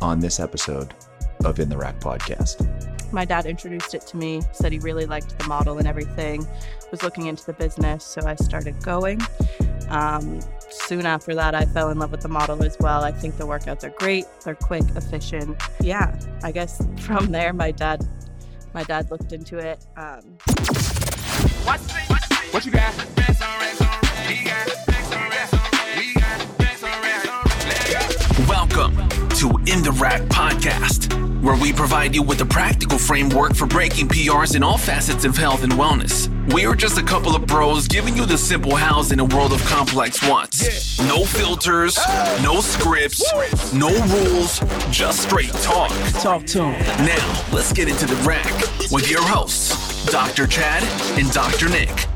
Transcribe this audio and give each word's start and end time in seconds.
on 0.00 0.20
this 0.20 0.40
episode 0.40 0.94
of 1.44 1.58
In 1.58 1.68
the 1.68 1.76
Rack 1.76 2.00
podcast. 2.00 2.66
My 3.12 3.24
dad 3.24 3.46
introduced 3.46 3.94
it 3.94 4.02
to 4.08 4.16
me, 4.16 4.40
said 4.52 4.72
he 4.72 4.78
really 4.78 5.06
liked 5.06 5.38
the 5.38 5.46
model 5.48 5.78
and 5.78 5.88
everything, 5.88 6.46
was 6.90 7.02
looking 7.02 7.26
into 7.26 7.44
the 7.44 7.52
business, 7.52 8.04
so 8.04 8.20
I 8.24 8.36
started 8.36 8.80
going. 8.82 9.20
Um, 9.88 10.40
soon 10.70 11.06
after 11.06 11.34
that, 11.34 11.54
I 11.54 11.64
fell 11.64 11.90
in 11.90 11.98
love 11.98 12.12
with 12.12 12.20
the 12.20 12.28
model 12.28 12.62
as 12.62 12.76
well. 12.78 13.02
I 13.02 13.10
think 13.10 13.36
the 13.36 13.46
workouts 13.46 13.82
are 13.82 13.90
great, 13.90 14.26
they're 14.44 14.54
quick, 14.54 14.84
efficient. 14.94 15.60
Yeah, 15.80 16.18
I 16.42 16.52
guess 16.52 16.86
from 16.98 17.32
there, 17.32 17.52
my 17.52 17.72
dad, 17.72 18.06
my 18.74 18.84
dad 18.84 19.10
looked 19.10 19.32
into 19.32 19.58
it. 19.58 19.84
Um, 19.96 20.36
What 22.52 22.64
you 22.64 22.72
got? 22.72 22.94
Welcome 28.48 29.09
to 29.40 29.48
In 29.64 29.82
the 29.82 29.96
Rack 29.98 30.20
Podcast, 30.24 31.14
where 31.40 31.56
we 31.56 31.72
provide 31.72 32.14
you 32.14 32.22
with 32.22 32.42
a 32.42 32.44
practical 32.44 32.98
framework 32.98 33.54
for 33.54 33.64
breaking 33.64 34.06
PRs 34.06 34.54
in 34.54 34.62
all 34.62 34.76
facets 34.76 35.24
of 35.24 35.34
health 35.34 35.62
and 35.62 35.72
wellness. 35.72 36.28
We 36.52 36.66
are 36.66 36.74
just 36.74 36.98
a 36.98 37.02
couple 37.02 37.34
of 37.34 37.46
bros 37.46 37.88
giving 37.88 38.14
you 38.14 38.26
the 38.26 38.36
simple 38.36 38.76
hows 38.76 39.12
in 39.12 39.18
a 39.18 39.24
world 39.24 39.54
of 39.54 39.64
complex 39.64 40.22
wants. 40.28 40.98
No 41.08 41.24
filters, 41.24 41.98
no 42.42 42.60
scripts, 42.60 43.72
no 43.72 43.88
rules, 44.08 44.60
just 44.90 45.22
straight 45.22 45.52
talk. 45.62 45.90
Talk 46.20 46.44
to 46.48 46.64
him. 46.64 47.06
Now, 47.06 47.42
let's 47.50 47.72
get 47.72 47.88
into 47.88 48.04
the 48.04 48.16
rack 48.28 48.52
with 48.92 49.10
your 49.10 49.22
hosts, 49.22 50.04
Dr. 50.12 50.46
Chad 50.46 50.82
and 51.18 51.32
Dr. 51.32 51.70
Nick. 51.70 52.09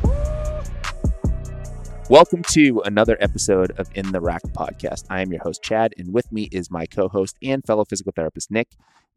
Welcome 2.10 2.42
to 2.50 2.82
another 2.84 3.16
episode 3.18 3.70
of 3.78 3.88
In 3.94 4.12
the 4.12 4.20
Rack 4.20 4.42
podcast. 4.48 5.04
I 5.08 5.22
am 5.22 5.32
your 5.32 5.42
host, 5.42 5.62
Chad, 5.62 5.94
and 5.96 6.12
with 6.12 6.30
me 6.30 6.50
is 6.52 6.70
my 6.70 6.84
co 6.84 7.08
host 7.08 7.38
and 7.42 7.64
fellow 7.64 7.86
physical 7.86 8.12
therapist, 8.14 8.50
Nick. 8.50 8.68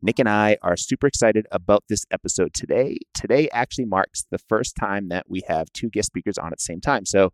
Nick 0.02 0.20
and 0.20 0.30
I 0.30 0.58
are 0.62 0.78
super 0.78 1.06
excited 1.06 1.48
about 1.52 1.84
this 1.90 2.06
episode 2.12 2.54
today. 2.54 3.00
Today 3.14 3.50
actually 3.52 3.84
marks 3.84 4.26
the 4.32 4.38
first 4.38 4.78
time 4.78 5.10
that 5.10 5.26
we 5.30 5.42
have 5.50 5.68
two 5.74 5.90
guest 5.90 6.08
speakers 6.08 6.38
on 6.38 6.54
at 6.54 6.60
the 6.60 6.64
same 6.64 6.80
time. 6.80 7.06
So 7.06 7.34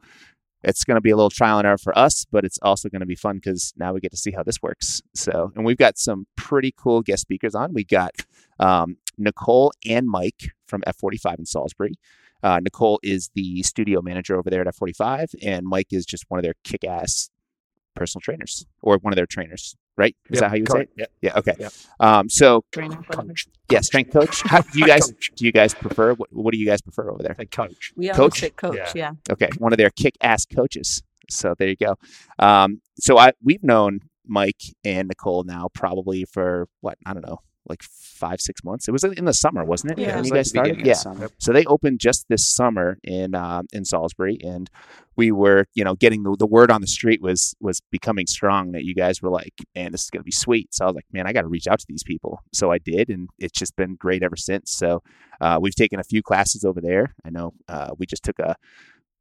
it's 0.63 0.83
going 0.83 0.95
to 0.95 1.01
be 1.01 1.11
a 1.11 1.15
little 1.15 1.29
trial 1.29 1.59
and 1.59 1.67
error 1.67 1.77
for 1.77 1.95
us, 1.95 2.25
but 2.31 2.45
it's 2.45 2.57
also 2.63 2.89
going 2.89 3.01
to 3.01 3.05
be 3.05 3.15
fun 3.15 3.35
because 3.35 3.73
now 3.77 3.93
we 3.93 3.99
get 3.99 4.11
to 4.11 4.17
see 4.17 4.31
how 4.31 4.41
this 4.41 4.59
works. 4.63 5.03
So, 5.13 5.51
and 5.55 5.63
we've 5.63 5.77
got 5.77 5.99
some 5.99 6.25
pretty 6.35 6.73
cool 6.75 7.03
guest 7.03 7.21
speakers 7.21 7.53
on. 7.53 7.75
We 7.75 7.83
got 7.83 8.13
um, 8.59 8.97
Nicole 9.19 9.71
and 9.85 10.07
Mike 10.07 10.49
from 10.65 10.81
F45 10.87 11.37
in 11.37 11.45
Salisbury. 11.45 11.93
Uh, 12.43 12.59
Nicole 12.61 12.99
is 13.01 13.29
the 13.33 13.63
studio 13.63 14.01
manager 14.01 14.37
over 14.37 14.49
there 14.49 14.61
at 14.61 14.67
F45, 14.67 15.33
and 15.41 15.65
Mike 15.65 15.87
is 15.91 16.05
just 16.05 16.25
one 16.27 16.37
of 16.39 16.43
their 16.43 16.53
kick 16.63 16.83
ass 16.83 17.29
personal 17.95 18.21
trainers 18.21 18.65
or 18.81 18.97
one 18.97 19.13
of 19.13 19.15
their 19.15 19.25
trainers, 19.27 19.75
right? 19.97 20.15
Is 20.29 20.35
Yep, 20.35 20.41
that 20.41 20.49
how 20.49 20.55
you 20.55 20.63
would 20.63 20.71
say 20.71 20.79
it? 20.81 20.89
correct. 20.97 21.11
Yeah. 21.21 21.37
Okay. 21.37 21.53
Yep. 21.59 21.73
Um, 21.99 22.29
so, 22.29 22.63
trainer. 22.71 22.97
Coach. 23.03 23.47
yeah, 23.71 23.81
strength 23.81 24.11
coach. 24.11 24.41
How, 24.45 24.61
do 24.61 24.79
you 24.79 24.85
guys 24.87 25.05
Coach. 25.11 25.31
do 25.35 25.45
you 25.45 25.51
guys 25.51 25.73
prefer? 25.73 26.13
What, 26.15 26.29
what 26.33 26.51
do 26.53 26.57
you 26.59 26.65
guys 26.65 26.81
prefer 26.81 27.09
over 27.11 27.21
there? 27.23 27.35
They 27.37 27.45
coach. 27.45 27.93
We 27.95 28.07
Coach? 28.09 28.19
always 28.19 28.37
say 28.39 28.49
coach, 28.49 28.75
Yeah. 28.77 28.91
yeah. 28.95 29.11
Okay, 29.31 29.49
one 29.59 29.71
of 29.73 29.77
their 29.77 29.91
kick 29.91 30.15
ass 30.21 30.45
coaches. 30.45 31.01
So 31.29 31.53
there 31.57 31.69
you 31.69 31.75
go. 31.77 31.95
Um, 32.39 32.81
so 32.99 33.17
I 33.17 33.31
we've 33.43 33.63
known 33.63 33.99
Mike 34.25 34.61
and 34.83 35.07
Nicole 35.07 35.43
now 35.43 35.67
probably 35.73 36.25
for 36.25 36.67
what 36.81 36.97
I 37.05 37.13
don't 37.13 37.25
know, 37.25 37.39
like 37.67 37.81
five 37.83 38.41
six 38.41 38.63
months. 38.63 38.87
It 38.87 38.91
was 38.91 39.03
in 39.03 39.25
the 39.25 39.33
summer, 39.33 39.63
wasn't 39.63 39.93
it? 39.93 39.99
Yeah. 39.99 40.15
when 40.15 40.19
It 40.19 40.27
you 40.27 40.31
like 40.31 40.37
guys 40.39 40.45
the 40.45 40.49
started. 40.49 40.85
Yeah. 40.85 40.93
summer. 40.93 41.29
So 41.39 41.53
they 41.53 41.65
opened 41.65 41.99
just 41.99 42.27
this 42.29 42.45
summer 42.45 42.97
in 43.03 43.35
um, 43.35 43.67
in 43.73 43.85
Salisbury, 43.85 44.37
and 44.43 44.69
we 45.15 45.31
were, 45.31 45.65
you 45.75 45.83
know, 45.83 45.95
getting 45.95 46.23
the, 46.23 46.35
the 46.37 46.47
word 46.47 46.71
on 46.71 46.81
the 46.81 46.87
street 46.87 47.21
was 47.21 47.55
was 47.59 47.81
becoming 47.91 48.27
strong 48.27 48.71
that 48.73 48.83
you 48.83 48.95
guys 48.95 49.21
were 49.21 49.29
like, 49.29 49.53
man, 49.75 49.91
this 49.91 50.03
is 50.03 50.09
gonna 50.09 50.23
be 50.23 50.31
sweet. 50.31 50.73
So 50.73 50.85
I 50.85 50.87
was 50.87 50.95
like, 50.95 51.05
man, 51.11 51.27
I 51.27 51.33
got 51.33 51.41
to 51.41 51.47
reach 51.47 51.67
out 51.67 51.79
to 51.79 51.85
these 51.87 52.03
people. 52.03 52.39
So 52.51 52.71
I 52.71 52.77
did, 52.79 53.09
and 53.09 53.29
it's 53.39 53.57
just 53.57 53.75
been 53.75 53.95
great 53.95 54.23
ever 54.23 54.35
since. 54.35 54.71
So 54.71 55.01
uh, 55.41 55.59
we've 55.61 55.75
taken 55.75 55.99
a 55.99 56.03
few 56.03 56.21
classes 56.23 56.63
over 56.65 56.81
there. 56.81 57.13
I 57.25 57.29
know 57.29 57.53
uh, 57.67 57.91
we 57.97 58.05
just 58.05 58.23
took 58.23 58.39
a 58.39 58.55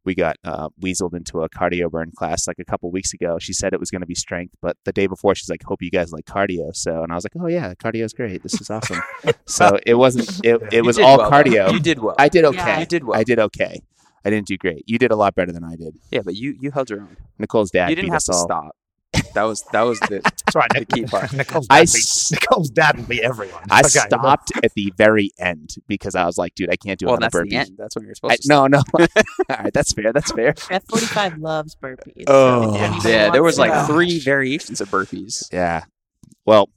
we 0.05 0.15
got 0.15 0.37
uh, 0.45 0.69
weaseled 0.81 1.15
into 1.15 1.43
a 1.43 1.49
cardio 1.49 1.91
burn 1.91 2.11
class 2.17 2.47
like 2.47 2.59
a 2.59 2.65
couple 2.65 2.91
weeks 2.91 3.13
ago. 3.13 3.39
She 3.39 3.53
said 3.53 3.73
it 3.73 3.81
was 3.81 3.91
going 3.91 4.01
to 4.01 4.07
be 4.07 4.15
strength, 4.15 4.55
but 4.61 4.77
the 4.85 4.93
day 4.93 5.07
before 5.07 5.35
she's 5.35 5.49
like, 5.49 5.63
"Hope 5.65 5.83
you 5.83 5.91
guys 5.91 6.13
like 6.13 6.25
cardio." 6.25 6.75
So, 6.75 7.03
and 7.03 7.13
I 7.13 7.15
was 7.15 7.25
like, 7.25 7.33
"Oh 7.41 7.47
yeah, 7.47 7.75
cardio 7.75 8.05
is 8.05 8.13
great. 8.13 8.43
This 8.43 8.61
is 8.61 8.71
awesome." 8.71 9.01
so 9.47 9.79
it 9.87 9.95
wasn't. 9.95 10.45
It, 10.45 10.61
it 10.73 10.85
was 10.85 10.99
all 10.99 11.19
well, 11.19 11.31
though. 11.31 11.37
cardio. 11.37 11.73
You 11.73 11.81
did 11.81 11.99
well. 12.01 12.15
I 12.19 12.29
did 12.29 12.45
okay. 12.45 12.57
Yeah. 12.59 12.81
You 12.81 12.87
did 12.87 13.05
well. 13.05 13.19
I 13.19 13.25
did 13.25 13.39
okay. 13.39 13.83
I 14.25 14.31
didn't 14.31 14.47
do 14.47 14.57
great. 14.57 14.85
You 14.87 14.99
did 14.99 15.11
a 15.11 15.17
lot 15.17 15.35
better 15.35 15.53
than 15.53 15.65
I 15.65 15.77
did. 15.77 15.97
yeah, 16.11 16.21
but 16.25 16.35
you 16.35 16.57
you 16.61 16.71
held 16.71 16.91
your 16.91 17.01
own. 17.01 17.17
Nicole's 17.39 17.71
dad 17.71 17.91
you 17.91 17.97
didn't 17.97 18.07
beat 18.07 18.13
have 18.13 18.17
us 18.19 18.25
to 18.27 18.33
all. 18.33 18.45
stop. 18.45 18.77
That 19.35 19.43
was 19.45 19.63
that 19.73 19.83
was 19.83 19.99
the 20.01 20.21
That's 20.25 20.55
right. 20.55 20.69
the 20.75 20.85
key 20.87 21.05
part. 21.05 21.33
Nicole's 21.35 21.67
I 21.71 21.81
dad, 21.81 21.87
beat, 21.93 21.97
s- 21.99 22.33
Nicole's 22.33 22.71
dad 22.71 22.97
will 22.99 23.05
beat 23.05 23.23
everyone. 23.23 23.63
I 23.71 23.81
Okay, 23.81 23.89
stopped 23.89 24.53
at 24.63 24.73
the 24.75 24.93
very 24.97 25.31
end 25.39 25.75
because 25.89 26.15
I 26.15 26.25
was 26.27 26.37
like, 26.39 26.55
"Dude, 26.55 26.71
I 26.71 26.77
can't 26.77 26.99
do 26.99 27.07
well, 27.07 27.17
another 27.17 27.27
that's 27.27 27.33
burpee." 27.35 27.51
the 27.51 27.57
end. 27.57 27.71
That's 27.79 27.97
when 27.97 28.05
you're 28.07 28.15
supposed 28.15 28.33
I, 28.33 28.37
to. 28.37 28.43
stop. 28.43 28.71
no, 28.71 28.79
no. 28.99 29.07
all 29.51 29.57
right, 29.65 29.73
that's 29.73 29.93
fair. 29.93 30.13
That's 30.13 30.33
fair. 30.33 30.53
F45 30.55 31.41
loves 31.41 31.75
burpees. 31.77 32.25
Oh. 32.27 32.75
if 32.75 32.81
Yeah. 33.05 33.11
Yeah, 33.11 33.31
there 33.31 33.43
was 33.43 33.59
like 33.59 33.71
know. 33.73 33.87
three 33.87 34.19
variations 34.19 34.81
of 34.81 34.89
burpees. 34.91 35.49
Yeah. 35.53 35.85
Well, 36.47 36.71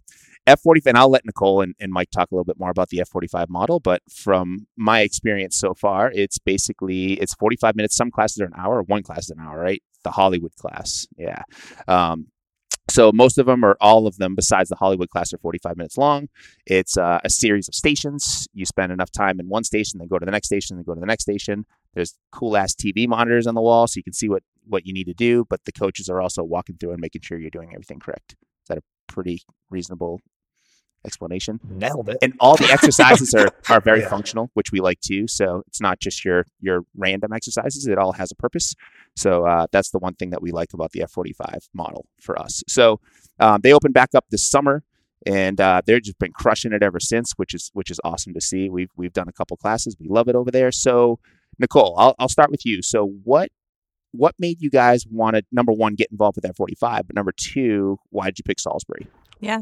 F45, 0.47 0.81
and 0.85 0.97
I'll 0.97 1.09
let 1.09 1.25
Nicole 1.25 1.61
and, 1.61 1.73
and 1.79 1.91
Mike 1.91 2.11
talk 2.11 2.31
a 2.31 2.35
little 2.35 2.45
bit 2.45 2.59
more 2.59 2.69
about 2.69 2.89
the 2.89 2.97
F45 2.99 3.49
model, 3.49 3.79
but 3.79 4.01
from 4.11 4.67
my 4.77 5.01
experience 5.01 5.57
so 5.57 5.73
far, 5.73 6.11
it's 6.13 6.37
basically, 6.37 7.13
it's 7.13 7.33
45 7.33 7.75
minutes. 7.75 7.95
Some 7.95 8.11
classes 8.11 8.39
are 8.41 8.45
an 8.45 8.53
hour, 8.55 8.83
one 8.83 9.01
class 9.01 9.23
is 9.23 9.29
an 9.31 9.39
hour, 9.39 9.59
right? 9.59 9.81
The 10.05 10.11
Hollywood 10.11 10.55
class. 10.55 11.07
Yeah. 11.17 11.41
Um, 11.87 12.27
so 12.87 13.11
most 13.11 13.39
of 13.39 13.47
them 13.47 13.65
or 13.65 13.75
all 13.81 14.05
of 14.05 14.17
them 14.17 14.35
besides 14.35 14.69
the 14.69 14.75
Hollywood 14.75 15.09
class 15.09 15.33
are 15.33 15.39
45 15.39 15.75
minutes 15.75 15.97
long. 15.97 16.29
It's 16.67 16.95
uh, 16.97 17.19
a 17.23 17.29
series 17.29 17.67
of 17.67 17.73
stations. 17.73 18.47
You 18.53 18.65
spend 18.65 18.91
enough 18.91 19.11
time 19.11 19.39
in 19.39 19.49
one 19.49 19.63
station, 19.63 19.97
then 19.97 20.07
go 20.07 20.19
to 20.19 20.25
the 20.25 20.31
next 20.31 20.47
station, 20.47 20.77
then 20.77 20.83
go 20.83 20.93
to 20.93 20.99
the 20.99 21.07
next 21.07 21.23
station. 21.23 21.65
There's 21.95 22.13
cool 22.31 22.55
ass 22.55 22.75
TV 22.75 23.07
monitors 23.07 23.47
on 23.47 23.55
the 23.55 23.61
wall 23.61 23.87
so 23.87 23.97
you 23.97 24.03
can 24.03 24.13
see 24.13 24.29
what 24.29 24.43
what 24.67 24.85
you 24.85 24.93
need 24.93 25.05
to 25.05 25.13
do, 25.13 25.45
but 25.49 25.65
the 25.65 25.71
coaches 25.71 26.09
are 26.09 26.21
also 26.21 26.43
walking 26.43 26.77
through 26.77 26.91
and 26.91 27.01
making 27.01 27.21
sure 27.21 27.37
you're 27.39 27.49
doing 27.49 27.71
everything 27.73 27.99
correct. 27.99 28.33
Is 28.33 28.67
that 28.69 28.77
a 28.77 28.83
pretty 29.07 29.41
reasonable 29.69 30.21
explanation? 31.05 31.59
Nailed 31.67 32.09
it. 32.09 32.17
And 32.21 32.33
all 32.39 32.55
the 32.57 32.65
exercises 32.71 33.33
are, 33.33 33.49
are 33.69 33.79
very 33.81 34.01
Yeah. 34.01 34.09
functional, 34.09 34.49
which 34.53 34.71
we 34.71 34.79
like 34.79 34.99
too. 35.01 35.27
So 35.27 35.63
it's 35.67 35.79
not 35.81 35.99
just 35.99 36.25
your 36.25 36.45
your 36.59 36.81
random 36.95 37.31
exercises; 37.33 37.87
it 37.87 37.97
all 37.97 38.13
has 38.13 38.31
a 38.31 38.35
purpose. 38.35 38.73
So 39.15 39.45
uh, 39.45 39.67
that's 39.71 39.91
the 39.91 39.99
one 39.99 40.15
thing 40.15 40.31
that 40.31 40.41
we 40.41 40.51
like 40.51 40.73
about 40.73 40.91
the 40.91 41.01
F45 41.01 41.69
model 41.73 42.05
for 42.19 42.37
us. 42.39 42.63
So 42.67 42.99
um, 43.39 43.61
they 43.61 43.73
opened 43.73 43.93
back 43.93 44.09
up 44.15 44.25
this 44.29 44.47
summer, 44.49 44.83
and 45.25 45.59
uh, 45.61 45.81
they've 45.85 46.01
just 46.01 46.19
been 46.19 46.31
crushing 46.33 46.73
it 46.73 46.83
ever 46.83 46.99
since, 46.99 47.33
which 47.37 47.53
is 47.53 47.71
which 47.73 47.89
is 47.91 47.99
awesome 48.03 48.33
to 48.33 48.41
see. 48.41 48.69
We've 48.69 48.91
we've 48.97 49.13
done 49.13 49.27
a 49.27 49.33
couple 49.33 49.55
classes, 49.57 49.95
we 49.99 50.07
love 50.07 50.27
it 50.27 50.35
over 50.35 50.51
there. 50.51 50.71
So 50.71 51.19
Nicole, 51.59 51.95
I'll 51.97 52.15
I'll 52.19 52.29
start 52.29 52.51
with 52.51 52.65
you. 52.65 52.81
So 52.81 53.05
what 53.23 53.49
what 54.11 54.33
made 54.39 54.61
you 54.61 54.69
guys 54.69 55.05
want 55.09 55.35
to 55.35 55.43
number 55.51 55.73
one 55.73 55.93
get 55.95 56.07
involved 56.11 56.37
with 56.41 56.45
F45, 56.55 57.07
but 57.07 57.15
number 57.15 57.33
two, 57.35 57.99
why 58.11 58.25
did 58.27 58.39
you 58.39 58.43
pick 58.43 58.59
Salisbury? 58.61 59.07
Yeah, 59.41 59.61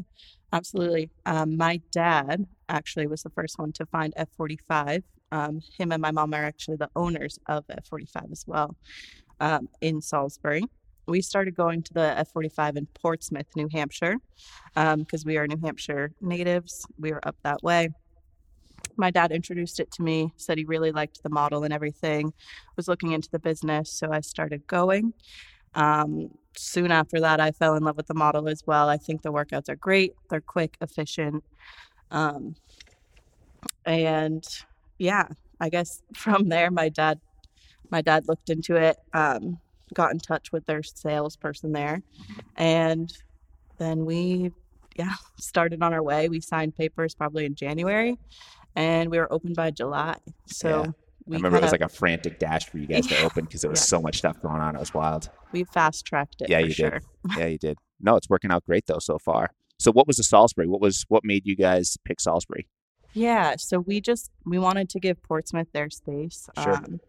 absolutely. 0.53 1.09
Um, 1.25 1.57
my 1.57 1.81
dad 1.91 2.45
actually 2.69 3.07
was 3.07 3.23
the 3.23 3.29
first 3.31 3.59
one 3.59 3.73
to 3.73 3.85
find 3.85 4.13
F45. 4.15 5.03
Um, 5.31 5.59
him 5.77 5.91
and 5.91 6.01
my 6.01 6.11
mom 6.11 6.33
are 6.33 6.45
actually 6.45 6.77
the 6.77 6.89
owners 6.95 7.39
of 7.47 7.65
F45 7.67 8.31
as 8.31 8.45
well 8.47 8.75
um, 9.39 9.67
in 9.81 10.01
Salisbury. 10.01 10.63
We 11.07 11.21
started 11.21 11.55
going 11.55 11.83
to 11.83 11.93
the 11.93 12.25
F45 12.33 12.77
in 12.77 12.85
Portsmouth, 12.93 13.47
New 13.57 13.67
Hampshire, 13.73 14.15
because 14.73 15.25
we 15.25 15.37
are 15.37 15.45
New 15.47 15.59
Hampshire 15.61 16.13
natives. 16.21 16.85
We 16.97 17.11
were 17.11 17.27
up 17.27 17.35
that 17.43 17.61
way. 17.61 17.89
My 18.95 19.11
dad 19.11 19.31
introduced 19.31 19.79
it 19.79 19.91
to 19.93 20.03
me, 20.03 20.33
said 20.37 20.57
he 20.57 20.65
really 20.65 20.91
liked 20.91 21.23
the 21.23 21.29
model 21.29 21.63
and 21.63 21.73
everything, 21.73 22.31
was 22.77 22.87
looking 22.87 23.11
into 23.11 23.29
the 23.31 23.39
business, 23.39 23.91
so 23.91 24.11
I 24.11 24.21
started 24.21 24.65
going. 24.67 25.13
Um, 25.75 26.29
soon 26.55 26.91
after 26.91 27.19
that, 27.19 27.39
I 27.39 27.51
fell 27.51 27.75
in 27.75 27.83
love 27.83 27.97
with 27.97 28.07
the 28.07 28.13
model 28.13 28.47
as 28.47 28.63
well. 28.65 28.89
I 28.89 28.97
think 28.97 29.21
the 29.21 29.31
workouts 29.31 29.69
are 29.69 29.75
great. 29.75 30.13
They're 30.29 30.41
quick, 30.41 30.77
efficient. 30.81 31.43
Um, 32.11 32.55
and 33.85 34.45
yeah, 34.97 35.27
I 35.59 35.69
guess 35.69 36.01
from 36.13 36.49
there, 36.49 36.71
my 36.71 36.89
dad, 36.89 37.19
my 37.89 38.01
dad 38.01 38.27
looked 38.27 38.49
into 38.49 38.75
it, 38.75 38.97
um, 39.13 39.59
got 39.93 40.11
in 40.11 40.19
touch 40.19 40.51
with 40.51 40.65
their 40.65 40.83
salesperson 40.83 41.71
there, 41.71 42.01
and 42.55 43.11
then 43.77 44.05
we, 44.05 44.51
yeah, 44.95 45.13
started 45.39 45.81
on 45.81 45.93
our 45.93 46.03
way. 46.03 46.29
We 46.29 46.39
signed 46.39 46.75
papers 46.75 47.15
probably 47.15 47.45
in 47.45 47.55
January, 47.55 48.17
and 48.75 49.09
we 49.09 49.17
were 49.17 49.31
open 49.31 49.53
by 49.53 49.71
July. 49.71 50.17
So 50.45 50.83
Yeah. 50.85 50.91
We 51.25 51.35
I 51.35 51.37
remember 51.37 51.57
it 51.57 51.63
was 51.63 51.71
like 51.71 51.81
a 51.81 51.89
frantic 51.89 52.39
dash 52.39 52.69
for 52.69 52.77
you 52.77 52.87
guys 52.87 53.07
to 53.07 53.21
open 53.23 53.45
because 53.45 53.61
there 53.61 53.69
was 53.69 53.79
Yeah. 53.79 53.85
so 53.85 54.01
much 54.01 54.17
stuff 54.17 54.41
going 54.41 54.61
on. 54.61 54.75
It 54.75 54.79
was 54.79 54.93
wild. 54.93 55.29
we 55.51 55.63
fast 55.63 56.05
tracked 56.05 56.41
it. 56.41 56.49
Yeah, 56.49 56.59
you 56.59 56.71
sure. 56.71 56.89
did. 56.91 57.03
Yeah, 57.37 57.45
you 57.47 57.57
did. 57.57 57.77
No, 58.01 58.15
it's 58.15 58.29
working 58.29 58.51
out 58.51 58.65
great 58.65 58.85
though 58.87 58.99
so 58.99 59.17
far. 59.19 59.51
So 59.79 59.91
what 59.91 60.07
was 60.07 60.17
the 60.17 60.23
Salisbury? 60.23 60.67
What 60.67 60.81
was 60.81 61.05
what 61.09 61.23
made 61.23 61.45
you 61.45 61.55
guys 61.55 61.97
pick 62.05 62.19
Salisbury? 62.19 62.67
Yeah, 63.13 63.55
so 63.57 63.79
we 63.79 64.01
just 64.01 64.31
we 64.45 64.57
wanted 64.59 64.89
to 64.89 64.99
give 64.99 65.21
Portsmouth 65.23 65.67
their 65.71 65.89
space. 65.89 66.49
Sure. 66.61 66.73
Um, 66.75 66.99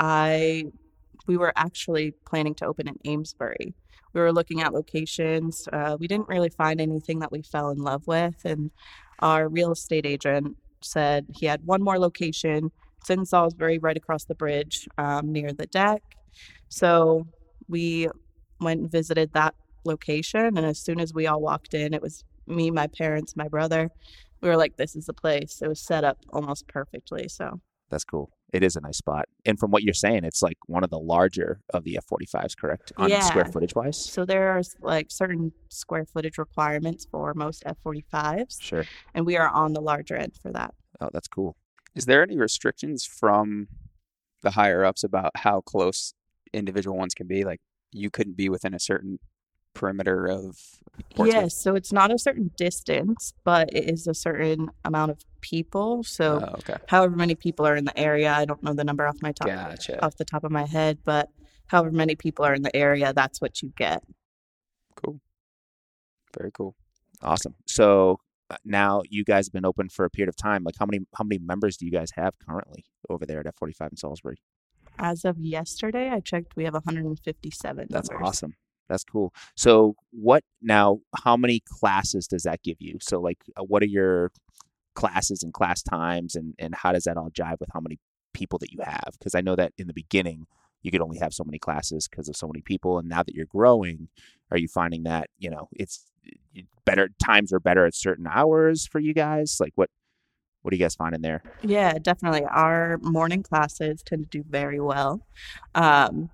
I 0.00 0.64
we 1.26 1.36
were 1.36 1.52
actually 1.56 2.12
planning 2.24 2.54
to 2.56 2.66
open 2.66 2.88
in 2.88 2.98
Amesbury. 3.04 3.74
We 4.12 4.20
were 4.20 4.32
looking 4.32 4.62
at 4.62 4.72
locations. 4.72 5.68
Uh, 5.72 5.96
we 5.98 6.06
didn't 6.06 6.28
really 6.28 6.48
find 6.50 6.80
anything 6.80 7.18
that 7.20 7.32
we 7.32 7.42
fell 7.42 7.70
in 7.70 7.78
love 7.78 8.06
with, 8.06 8.36
and 8.44 8.70
our 9.20 9.48
real 9.48 9.72
estate 9.72 10.06
agent 10.06 10.56
said 10.82 11.26
he 11.34 11.46
had 11.46 11.64
one 11.64 11.82
more 11.82 11.98
location. 11.98 12.70
It's 13.06 13.10
in 13.16 13.24
Salisbury, 13.24 13.78
right 13.78 13.96
across 13.96 14.24
the 14.24 14.34
bridge 14.34 14.88
um, 14.98 15.30
near 15.30 15.52
the 15.52 15.66
deck. 15.66 16.02
So 16.68 17.28
we 17.68 18.08
went 18.60 18.80
and 18.80 18.90
visited 18.90 19.32
that 19.34 19.54
location, 19.84 20.56
and 20.58 20.66
as 20.66 20.80
soon 20.80 20.98
as 20.98 21.14
we 21.14 21.28
all 21.28 21.40
walked 21.40 21.72
in, 21.72 21.94
it 21.94 22.02
was 22.02 22.24
me, 22.48 22.72
my 22.72 22.88
parents, 22.88 23.36
my 23.36 23.46
brother. 23.46 23.90
We 24.40 24.48
were 24.48 24.56
like, 24.56 24.76
"This 24.76 24.96
is 24.96 25.06
the 25.06 25.12
place." 25.12 25.62
It 25.62 25.68
was 25.68 25.80
set 25.80 26.02
up 26.02 26.18
almost 26.32 26.66
perfectly. 26.66 27.28
So 27.28 27.60
That's 27.90 28.02
cool. 28.04 28.30
It 28.52 28.64
is 28.64 28.74
a 28.74 28.80
nice 28.80 28.98
spot. 28.98 29.26
And 29.44 29.56
from 29.60 29.70
what 29.70 29.84
you're 29.84 29.94
saying, 29.94 30.24
it's 30.24 30.42
like 30.42 30.58
one 30.66 30.82
of 30.82 30.90
the 30.90 30.98
larger 30.98 31.60
of 31.72 31.84
the 31.84 32.00
F45s, 32.10 32.56
correct? 32.56 32.92
On 32.96 33.08
square 33.22 33.44
footage 33.44 33.76
wise? 33.76 33.96
So 34.04 34.24
there 34.24 34.48
are 34.48 34.62
like 34.80 35.12
certain 35.12 35.52
square 35.68 36.04
footage 36.04 36.38
requirements 36.38 37.06
for 37.08 37.32
most 37.34 37.62
F45s, 37.64 38.60
Sure. 38.60 38.84
and 39.14 39.24
we 39.24 39.36
are 39.36 39.48
on 39.48 39.72
the 39.74 39.80
larger 39.80 40.16
end 40.16 40.32
for 40.42 40.50
that. 40.50 40.74
Oh, 41.00 41.10
that's 41.12 41.28
cool. 41.28 41.56
Is 41.96 42.04
there 42.04 42.22
any 42.22 42.36
restrictions 42.36 43.06
from 43.06 43.68
the 44.42 44.50
higher 44.50 44.84
ups 44.84 45.02
about 45.02 45.32
how 45.34 45.62
close 45.62 46.12
individual 46.52 46.96
ones 46.96 47.14
can 47.14 47.26
be? 47.26 47.42
Like 47.44 47.60
you 47.90 48.10
couldn't 48.10 48.36
be 48.36 48.50
within 48.50 48.74
a 48.74 48.78
certain 48.78 49.18
perimeter 49.72 50.26
of 50.26 50.58
Portsmouth? 51.14 51.42
Yes, 51.44 51.56
so 51.56 51.74
it's 51.74 51.92
not 51.92 52.12
a 52.12 52.18
certain 52.18 52.50
distance, 52.58 53.32
but 53.44 53.70
it 53.72 53.90
is 53.90 54.06
a 54.06 54.12
certain 54.14 54.68
amount 54.84 55.10
of 55.10 55.24
people. 55.40 56.04
So 56.04 56.40
Oh, 56.42 56.56
okay. 56.58 56.76
however 56.88 57.16
many 57.16 57.34
people 57.34 57.66
are 57.66 57.76
in 57.76 57.86
the 57.86 57.98
area, 57.98 58.30
I 58.30 58.44
don't 58.44 58.62
know 58.62 58.74
the 58.74 58.84
number 58.84 59.06
off 59.06 59.16
my 59.22 59.32
top 59.32 59.48
Gotcha. 59.48 60.04
off 60.04 60.16
the 60.16 60.24
top 60.26 60.44
of 60.44 60.52
my 60.52 60.66
head, 60.66 60.98
but 61.04 61.30
however 61.68 61.90
many 61.90 62.14
people 62.14 62.44
are 62.44 62.54
in 62.54 62.62
the 62.62 62.76
area, 62.76 63.14
that's 63.14 63.40
what 63.40 63.62
you 63.62 63.72
get. 63.74 64.04
Cool. 64.96 65.18
Very 66.36 66.52
cool. 66.52 66.74
Awesome. 67.22 67.54
So 67.64 68.20
now 68.64 69.02
you 69.08 69.24
guys 69.24 69.46
have 69.46 69.52
been 69.52 69.64
open 69.64 69.88
for 69.88 70.04
a 70.04 70.10
period 70.10 70.28
of 70.28 70.36
time. 70.36 70.64
Like 70.64 70.76
how 70.78 70.86
many 70.86 71.00
how 71.16 71.24
many 71.24 71.38
members 71.38 71.76
do 71.76 71.86
you 71.86 71.92
guys 71.92 72.10
have 72.16 72.34
currently 72.38 72.84
over 73.08 73.26
there 73.26 73.40
at 73.40 73.46
F45 73.46 73.90
in 73.90 73.96
Salisbury? 73.96 74.36
As 74.98 75.24
of 75.24 75.38
yesterday, 75.38 76.10
I 76.10 76.20
checked, 76.20 76.56
we 76.56 76.64
have 76.64 76.72
157 76.72 77.86
That's 77.90 78.10
members. 78.10 78.26
awesome. 78.26 78.54
That's 78.88 79.04
cool. 79.04 79.32
So 79.56 79.96
what 80.10 80.44
now? 80.62 81.00
How 81.24 81.36
many 81.36 81.60
classes 81.60 82.26
does 82.26 82.44
that 82.44 82.62
give 82.62 82.76
you? 82.80 82.98
So 83.00 83.20
like, 83.20 83.38
uh, 83.56 83.64
what 83.64 83.82
are 83.82 83.86
your 83.86 84.30
classes 84.94 85.42
and 85.42 85.52
class 85.52 85.82
times, 85.82 86.34
and 86.36 86.54
and 86.58 86.74
how 86.74 86.92
does 86.92 87.04
that 87.04 87.16
all 87.16 87.30
jive 87.30 87.58
with 87.60 87.70
how 87.72 87.80
many 87.80 87.98
people 88.32 88.58
that 88.60 88.70
you 88.70 88.78
have? 88.84 89.14
Because 89.18 89.34
I 89.34 89.40
know 89.40 89.56
that 89.56 89.72
in 89.76 89.86
the 89.86 89.92
beginning 89.92 90.46
you 90.82 90.90
could 90.92 91.00
only 91.00 91.18
have 91.18 91.34
so 91.34 91.42
many 91.42 91.58
classes 91.58 92.06
because 92.06 92.28
of 92.28 92.36
so 92.36 92.46
many 92.46 92.60
people, 92.60 92.98
and 92.98 93.08
now 93.08 93.22
that 93.24 93.34
you're 93.34 93.46
growing, 93.46 94.08
are 94.52 94.58
you 94.58 94.68
finding 94.68 95.02
that 95.02 95.30
you 95.38 95.50
know 95.50 95.68
it's 95.72 96.04
better 96.84 97.10
times 97.22 97.52
are 97.52 97.60
better 97.60 97.84
at 97.84 97.94
certain 97.94 98.26
hours 98.26 98.86
for 98.86 98.98
you 98.98 99.12
guys? 99.12 99.58
Like 99.60 99.72
what 99.74 99.90
what 100.62 100.70
do 100.70 100.76
you 100.76 100.82
guys 100.82 100.96
find 100.96 101.14
in 101.14 101.22
there? 101.22 101.42
Yeah, 101.62 101.94
definitely. 101.98 102.44
Our 102.44 102.98
morning 102.98 103.44
classes 103.44 104.02
tend 104.02 104.30
to 104.30 104.38
do 104.38 104.44
very 104.48 104.80
well. 104.80 105.20
Um, 105.76 106.30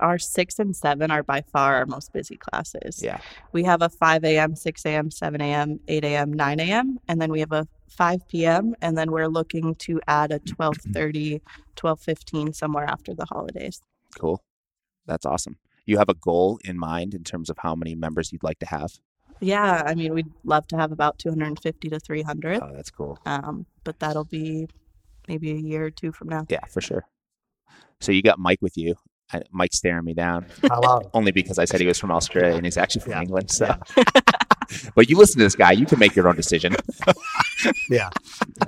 our 0.00 0.18
six 0.18 0.58
and 0.58 0.76
seven 0.76 1.10
are 1.10 1.22
by 1.22 1.40
far 1.40 1.76
our 1.76 1.86
most 1.86 2.12
busy 2.12 2.36
classes. 2.36 3.02
Yeah. 3.02 3.18
We 3.52 3.64
have 3.64 3.80
a 3.80 3.88
5 3.88 4.24
a.m., 4.24 4.54
6 4.54 4.84
a.m., 4.84 5.10
7 5.10 5.40
a.m., 5.40 5.80
8 5.88 6.04
a.m., 6.04 6.32
9 6.32 6.60
a.m., 6.60 6.98
and 7.08 7.22
then 7.22 7.30
we 7.30 7.40
have 7.40 7.52
a 7.52 7.66
5 7.88 8.28
p.m., 8.28 8.74
and 8.82 8.98
then 8.98 9.10
we're 9.10 9.28
looking 9.28 9.74
to 9.76 9.98
add 10.06 10.30
a 10.30 10.40
12:30, 10.40 11.40
12:15 11.76 12.54
somewhere 12.62 12.84
after 12.84 13.14
the 13.14 13.24
holidays. 13.24 13.80
Cool. 14.18 14.42
That's 15.06 15.24
awesome. 15.24 15.56
You 15.86 15.98
have 15.98 16.08
a 16.08 16.14
goal 16.14 16.58
in 16.64 16.78
mind 16.78 17.14
in 17.14 17.24
terms 17.24 17.48
of 17.48 17.58
how 17.58 17.74
many 17.74 17.94
members 17.94 18.32
you'd 18.32 18.42
like 18.42 18.58
to 18.58 18.66
have? 18.66 18.98
Yeah, 19.44 19.82
I 19.84 19.94
mean, 19.94 20.14
we'd 20.14 20.30
love 20.44 20.66
to 20.68 20.76
have 20.76 20.90
about 20.92 21.18
250 21.18 21.88
to 21.90 22.00
300, 22.00 22.62
Oh, 22.62 22.70
that's 22.74 22.90
cool. 22.90 23.18
um, 23.26 23.66
but 23.84 23.98
that'll 23.98 24.24
be 24.24 24.68
maybe 25.28 25.50
a 25.52 25.56
year 25.56 25.84
or 25.84 25.90
two 25.90 26.12
from 26.12 26.28
now. 26.28 26.46
Yeah, 26.48 26.64
for 26.70 26.80
sure. 26.80 27.04
So 28.00 28.12
you 28.12 28.22
got 28.22 28.38
Mike 28.38 28.60
with 28.62 28.76
you. 28.76 28.94
I, 29.32 29.42
Mike's 29.50 29.78
staring 29.78 30.04
me 30.04 30.12
down 30.14 30.46
Hello. 30.62 31.10
only 31.14 31.32
because 31.32 31.58
I 31.58 31.64
said 31.64 31.80
he 31.80 31.86
was 31.86 31.98
from 31.98 32.10
Australia 32.10 32.56
and 32.56 32.64
he's 32.66 32.76
actually 32.76 33.00
from 33.02 33.12
Yeah, 33.12 33.22
England. 33.22 33.50
So, 33.50 33.74
but 34.94 35.08
you 35.08 35.16
listen 35.16 35.38
to 35.38 35.44
this 35.44 35.56
guy, 35.56 35.72
you 35.72 35.86
can 35.86 35.98
make 35.98 36.14
your 36.14 36.28
own 36.28 36.36
decision. 36.36 36.74
Yeah. 37.90 38.10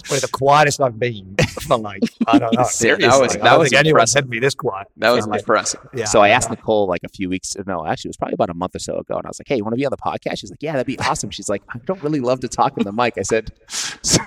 Probably 0.05 0.19
the 0.21 0.29
quietest 0.33 0.81
I've 0.81 0.99
been 0.99 1.35
for 1.67 1.79
like, 1.79 2.03
I 2.27 2.39
don't 2.39 2.55
know. 2.55 2.63
Seriously, 2.69 3.09
that 3.09 3.21
was- 3.21 3.31
Like, 3.35 3.43
that 3.43 3.47
I 3.47 3.51
don't 3.51 3.59
was 3.61 3.69
think 3.71 3.81
anyone 3.81 4.01
impressive. 4.01 4.13
said 4.13 4.29
me 4.29 4.39
this 4.39 4.55
quiet. 4.55 4.89
That 4.99 5.11
was 5.11 5.25
So, 5.25 5.31
like, 5.31 5.41
impressive. 5.41 5.81
yeah. 5.95 6.05
so 6.07 6.21
I 6.23 6.29
yeah. 6.29 6.37
asked 6.37 6.51
Nicole 6.51 6.87
like 6.87 7.03
a 7.05 7.09
few 7.09 7.29
weeks, 7.29 7.57
no, 7.67 7.87
actually, 7.87 8.09
it 8.09 8.11
was 8.11 8.17
probably 8.17 8.35
about 8.35 8.51
a 8.51 8.55
month 8.55 8.75
or 8.77 8.79
so 8.79 8.99
ago, 8.99 9.17
and 9.17 9.27
I 9.27 9.29
was 9.29 9.39
like, 9.41 9.49
"Hey, 9.49 9.57
you 9.57 9.65
want 9.65 9.73
to 9.75 9.79
be 9.79 9.87
on 9.87 9.91
the 9.91 9.97
podcast?" 9.97 10.39
She's 10.39 10.51
like, 10.51 10.63
"Yeah, 10.63 10.73
that'd 10.73 10.87
be 10.87 10.99
awesome." 10.99 11.31
She's 11.31 11.49
like, 11.49 11.63
"I 11.75 11.79
don't 11.87 12.03
really 12.03 12.21
love 12.21 12.41
to 12.41 12.49
talk 12.49 12.77
in 12.79 12.85
the 12.85 12.93
mic." 12.93 13.15
I 13.19 13.23
said, 13.23 13.53
she 13.71 14.19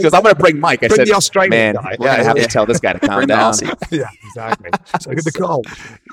goes, 0.00 0.14
"I'm 0.14 0.22
going 0.22 0.34
to 0.34 0.40
bring 0.40 0.58
Mike." 0.60 0.82
I 0.82 0.88
Bring 0.88 0.96
said, 0.96 1.06
the 1.08 1.14
Australian 1.14 1.50
"Man, 1.50 1.74
guy. 1.74 1.96
we're 1.98 2.06
going 2.06 2.18
to 2.18 2.24
have 2.24 2.36
yeah. 2.36 2.42
to 2.44 2.48
tell 2.48 2.66
this 2.66 2.80
guy 2.80 2.92
to 2.92 2.98
calm 3.06 3.16
Bring 3.16 3.28
the 3.28 3.34
down." 3.34 3.52
Aussie. 3.52 3.74
Yeah, 3.90 4.08
exactly. 4.26 4.70
So 5.00 5.10
good 5.12 5.24
to 5.24 5.32
call. 5.32 5.62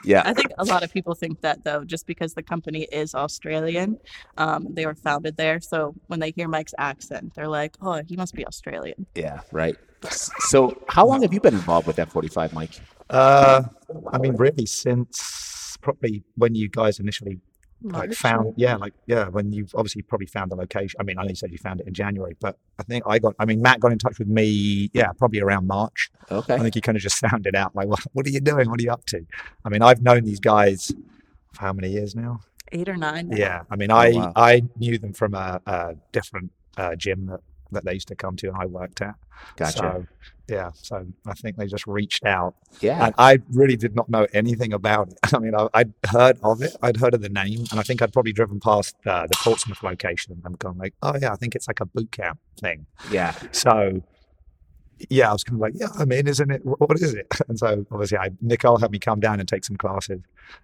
Yeah, 0.04 0.24
I 0.26 0.34
think 0.34 0.48
a 0.58 0.66
lot 0.66 0.84
of 0.84 0.92
people 0.94 1.16
think 1.16 1.42
that 1.42 1.64
though, 1.64 1.84
just 1.84 2.06
because 2.08 2.34
the 2.34 2.44
company 2.44 2.88
is 2.92 3.14
Australian, 3.16 3.98
um, 4.38 4.68
they 4.72 4.86
were 4.86 4.96
founded 4.96 5.38
there. 5.38 5.60
So 5.60 5.96
when 6.08 6.20
they 6.20 6.32
hear 6.32 6.48
Mike's 6.48 6.74
accent, 6.78 7.34
they're 7.36 7.48
like, 7.48 7.76
"Oh, 7.82 7.91
he 8.00 8.16
must 8.16 8.34
be 8.34 8.46
Australian." 8.46 9.06
yeah, 9.16 9.42
right. 9.52 9.76
So, 10.10 10.82
how 10.88 11.06
long 11.06 11.22
have 11.22 11.34
you 11.34 11.40
been 11.40 11.54
involved 11.54 11.88
with 11.88 11.98
F45, 11.98 12.54
Mike? 12.54 12.80
Uh, 13.10 13.64
I 14.12 14.18
mean, 14.18 14.36
really, 14.36 14.66
since 14.66 15.78
probably 15.82 16.24
when 16.36 16.56
you 16.56 16.70
guys 16.70 17.00
initially 17.00 17.40
like 17.84 18.14
found, 18.14 18.54
yeah, 18.58 18.76
like 18.76 18.94
yeah, 19.06 19.28
when 19.28 19.52
you've 19.52 19.74
obviously 19.76 20.02
probably 20.02 20.28
found 20.28 20.52
the 20.52 20.56
location. 20.56 21.00
I 21.00 21.04
mean, 21.04 21.18
I 21.20 21.24
know 21.24 21.30
you 21.30 21.36
said 21.36 21.52
you 21.52 21.58
found 21.58 21.82
it 21.82 21.88
in 21.88 21.94
January, 21.94 22.36
but 22.40 22.58
I 22.80 22.84
think 22.84 23.04
I 23.08 23.20
got. 23.20 23.36
I 23.40 23.46
mean, 23.46 23.62
Matt 23.62 23.80
got 23.80 23.92
in 23.92 24.00
touch 24.00 24.18
with 24.18 24.28
me. 24.28 24.90
Yeah, 24.94 25.12
probably 25.18 25.42
around 25.42 25.68
March. 25.68 26.12
Okay. 26.32 26.56
I 26.56 26.60
think 26.60 26.76
he 26.76 26.82
kind 26.82 26.96
of 26.96 27.02
just 27.02 27.18
sounded 27.30 27.56
out 27.56 27.76
like, 27.76 27.88
what, 27.88 28.02
what 28.14 28.26
are 28.26 28.30
you 28.30 28.40
doing? 28.42 28.70
What 28.70 28.80
are 28.80 28.84
you 28.84 28.92
up 28.92 29.06
to? 29.08 29.26
I 29.66 29.70
mean, 29.70 29.82
I've 29.82 30.02
known 30.02 30.24
these 30.24 30.40
guys 30.40 30.92
for 31.54 31.62
how 31.62 31.74
many 31.74 31.90
years 31.90 32.16
now? 32.16 32.40
eight 32.72 32.90
or 32.90 32.98
nine. 32.98 33.30
now. 33.30 33.38
Yeah. 33.38 33.62
I 33.70 33.76
mean, 33.76 33.92
I, 33.92 34.12
wow. 34.12 34.34
I 34.36 34.64
knew 34.78 34.98
them 34.98 35.14
from 35.14 35.34
a, 35.34 35.62
a 35.66 35.96
different 36.12 36.52
uh, 36.78 36.96
gym 36.96 37.28
that, 37.28 37.42
that 37.72 37.86
they 37.86 37.94
used 37.94 38.08
to 38.10 38.16
come 38.16 38.36
to 38.38 38.48
and 38.48 38.58
I 38.58 38.66
worked 38.66 39.02
at. 39.02 39.16
Gotcha. 39.56 39.78
So, 39.78 40.08
yeah. 40.48 40.72
So 40.76 41.08
I 41.26 41.34
think 41.34 41.58
they 41.58 41.68
just 41.68 41.88
reached 41.88 42.26
out 42.26 42.56
yeah. 42.82 43.06
and 43.06 43.16
I 43.18 43.40
really 43.52 43.76
did 43.76 43.96
not 43.96 44.10
know 44.10 44.28
anything 44.34 44.74
about 44.74 45.10
it. 45.10 45.20
I 45.34 45.40
mean, 45.40 45.56
I, 45.56 45.68
I'd 45.74 45.94
heard 46.08 46.40
of 46.44 46.62
it, 46.62 46.76
I'd 46.82 46.98
heard 46.98 47.14
of 47.14 47.22
the 47.22 47.30
name, 47.30 47.66
and 47.72 47.80
I 47.80 47.84
think 47.84 48.02
I'd 48.02 48.14
probably 48.14 48.34
driven 48.34 48.60
past 48.60 48.96
uh, 49.06 49.28
the 49.28 49.38
Portsmouth 49.44 49.82
location 49.84 50.42
and 50.44 50.60
gone 50.60 50.78
like, 50.78 50.94
oh 51.02 51.14
yeah, 51.22 51.32
I 51.32 51.36
think 51.36 51.56
it's 51.56 51.68
like 51.68 51.80
a 51.80 51.86
boot 51.86 52.12
camp 52.12 52.40
thing. 52.60 52.86
Yeah. 53.12 53.34
So, 53.52 54.02
yeah, 55.10 55.30
I 55.30 55.34
was 55.34 55.44
kind 55.44 55.56
of 55.56 55.62
like, 55.62 55.74
yeah, 55.76 55.88
I 55.98 56.06
mean, 56.06 56.28
isn't 56.28 56.52
it? 56.52 56.62
What 56.64 57.00
is 57.00 57.14
it? 57.14 57.28
And 57.48 57.58
so, 57.58 57.86
obviously, 57.92 58.18
I, 58.18 58.30
Nicole 58.42 58.78
had 58.78 58.92
me 58.92 59.00
come 59.00 59.20
down 59.20 59.40
and 59.40 59.48
take 59.50 59.66
some 59.66 59.76
classes 59.78 60.22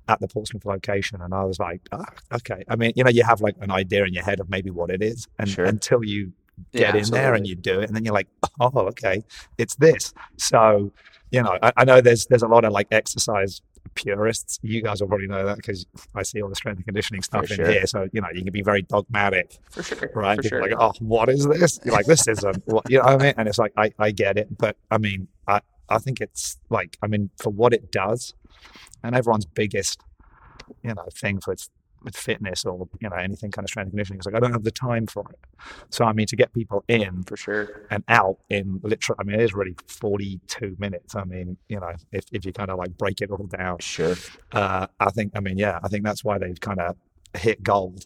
at 0.08 0.20
the 0.20 0.28
Portsmouth 0.28 0.66
location, 0.66 1.22
and 1.22 1.34
I 1.34 1.44
was 1.44 1.60
like, 1.60 1.82
ah, 1.92 2.06
okay. 2.34 2.64
I 2.70 2.76
mean, 2.76 2.94
you 2.96 3.04
know, 3.04 3.10
you 3.10 3.24
have 3.24 3.42
like 3.42 3.56
an 3.62 3.72
idea 3.72 4.06
in 4.06 4.14
your 4.14 4.24
head 4.24 4.40
of 4.40 4.50
maybe 4.50 4.70
what 4.70 4.90
it 4.90 5.02
is, 5.02 5.28
and 5.40 5.50
Sure. 5.50 5.66
until 5.66 6.04
you 6.04 6.34
Yeah, 6.72 6.92
get 6.92 6.96
in 6.96 7.12
there 7.12 7.34
and 7.34 7.48
you 7.48 7.56
do 7.56 7.80
it, 7.80 7.88
and 7.88 7.96
then 7.96 8.04
you're 8.04 8.14
like, 8.14 8.28
oh, 8.60 8.72
okay, 8.76 9.24
it's 9.58 9.76
this. 9.76 10.14
So, 10.38 10.92
you 11.32 11.42
know, 11.42 11.58
I, 11.62 11.72
I 11.78 11.86
know 11.86 12.02
there's 12.02 12.26
there's 12.28 12.44
a 12.44 12.48
lot 12.48 12.66
of 12.66 12.72
like 12.74 12.88
exercise 12.92 13.62
purists. 13.96 14.60
You 14.62 14.82
guys 14.82 15.02
will 15.02 15.08
probably 15.08 15.28
know 15.28 15.46
that 15.46 15.58
because 15.58 15.86
I 16.16 16.24
see 16.24 16.42
all 16.42 16.50
the 16.50 16.56
strength 16.56 16.78
and 16.78 16.86
conditioning 16.86 17.22
stuff 17.22 17.52
in 17.52 17.58
here. 17.66 17.86
So, 17.88 18.08
you 18.12 18.22
know, 18.22 18.28
you 18.34 18.44
can 18.44 18.54
be 18.54 18.62
very 18.62 18.84
dogmatic 18.84 19.58
For 19.72 19.84
sure. 19.84 20.12
right? 20.14 20.38
For 20.38 20.48
sure. 20.48 20.62
like, 20.62 20.74
oh, 20.78 20.94
what 21.00 21.30
is 21.30 21.46
this? 21.48 21.80
You're 21.84 21.94
like, 21.94 22.06
this 22.06 22.28
isn't 22.28 22.64
what 22.66 22.90
you 22.90 22.98
know 23.00 23.06
what 23.06 23.22
I 23.22 23.26
mean? 23.26 23.34
And 23.38 23.48
it's 23.48 23.58
like, 23.58 23.74
I, 23.78 23.92
I 24.00 24.12
get 24.12 24.38
it, 24.38 24.58
but 24.58 24.78
I 24.92 24.98
mean, 24.98 25.28
I, 25.48 25.62
I 25.90 25.98
think 26.00 26.22
it's 26.22 26.58
like, 26.70 26.98
I 27.02 27.08
mean, 27.08 27.30
for 27.42 27.50
what 27.50 27.74
it 27.74 27.92
does, 27.92 28.34
and 29.04 29.16
everyone's 29.16 29.46
biggest, 29.46 30.02
you 30.84 30.94
know, 30.94 31.06
thing 31.14 31.40
for 31.40 31.54
its 31.54 31.70
with 32.08 32.16
fitness 32.16 32.66
or 32.66 32.88
you 33.02 33.10
know 33.10 33.16
anything 33.18 33.52
kind 33.52 33.66
of 33.66 33.70
strength 33.70 33.90
conditioning 33.92 34.20
is 34.20 34.26
like 34.26 34.34
I 34.34 34.40
don't 34.40 34.54
have 34.54 34.64
the 34.64 34.72
time 34.72 35.06
for 35.08 35.26
it. 35.30 35.40
So 35.90 36.06
I 36.06 36.14
mean, 36.14 36.26
to 36.28 36.36
get 36.36 36.54
people 36.54 36.84
in 36.88 37.24
For 37.24 37.38
sure. 37.38 37.86
and 37.92 38.04
out 38.08 38.38
in 38.50 38.80
literally, 38.82 39.18
I 39.20 39.24
mean, 39.26 39.40
it 39.40 39.44
is 39.44 39.54
really 39.54 39.76
42 39.88 40.76
minutes. 40.80 41.16
I 41.16 41.26
mean, 41.26 41.58
you 41.70 41.80
know, 41.80 41.92
if 42.12 42.26
if 42.32 42.46
you 42.46 42.54
kind 42.54 42.72
of 42.72 42.78
like 42.80 42.98
break 42.98 43.22
it 43.22 43.30
all 43.30 43.46
down, 43.46 43.78
Sure. 43.80 44.16
uh, 44.54 44.88
I 45.00 45.10
think, 45.12 45.34
I 45.36 45.42
mean, 45.42 45.58
yeah, 45.58 45.80
I 45.84 45.88
think 45.90 46.04
that's 46.06 46.24
why 46.24 46.38
they've 46.40 46.60
kind 46.60 46.80
of 46.80 46.96
hit 47.38 47.62
gold 47.62 48.06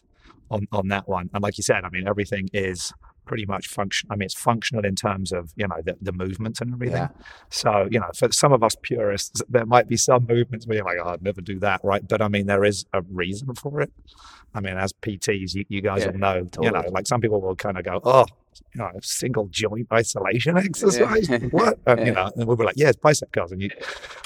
on, 0.50 0.66
on 0.72 0.88
that 0.88 1.08
one. 1.08 1.30
And 1.32 1.42
like 1.42 1.56
you 1.58 1.62
said, 1.62 1.84
I 1.84 1.88
mean, 1.90 2.06
everything 2.08 2.48
is 2.52 2.92
pretty 3.24 3.46
much 3.46 3.68
function. 3.68 4.08
I 4.10 4.16
mean, 4.16 4.26
it's 4.26 4.34
functional 4.34 4.84
in 4.84 4.94
terms 4.94 5.32
of, 5.32 5.52
you 5.56 5.66
know, 5.68 5.76
the, 5.84 5.96
the 6.00 6.12
movements 6.12 6.60
and 6.60 6.72
everything. 6.72 6.96
Yeah. 6.96 7.08
So, 7.50 7.88
you 7.90 8.00
know, 8.00 8.10
for 8.16 8.30
some 8.32 8.52
of 8.52 8.62
us 8.62 8.74
purists, 8.82 9.42
there 9.48 9.66
might 9.66 9.88
be 9.88 9.96
some 9.96 10.26
movements 10.26 10.66
where 10.66 10.76
you're 10.76 10.84
like, 10.84 10.98
oh, 11.02 11.10
I'd 11.10 11.22
never 11.22 11.40
do 11.40 11.58
that. 11.60 11.80
Right. 11.84 12.06
But 12.06 12.20
I 12.22 12.28
mean, 12.28 12.46
there 12.46 12.64
is 12.64 12.84
a 12.92 13.02
reason 13.02 13.54
for 13.54 13.80
it. 13.80 13.92
I 14.54 14.60
mean, 14.60 14.76
as 14.76 14.92
PTs, 14.92 15.54
you, 15.54 15.64
you 15.68 15.80
guys 15.80 16.02
Yeah, 16.02 16.10
will 16.10 16.18
know, 16.18 16.48
you 16.60 16.70
know, 16.70 16.84
like 16.90 17.06
some 17.06 17.20
people 17.20 17.40
will 17.40 17.56
kind 17.56 17.78
of 17.78 17.84
go, 17.84 18.00
oh, 18.04 18.26
you 18.74 18.80
know, 18.80 18.90
single 19.02 19.46
joint 19.48 19.86
isolation 19.92 20.56
exercise. 20.58 21.28
What? 21.50 21.78
Uh, 21.86 21.96
and, 21.96 22.00
Yeah. 22.00 22.06
You 22.06 22.12
know, 22.12 22.30
and 22.36 22.46
we 22.48 22.54
were 22.54 22.64
like, 22.64 22.74
yeah, 22.76 22.88
it's 22.88 22.96
bicep 22.98 23.32
curls. 23.32 23.52
And 23.52 23.62
you, 23.62 23.70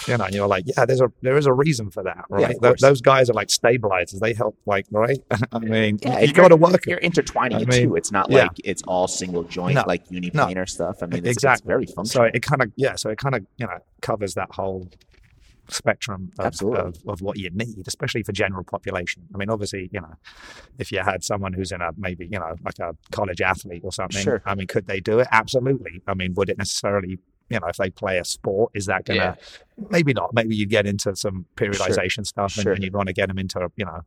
you 0.09 0.17
know, 0.17 0.25
and 0.25 0.35
you're 0.35 0.47
like, 0.49 0.65
yeah, 0.67 0.85
there's 0.85 1.01
a 1.01 1.11
there 1.23 1.37
is 1.37 1.47
a 1.47 1.53
reason 1.53 1.91
for 1.91 2.03
that, 2.03 2.25
right? 2.29 2.55
of 2.55 2.61
Tho- 2.61 2.69
course. 2.71 2.81
those 2.81 3.01
guys 3.01 3.31
are 3.31 3.35
like 3.35 3.51
stabilizers. 3.51 4.21
They 4.21 4.35
help, 4.35 4.57
like, 4.67 4.87
right? 4.91 5.19
I 5.53 5.59
mean, 5.59 5.99
Yeah, 6.03 6.19
you 6.21 6.27
and 6.29 6.35
got 6.35 6.49
to 6.49 6.57
work 6.57 6.87
You're 6.87 6.99
intertwining 6.99 7.59
I 7.59 7.63
it 7.63 7.69
mean, 7.69 7.89
too. 7.89 7.97
It's 7.97 8.13
not 8.13 8.31
yeah. 8.31 8.43
like 8.45 8.51
it's 8.65 8.83
all 8.83 9.09
single 9.09 9.45
joint 9.45 9.75
No, 9.77 9.85
like 9.87 10.07
uniplanar 10.09 10.69
stuff. 10.69 11.03
I 11.03 11.07
mean, 11.07 11.19
it's, 11.27 11.37
exactly. 11.37 11.75
it's 11.75 11.93
very 11.95 12.07
So 12.07 12.23
it 12.25 12.43
kind 12.43 12.63
of 12.63 12.73
yeah, 12.77 12.95
so 12.97 13.11
it 13.11 13.19
kind 13.19 13.35
of 13.35 13.47
you 13.57 13.67
know 13.67 13.79
covers 14.03 14.35
that 14.35 14.51
whole 14.53 14.89
spectrum 15.69 16.31
of, 16.39 16.61
of, 16.63 16.97
of 17.07 17.21
what 17.21 17.39
you 17.39 17.51
need, 17.51 17.87
especially 17.87 18.23
for 18.23 18.33
general 18.33 18.65
population. 18.65 19.23
I 19.35 19.39
mean, 19.39 19.51
obviously, 19.51 19.89
you 19.93 20.01
know, 20.01 20.15
if 20.79 20.93
you 20.93 21.01
had 21.01 21.25
someone 21.25 21.53
who's 21.53 21.73
in 21.73 21.81
a 21.81 21.91
maybe 21.97 22.27
you 22.31 22.39
know 22.39 22.55
like 22.65 22.79
a 22.79 22.97
college 23.13 23.41
athlete 23.41 23.83
or 23.85 23.93
something, 23.93 24.23
Sure. 24.23 24.43
I 24.45 24.55
mean, 24.55 24.67
could 24.67 24.87
they 24.87 25.01
do 25.01 25.19
it? 25.19 25.29
Absolutely. 25.33 26.03
I 26.07 26.15
mean, 26.15 26.35
would 26.35 26.49
it 26.49 26.59
necessarily 26.59 27.19
you 27.49 27.61
know 27.61 27.67
if 27.69 27.77
they 27.77 27.91
play 27.91 28.19
a 28.19 28.25
sport, 28.25 28.73
is 28.75 28.87
that 28.87 29.05
gonna 29.05 29.37
maybe 29.91 30.13
not? 30.13 30.35
Maybe 30.35 30.57
you'd 30.57 30.71
get 30.71 30.87
into 30.87 31.15
some 31.17 31.47
periodization 31.57 32.27
stuff, 32.27 32.57
and, 32.57 32.63
Sure. 32.65 32.73
and 32.73 32.83
you'd 32.83 32.95
want 32.95 33.09
to 33.09 33.13
get 33.13 33.29
them 33.29 33.39
into 33.39 33.71
you 33.77 33.85
know 33.85 34.01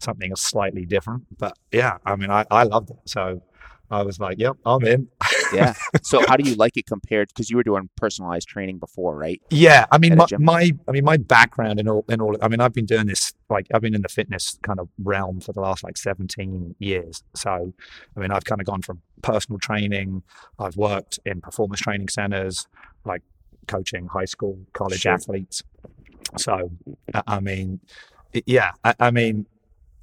something 0.00 0.34
slightly 0.36 0.84
different. 0.84 1.24
But 1.38 1.56
yeah, 1.72 1.98
I 2.04 2.16
mean, 2.16 2.30
I 2.30 2.44
I 2.50 2.64
loved 2.64 2.90
it. 2.90 2.96
So. 3.06 3.42
I 3.90 4.02
was 4.02 4.18
like, 4.18 4.38
"Yep, 4.38 4.56
I'm 4.64 4.84
in." 4.84 5.08
yeah. 5.52 5.74
So 6.02 6.24
how 6.26 6.36
do 6.36 6.48
you 6.48 6.54
like 6.56 6.76
it 6.76 6.86
compared? 6.86 7.28
Because 7.28 7.50
you 7.50 7.56
were 7.56 7.62
doing 7.62 7.88
personalized 7.96 8.48
training 8.48 8.78
before, 8.78 9.16
right? 9.16 9.40
Yeah, 9.50 9.86
I 9.92 9.98
mean, 9.98 10.16
my, 10.16 10.26
my, 10.38 10.70
I 10.88 10.92
mean, 10.92 11.04
my 11.04 11.16
background 11.16 11.78
in 11.80 11.88
all, 11.88 12.04
in 12.08 12.20
all, 12.20 12.36
I 12.42 12.48
mean, 12.48 12.60
I've 12.60 12.72
been 12.72 12.86
doing 12.86 13.06
this 13.06 13.32
like 13.48 13.66
I've 13.72 13.80
been 13.82 13.94
in 13.94 14.02
the 14.02 14.08
fitness 14.08 14.58
kind 14.62 14.80
of 14.80 14.88
realm 15.02 15.40
for 15.40 15.52
the 15.52 15.60
last 15.60 15.84
like 15.84 15.96
17 15.96 16.74
years. 16.78 17.22
So, 17.34 17.72
I 18.16 18.20
mean, 18.20 18.30
I've 18.30 18.44
kind 18.44 18.60
of 18.60 18.66
gone 18.66 18.82
from 18.82 19.00
personal 19.22 19.58
training. 19.58 20.22
I've 20.58 20.76
worked 20.76 21.18
in 21.24 21.40
performance 21.40 21.80
training 21.80 22.08
centers, 22.08 22.66
like 23.04 23.22
coaching 23.68 24.08
high 24.08 24.24
school, 24.26 24.58
college 24.72 25.00
Sure. 25.00 25.12
athletes. 25.12 25.62
So, 26.36 26.70
I- 27.26 27.40
mean, 27.40 27.80
yeah, 28.46 28.72
I, 28.82 28.94
I 28.98 29.10
mean, 29.10 29.46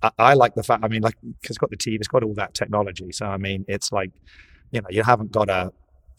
I, 0.02 0.12
I 0.18 0.34
like 0.34 0.56
the 0.56 0.64
fact. 0.64 0.84
I 0.84 0.88
mean, 0.88 1.02
like, 1.02 1.16
because 1.22 1.56
it's 1.56 1.58
got 1.58 1.70
the 1.70 1.78
TV, 1.78 1.96
it's 1.96 2.08
got 2.08 2.24
all 2.24 2.34
that 2.36 2.54
technology. 2.54 3.12
So, 3.12 3.26
I 3.26 3.38
mean, 3.38 3.66
it's 3.68 3.92
like, 3.92 4.12
you 4.72 4.82
know, 4.82 4.88
you 4.90 5.04
haven't 5.04 5.32
got 5.32 5.50
a 5.50 5.72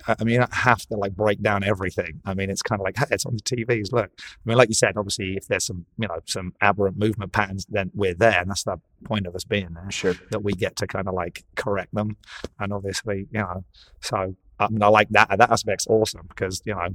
I 0.07 0.25
mean, 0.25 0.35
you 0.35 0.39
don't 0.41 0.55
have 0.55 0.81
to 0.87 0.97
like 0.97 1.15
break 1.15 1.43
down 1.43 1.63
everything. 1.63 2.21
I 2.25 2.35
mean, 2.35 2.51
it's 2.51 2.63
kind 2.63 2.81
of 2.81 2.85
like, 2.85 2.97
hey, 2.97 3.07
it's 3.11 3.27
on 3.27 3.37
the 3.37 3.43
TVs. 3.43 3.93
Look, 3.93 4.11
I 4.19 4.25
mean, 4.45 4.57
like 4.57 4.69
you 4.69 4.75
said, 4.75 4.97
obviously, 4.97 5.37
if 5.37 5.47
there's 5.47 5.67
some, 5.67 5.87
you 5.99 6.09
know, 6.09 6.19
some 6.27 6.55
aberrant 6.61 6.99
movement 6.99 7.33
patterns, 7.33 7.67
then 7.69 7.91
we're 7.95 8.15
there, 8.15 8.41
and 8.41 8.51
that's 8.51 8.65
the 8.65 8.81
point 9.05 9.27
of 9.27 9.35
us 9.35 9.45
being 9.45 9.75
there. 9.75 9.91
Sure. 9.91 10.15
That 10.31 10.43
we 10.43 10.53
get 10.53 10.77
to 10.77 10.87
kind 10.87 11.09
of 11.09 11.15
like 11.15 11.45
correct 11.57 11.95
them, 11.95 12.17
and 12.59 12.73
obviously, 12.73 13.29
you 13.31 13.41
know, 13.41 13.65
so 14.01 14.35
I 14.61 14.69
mean, 14.69 14.83
I 14.83 14.89
like 14.89 15.09
that. 15.11 15.29
That 15.39 15.51
aspect's 15.51 15.87
awesome 15.89 16.27
because 16.29 16.63
you 16.65 16.75
know, 16.75 16.87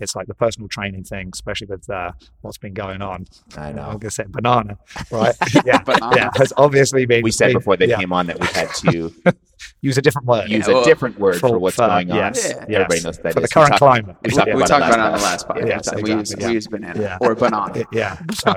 it's 0.00 0.16
like 0.16 0.26
the 0.26 0.34
personal 0.34 0.68
training 0.68 1.04
thing, 1.04 1.30
especially 1.32 1.68
with 1.68 1.88
uh, 1.88 2.12
what's 2.40 2.58
been 2.58 2.74
going 2.74 3.00
on. 3.02 3.26
I 3.56 3.72
know. 3.72 3.82
I'm 3.82 3.98
gonna 3.98 4.10
say 4.10 4.24
banana, 4.28 4.78
right? 5.10 5.34
yeah, 5.64 5.82
Banana. 5.82 6.16
yeah, 6.16 6.30
has 6.36 6.52
obviously 6.56 7.06
been. 7.06 7.22
We 7.22 7.30
said 7.30 7.48
been- 7.48 7.58
before 7.58 7.76
they 7.76 7.86
yeah, 7.88 7.98
came 7.98 8.12
on 8.12 8.26
that 8.26 8.40
we 8.40 8.46
had 8.48 8.68
to 8.74 9.12
use 9.82 9.98
a 9.98 10.02
different 10.02 10.26
word. 10.26 10.48
use 10.48 10.66
well, 10.66 10.82
a 10.82 10.84
different 10.84 11.18
word 11.18 11.34
for, 11.38 11.48
for- 11.50 11.58
what's 11.58 11.76
for- 11.76 11.86
going 11.86 12.10
on. 12.10 12.16
yes, 12.16 12.44
Yeah. 12.44 12.54
yes, 12.56 12.64
Everybody 12.70 13.00
knows 13.02 13.18
that 13.18 13.32
for 13.34 13.40
the 13.40 13.44
is. 13.44 13.50
We 13.50 13.54
current 13.54 13.68
talked- 13.70 13.78
climate. 13.78 14.16
we 14.22 14.28
We, 14.28 14.30
talked 14.30 14.36
talked, 14.36 14.46
we 14.46 14.62
about 14.62 14.64
it 14.64 14.68
talked 14.68 14.80
last 14.80 14.92
about 14.92 14.98
it 14.98 15.00
on 15.00 15.12
the 15.12 15.18
time. 15.18 15.22
last 15.22 15.48
podcast. 15.48 15.66
Yes, 15.68 15.94
we, 15.94 16.00
exactly, 16.00 16.12
use, 16.18 16.34
yeah. 16.38 16.46
we 16.48 16.52
use 16.54 16.66
banana 16.68 17.00
Yeah. 17.02 17.18
or 17.20 17.34
banana. 17.34 17.84
Yeah 17.92 18.18
so 18.32 18.52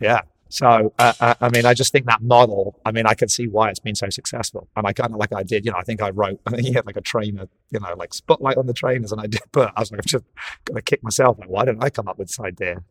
yeah 0.00 0.20
so 0.48 0.92
uh, 0.98 1.34
i 1.40 1.48
mean 1.48 1.66
i 1.66 1.74
just 1.74 1.92
think 1.92 2.06
that 2.06 2.22
model 2.22 2.78
i 2.84 2.92
mean 2.92 3.06
i 3.06 3.14
can 3.14 3.28
see 3.28 3.46
why 3.48 3.68
it's 3.68 3.80
been 3.80 3.94
so 3.94 4.08
successful 4.08 4.68
and 4.76 4.86
i 4.86 4.92
kind 4.92 5.12
of 5.12 5.18
like 5.18 5.32
i 5.32 5.42
did 5.42 5.64
you 5.64 5.70
know 5.70 5.78
i 5.78 5.82
think 5.82 6.00
i 6.02 6.10
wrote 6.10 6.40
i 6.46 6.50
think 6.50 6.62
he 6.62 6.72
had 6.72 6.86
like 6.86 6.96
a 6.96 7.00
trainer 7.00 7.48
you 7.70 7.80
know 7.80 7.94
like 7.96 8.14
spotlight 8.14 8.56
on 8.56 8.66
the 8.66 8.72
trainers 8.72 9.12
and 9.12 9.20
i 9.20 9.26
did 9.26 9.40
but 9.52 9.72
i 9.76 9.80
was 9.80 9.90
like 9.90 10.00
i'm 10.00 10.06
just 10.06 10.24
gonna 10.64 10.82
kick 10.82 11.02
myself 11.02 11.38
like 11.38 11.48
why 11.48 11.64
didn't 11.64 11.82
i 11.82 11.90
come 11.90 12.08
up 12.08 12.18
with 12.18 12.28
this 12.28 12.40
idea 12.40 12.82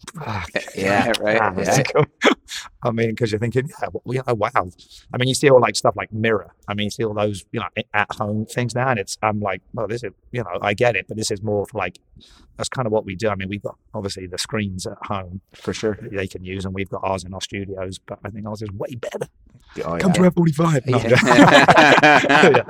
Yeah, 0.75 1.11
right. 1.19 1.39
Ah, 1.41 1.53
Yeah. 1.57 1.83
I 2.83 2.91
mean, 2.91 3.09
because 3.09 3.31
you're 3.31 3.39
thinking, 3.39 3.67
yeah, 3.81 3.89
well, 3.91 4.13
you 4.13 4.21
know, 4.27 4.35
wow. 4.35 4.51
I 5.13 5.17
mean, 5.17 5.27
you 5.27 5.33
see 5.33 5.49
all 5.49 5.59
like 5.59 5.75
stuff 5.75 5.95
like 5.95 6.13
Mirror. 6.13 6.53
I 6.67 6.75
mean, 6.75 6.85
you 6.85 6.89
see 6.91 7.03
all 7.03 7.13
those, 7.15 7.43
you 7.51 7.59
know, 7.59 7.67
at 7.93 8.11
home 8.13 8.45
things 8.45 8.75
now, 8.75 8.89
and 8.89 8.99
it's, 8.99 9.17
I'm 9.23 9.39
like, 9.39 9.61
well, 9.73 9.87
this 9.87 10.03
is, 10.03 10.11
you 10.31 10.43
know, 10.43 10.59
I 10.61 10.75
get 10.75 10.95
it, 10.95 11.07
but 11.07 11.17
this 11.17 11.31
is 11.31 11.41
more 11.41 11.65
for 11.65 11.79
like, 11.79 11.97
that's 12.57 12.69
kind 12.69 12.85
of 12.85 12.91
what 12.91 13.03
we 13.03 13.15
do. 13.15 13.29
I 13.29 13.35
mean, 13.35 13.49
we've 13.49 13.63
got 13.63 13.77
obviously 13.95 14.27
the 14.27 14.37
screens 14.37 14.85
at 14.85 14.97
home 15.03 15.41
For 15.53 15.73
sure. 15.73 15.97
they 16.01 16.27
can 16.27 16.43
use, 16.43 16.65
and 16.65 16.73
we've 16.73 16.89
got 16.89 17.01
ours 17.03 17.23
in 17.23 17.33
our 17.33 17.41
studios, 17.41 17.97
but 17.99 18.19
I 18.23 18.29
think 18.29 18.45
ours 18.47 18.61
is 18.61 18.69
way 18.71 18.95
better. 18.95 19.27
Oh, 19.83 19.97
Come 19.97 20.11
yeah. 20.15 20.29
to 20.29 20.31
F45. 20.31 20.85
No, 20.85 20.97
I'm 20.99 22.55
Yeah. 22.55 22.63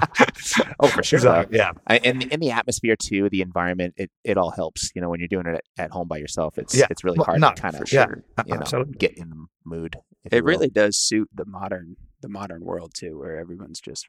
Oh, 0.80 0.88
for 0.88 1.04
sure. 1.04 1.20
So, 1.20 1.46
yeah. 1.52 1.72
I, 1.88 1.98
and 1.98 2.24
in 2.24 2.40
the 2.40 2.52
atmosphere 2.52 2.96
too, 2.96 3.30
the 3.30 3.42
environment, 3.42 3.94
it, 3.98 4.10
it 4.24 4.38
all 4.38 4.52
helps. 4.52 4.92
You 4.96 5.02
know, 5.02 5.10
when 5.10 5.20
you're 5.20 5.28
doing 5.28 5.46
it 5.48 5.56
at, 5.78 5.86
at 5.86 5.92
home 5.92 6.08
by 6.08 6.18
yourself, 6.18 6.58
it's 6.58 6.76
Yeah. 6.76 6.88
it's 6.90 7.04
really 7.04 7.18
Well, 7.18 7.26
hard 7.26 7.42
no, 7.42 7.52
to 7.52 7.62
kind 7.62 7.76
of 7.76 7.82
for 7.82 7.86
sure. 7.88 8.24
you 8.46 8.54
know 8.56 8.62
Absolutely. 8.62 8.94
get 8.98 9.18
in 9.18 9.30
the 9.30 9.46
mood. 9.66 9.98
it 10.32 10.44
really 10.44 10.70
does 10.70 10.98
suit 10.98 11.30
the 11.34 11.46
modern 11.46 11.98
the 12.22 12.30
modern 12.30 12.64
world 12.64 12.94
too, 12.96 13.20
where 13.20 13.38
everyone's 13.38 13.80
just 13.80 14.06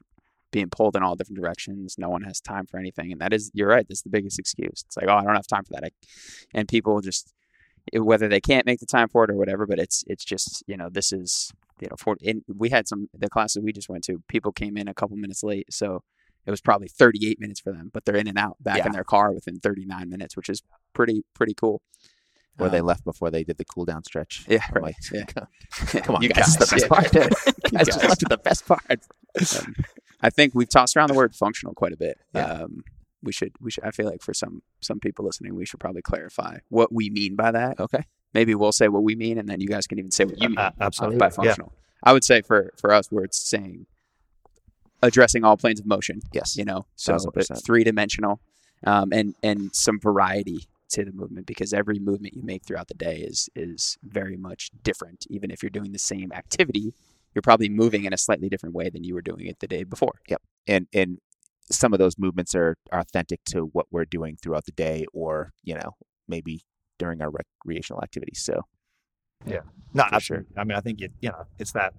being 0.51 0.69
pulled 0.69 0.95
in 0.95 1.03
all 1.03 1.15
different 1.15 1.39
directions. 1.39 1.95
No 1.97 2.09
one 2.09 2.23
has 2.23 2.39
time 2.39 2.65
for 2.65 2.77
anything, 2.79 3.11
and 3.11 3.21
that 3.21 3.33
is 3.33 3.51
you're 3.53 3.67
right. 3.69 3.85
That's 3.87 4.01
the 4.01 4.09
biggest 4.09 4.39
excuse. 4.39 4.83
It's 4.85 4.97
like, 4.97 5.07
oh, 5.07 5.15
I 5.15 5.23
don't 5.23 5.35
have 5.35 5.47
time 5.47 5.63
for 5.63 5.73
that, 5.73 5.83
I, 5.85 5.89
and 6.53 6.67
people 6.67 7.01
just 7.01 7.33
whether 7.93 8.27
they 8.27 8.41
can't 8.41 8.65
make 8.65 8.79
the 8.79 8.85
time 8.85 9.07
for 9.07 9.23
it 9.23 9.29
or 9.29 9.35
whatever. 9.35 9.65
But 9.65 9.79
it's 9.79 10.03
it's 10.07 10.25
just 10.25 10.63
you 10.67 10.77
know 10.77 10.89
this 10.89 11.11
is 11.13 11.51
you 11.81 11.87
know 11.89 11.95
for 11.97 12.17
in, 12.21 12.43
we 12.47 12.69
had 12.69 12.87
some 12.87 13.09
the 13.13 13.29
classes 13.29 13.61
we 13.63 13.71
just 13.73 13.89
went 13.89 14.03
to. 14.05 14.21
People 14.27 14.51
came 14.51 14.77
in 14.77 14.87
a 14.87 14.93
couple 14.93 15.15
minutes 15.17 15.43
late, 15.43 15.71
so 15.73 16.03
it 16.45 16.51
was 16.51 16.61
probably 16.61 16.87
38 16.87 17.41
minutes 17.41 17.59
for 17.59 17.73
them, 17.73 17.89
but 17.93 18.05
they're 18.05 18.15
in 18.15 18.27
and 18.27 18.37
out 18.37 18.55
back 18.61 18.77
Yeah. 18.77 18.85
in 18.87 18.91
their 18.93 19.03
car 19.03 19.33
within 19.33 19.59
39 19.59 20.09
minutes, 20.09 20.37
which 20.37 20.47
is 20.49 20.63
pretty 20.93 21.23
pretty 21.33 21.53
cool. 21.53 21.81
Or 22.59 22.69
they 22.69 22.79
Um, 22.79 22.87
left 22.87 23.03
before 23.03 23.29
they 23.29 23.43
did 23.43 23.57
the 23.57 23.65
cool 23.65 23.85
down 23.85 24.03
stretch. 24.03 24.43
Yeah, 24.49 24.63
right, 24.73 24.81
like, 24.83 24.95
yeah. 25.13 25.25
Come 26.01 26.15
on, 26.15 26.23
You 26.23 26.29
guys. 26.29 26.47
Is 26.47 26.55
the 26.57 26.65
best 26.65 26.89
part. 26.89 27.13
You 27.13 27.77
guys 27.77 27.85
just 27.85 28.03
left 28.03 28.27
the 28.29 28.37
best 28.37 28.65
part. 28.65 28.99
um, 29.59 29.75
I 30.21 30.29
think 30.29 30.53
we've 30.55 30.69
tossed 30.69 30.95
around 30.97 31.09
the 31.09 31.13
word 31.15 31.35
functional 31.35 31.73
quite 31.73 31.93
a 31.93 31.97
bit. 31.97 32.17
Yeah. 32.33 32.45
Um, 32.45 32.83
we 33.23 33.31
should 33.31 33.53
we 33.59 33.71
should 33.71 33.83
I 33.83 33.91
feel 33.91 34.05
like 34.07 34.21
for 34.21 34.33
some 34.33 34.61
some 34.79 34.99
people 34.99 35.25
listening, 35.25 35.55
we 35.55 35.65
should 35.65 35.79
probably 35.79 36.01
clarify 36.01 36.59
what 36.69 36.91
we 36.93 37.09
mean 37.09 37.35
by 37.35 37.51
that. 37.51 37.79
Okay. 37.79 38.03
Maybe 38.33 38.53
we'll 38.55 38.71
say 38.71 38.87
what 38.87 39.03
we 39.03 39.15
mean, 39.15 39.37
and 39.37 39.47
then 39.49 39.59
you 39.61 39.67
guys 39.67 39.87
can 39.87 39.97
even 39.99 40.11
say 40.11 40.25
what 40.25 40.41
you 40.41 40.49
mean 40.49 40.57
Uh, 40.57 40.71
absolutely. 40.79 41.17
by 41.17 41.25
Yeah. 41.27 41.29
functional. 41.31 41.73
I 42.03 42.13
would 42.13 42.23
say 42.23 42.41
for 42.41 42.73
for 42.77 42.91
us, 42.93 43.11
where 43.11 43.23
it's 43.23 43.39
saying 43.39 43.87
addressing 45.01 45.43
all 45.43 45.57
planes 45.57 45.79
of 45.79 45.85
motion. 45.85 46.21
Yes. 46.31 46.57
You 46.57 46.65
know, 46.65 46.85
so 46.95 47.17
three 47.65 47.83
dimensional, 47.83 48.39
um, 48.83 49.11
and 49.11 49.35
and 49.43 49.73
some 49.75 49.99
variety 49.99 50.67
to 50.89 51.03
the 51.03 51.11
movement 51.11 51.45
because 51.45 51.73
every 51.73 51.99
movement 51.99 52.33
you 52.33 52.41
make 52.43 52.63
throughout 52.63 52.87
the 52.87 52.93
day 52.93 53.17
is 53.17 53.49
is 53.55 53.97
very 54.03 54.37
much 54.37 54.71
different. 54.83 55.25
Even 55.29 55.51
if 55.51 55.61
you're 55.61 55.69
doing 55.69 55.91
the 55.91 55.99
same 55.99 56.31
activity, 56.31 56.93
you're 57.37 57.43
probably 57.43 57.69
moving 57.69 58.05
in 58.05 58.13
a 58.13 58.17
slightly 58.17 58.49
different 58.49 58.73
way 58.73 58.89
than 58.89 59.03
you 59.03 59.13
were 59.13 59.21
doing 59.21 59.45
it 59.45 59.59
the 59.59 59.67
day 59.67 59.83
before. 59.83 60.21
Yep. 60.27 60.41
And 60.65 60.87
and 60.91 61.19
some 61.69 61.93
of 61.93 61.99
those 61.99 62.17
movements 62.17 62.55
are 62.55 62.77
authentic 62.91 63.41
to 63.45 63.69
what 63.73 63.85
we're 63.91 64.05
doing 64.05 64.37
throughout 64.41 64.65
the 64.65 64.71
day, 64.71 65.05
or 65.13 65.51
you 65.63 65.75
know 65.75 65.91
maybe 66.27 66.61
during 66.97 67.21
our 67.21 67.29
recreational 67.29 68.01
activities. 68.01 68.41
So 68.43 68.63
yeah. 69.45 69.59
No, 69.93 70.05
For 70.11 70.19
sure. 70.19 70.45
I 70.57 70.63
mean, 70.63 70.75
I 70.75 70.81
think 70.81 70.99
you, 70.99 71.09
you 71.21 71.29
know, 71.29 71.43
it's 71.59 71.73
that 71.73 71.93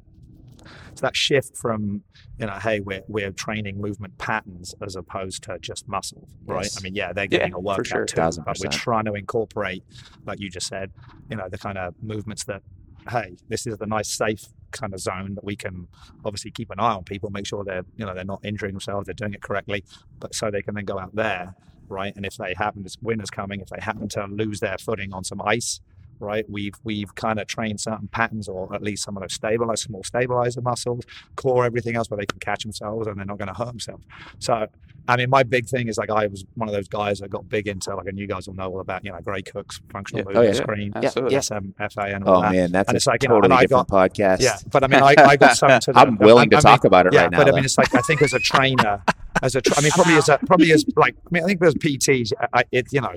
it's 0.90 1.02
that 1.02 1.14
shift 1.14 1.56
from 1.56 2.02
you 2.40 2.46
know, 2.46 2.54
hey, 2.54 2.80
we're 2.80 3.02
we're 3.06 3.30
training 3.30 3.80
movement 3.80 4.18
patterns 4.18 4.74
as 4.84 4.96
opposed 4.96 5.44
to 5.44 5.56
just 5.60 5.86
muscle, 5.86 6.28
right? 6.46 6.64
Yes. 6.64 6.78
I 6.78 6.80
mean, 6.82 6.96
yeah, 6.96 7.12
they're 7.12 7.28
getting 7.28 7.54
a 7.54 7.60
workout 7.60 7.86
sure. 7.86 8.04
too, 8.06 8.16
Thousand 8.16 8.42
but 8.44 8.58
we're 8.60 8.70
trying 8.70 9.04
to 9.04 9.14
incorporate, 9.14 9.84
like 10.26 10.40
you 10.40 10.50
just 10.50 10.66
said, 10.66 10.90
you 11.30 11.36
know, 11.36 11.48
the 11.48 11.58
kind 11.58 11.78
of 11.78 11.94
movements 12.02 12.42
that, 12.46 12.62
hey, 13.08 13.36
this 13.48 13.68
is 13.68 13.78
the 13.78 13.86
nice 13.86 14.12
safe 14.12 14.42
kind 14.72 14.94
of 14.94 15.00
zone 15.00 15.34
that 15.34 15.44
we 15.44 15.56
can 15.56 15.88
obviously 16.24 16.50
keep 16.50 16.70
an 16.70 16.80
eye 16.80 16.92
on 16.92 17.04
people, 17.04 17.30
make 17.30 17.46
sure 17.46 17.64
they're 17.64 17.84
you 17.96 18.04
know 18.04 18.14
they're 18.14 18.24
not 18.24 18.44
injuring 18.44 18.72
themselves, 18.72 19.06
they're 19.06 19.14
doing 19.14 19.34
it 19.34 19.42
correctly, 19.42 19.84
but 20.20 20.34
so 20.34 20.50
they 20.50 20.62
can 20.62 20.74
then 20.74 20.84
go 20.84 20.98
out 20.98 21.14
there, 21.14 21.54
right? 21.88 22.14
And 22.16 22.24
if 22.24 22.36
they 22.36 22.54
happen 22.56 22.84
to 22.84 22.98
winter's 23.02 23.30
coming, 23.30 23.60
if 23.60 23.68
they 23.68 23.80
happen 23.80 24.08
to 24.10 24.26
lose 24.26 24.60
their 24.60 24.78
footing 24.78 25.12
on 25.12 25.24
some 25.24 25.40
ice, 25.42 25.80
right? 26.20 26.44
We've 26.48 26.74
we've 26.84 27.14
kind 27.14 27.38
of 27.40 27.46
trained 27.46 27.80
certain 27.80 28.08
patterns, 28.08 28.48
or 28.48 28.74
at 28.74 28.82
least 28.82 29.04
some 29.04 29.16
of 29.16 29.22
those 29.22 29.34
stabilize, 29.34 29.82
small 29.82 30.02
stabilizer 30.04 30.60
muscles, 30.60 31.04
core 31.36 31.64
everything 31.64 31.96
else, 31.96 32.10
where 32.10 32.18
they 32.18 32.26
can 32.26 32.38
catch 32.40 32.62
themselves 32.62 33.06
and 33.06 33.16
they're 33.18 33.26
not 33.26 33.38
going 33.38 33.48
to 33.48 33.54
hurt 33.54 33.68
themselves. 33.68 34.04
So, 34.38 34.66
I 35.06 35.16
mean, 35.16 35.30
my 35.30 35.42
big 35.42 35.66
thing 35.66 35.88
is 35.88 35.96
like 35.96 36.10
I 36.10 36.26
was 36.26 36.44
one 36.54 36.68
of 36.68 36.74
those 36.74 36.88
guys 36.88 37.20
that 37.20 37.30
got 37.30 37.48
big 37.48 37.66
into 37.66 37.94
like, 37.96 38.06
and 38.06 38.18
you 38.18 38.26
guys 38.26 38.46
will 38.46 38.54
know 38.54 38.70
all 38.70 38.80
about, 38.80 39.04
you 39.04 39.10
know, 39.12 39.18
Gray 39.20 39.40
Cook's 39.42 39.80
functional 39.90 40.20
Yeah. 40.20 40.38
Oh, 40.38 40.42
movement 40.42 40.56
yeah. 40.56 40.62
screen, 40.62 40.92
Absolutely. 40.94 41.34
yeah. 41.34 41.40
SFMA, 41.40 42.14
and 42.14 42.24
all 42.24 42.36
oh 42.38 42.42
that. 42.42 42.52
man, 42.52 42.72
that's 42.72 42.88
And 42.88 42.94
a 42.94 42.98
it's 42.98 43.06
like, 43.06 43.22
you 43.22 43.28
know, 43.30 43.36
totally 43.36 43.46
and 43.52 43.58
I 43.58 43.62
different 43.62 43.88
podcast. 43.88 44.40
Yeah, 44.40 44.56
but 44.70 44.84
I 44.84 44.86
mean, 44.86 45.02
I, 45.02 45.14
I 45.18 45.36
got 45.36 45.56
some 45.56 45.78
to 45.80 45.92
the, 45.94 45.98
I'm 45.98 46.16
willing 46.18 46.50
to 46.50 46.56
I 46.56 46.58
mean, 46.58 46.62
talk 46.62 46.84
about 46.84 47.06
it 47.06 47.14
yeah, 47.14 47.22
right 47.22 47.30
now. 47.30 47.38
but 47.38 47.48
I 47.48 47.52
mean, 47.52 47.64
it's 47.64 47.78
like 47.78 47.94
I 47.94 48.00
think 48.02 48.20
as 48.22 48.34
a 48.34 48.38
trainer, 48.38 49.02
as 49.42 49.54
a, 49.54 49.60
tra- 49.62 49.78
I 49.78 49.80
mean, 49.82 49.92
probably 49.92 50.14
as 50.16 50.28
a, 50.28 50.38
probably 50.46 50.72
as 50.72 50.84
like, 50.96 51.14
I 51.26 51.28
mean, 51.30 51.42
I 51.42 51.46
think 51.46 51.64
as 51.64 51.74
PTs, 51.74 52.32
I, 52.40 52.60
I- 52.60 52.64
it, 52.72 52.86
you 52.92 53.00
know, 53.00 53.12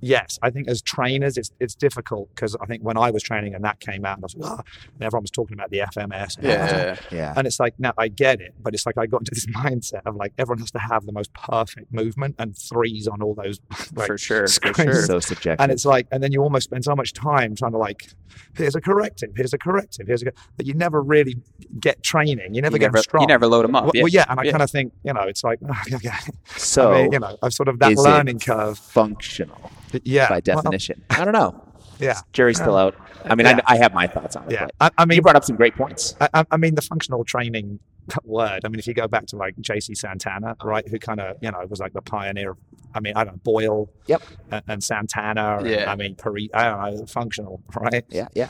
yes, 0.00 0.38
I 0.42 0.50
think 0.50 0.68
as 0.68 0.82
trainers, 0.82 1.36
it's 1.36 1.50
it's 1.60 1.74
difficult 1.74 2.28
because 2.34 2.56
I 2.60 2.66
think 2.66 2.82
when 2.82 2.96
I 2.96 3.10
was 3.10 3.22
training 3.22 3.54
and 3.54 3.64
that 3.64 3.80
came 3.80 4.04
out, 4.04 4.16
and 4.18 4.24
I 4.24 4.26
was 4.26 4.36
like, 4.36 4.50
oh, 4.50 4.62
and 4.94 5.02
everyone 5.02 5.22
was 5.22 5.30
talking 5.30 5.54
about 5.54 5.70
the 5.70 5.78
FMS. 5.78 6.36
and 6.38 6.46
Yeah. 6.46 6.96
Yeah. 7.10 7.34
And 7.36 7.46
it's 7.46 7.60
like, 7.60 7.74
now 7.78 7.92
I 7.98 8.08
get 8.08 8.40
it, 8.40 8.54
but 8.62 8.74
it's 8.74 8.86
like 8.86 8.98
I 8.98 9.06
got 9.06 9.20
into 9.22 9.32
this 9.34 9.46
mindset 9.56 10.02
of 10.06 10.16
like 10.16 10.32
everyone 10.38 10.58
has 10.60 10.70
to 10.72 10.78
have 10.78 11.06
the 11.06 11.12
most 11.12 11.32
perfect 11.34 11.92
movement 11.92 12.36
and 12.38 12.56
threes 12.56 13.06
on 13.08 13.22
all 13.22 13.34
those. 13.34 13.60
Like, 13.94 14.06
for 14.06 14.18
sure. 14.18 14.46
For 14.46 14.72
sure. 14.74 15.02
so 15.02 15.18
subjective. 15.20 15.60
and 15.62 15.72
it's 15.72 15.84
like, 15.84 16.06
and 16.12 16.22
then 16.22 16.30
you 16.32 16.42
almost 16.42 16.64
spend 16.64 16.84
so 16.84 16.94
much 16.94 17.12
time 17.12 17.56
trying 17.56 17.72
to 17.72 17.78
like, 17.78 18.08
here's 18.54 18.76
a 18.76 18.80
corrective, 18.80 19.30
here's 19.34 19.52
a 19.52 19.58
corrective, 19.58 20.06
here's 20.06 20.22
a, 20.22 20.26
co-" 20.26 20.40
but 20.56 20.64
you 20.66 20.74
never 20.74 21.02
really 21.02 21.36
get 21.80 22.00
training. 22.02 22.54
You 22.54 22.62
never 22.62 22.76
you 22.76 22.80
get 22.80 22.92
never, 22.92 23.02
strong. 23.02 23.22
you 23.22 23.26
never 23.26 23.46
load 23.48 23.64
them 23.64 23.74
up. 23.74 23.84
well, 23.84 23.92
yeah. 23.94 24.02
well, 24.02 24.08
yeah, 24.08 24.24
and 24.28 24.38
I 24.38 24.44
Yeah. 24.44 24.50
kind 24.52 24.62
of 24.62 24.70
think, 24.70 24.92
you 25.02 25.12
know, 25.12 25.22
it's 25.22 25.42
like, 25.42 25.58
okay, 25.62 25.96
okay. 25.96 26.16
so 26.56 26.92
I 26.92 27.02
mean, 27.02 27.12
you 27.12 27.18
know, 27.18 27.36
I've 27.42 27.52
sort 27.52 27.68
of 27.68 27.78
that 27.80 27.94
learning 27.96 28.38
curve. 28.38 28.78
functional 28.78 29.70
Yeah, 30.04 30.28
by 30.28 30.34
well, 30.34 30.40
definition. 30.62 31.02
I 31.10 31.24
don't 31.24 31.32
know. 31.34 31.62
yeah, 31.98 32.20
Jury's 32.32 32.58
still 32.58 32.76
uh, 32.76 32.86
out. 32.86 32.94
I 33.24 33.34
mean, 33.34 33.46
Yeah. 33.46 33.60
I, 33.66 33.74
I 33.74 33.76
have 33.78 33.92
my 33.94 34.06
thoughts 34.06 34.36
on 34.36 34.44
it. 34.46 34.52
yeah. 34.52 34.66
But 34.78 34.92
I, 34.98 35.02
I 35.02 35.14
you 35.14 35.20
brought 35.22 35.36
up 35.36 35.44
some 35.44 35.56
great 35.56 35.74
points. 35.76 36.14
I, 36.20 36.28
I- 36.34 36.46
I 36.52 36.56
mean, 36.56 36.74
the 36.74 36.82
functional 36.82 37.24
training 37.24 37.78
word. 38.24 38.60
I 38.64 38.68
mean, 38.68 38.78
if 38.78 38.86
you 38.86 38.94
go 38.94 39.06
back 39.08 39.26
to 39.26 39.36
like 39.36 39.54
J.C. 39.60 39.94
Santana, 39.94 40.56
right, 40.64 40.86
who 40.88 40.98
kind 40.98 41.20
of 41.20 41.36
you 41.42 41.50
know 41.50 41.64
was 41.68 41.80
like 41.80 41.92
the 41.92 42.02
pioneer. 42.02 42.50
of 42.52 42.58
I 42.94 43.00
mean, 43.00 43.12
I 43.14 43.24
don't 43.24 43.34
know 43.34 43.40
Boyle. 43.44 43.88
Yep. 44.06 44.22
And, 44.50 44.62
and 44.68 44.84
Santana. 44.84 45.58
and, 45.58 45.66
Yeah. 45.68 45.90
I 45.90 45.94
mean, 45.96 46.14
Pari. 46.16 46.50
I 46.54 46.64
don't 46.64 46.96
know. 47.00 47.06
Functional, 47.06 47.62
right? 47.76 48.04
Yeah, 48.08 48.28
yeah. 48.34 48.48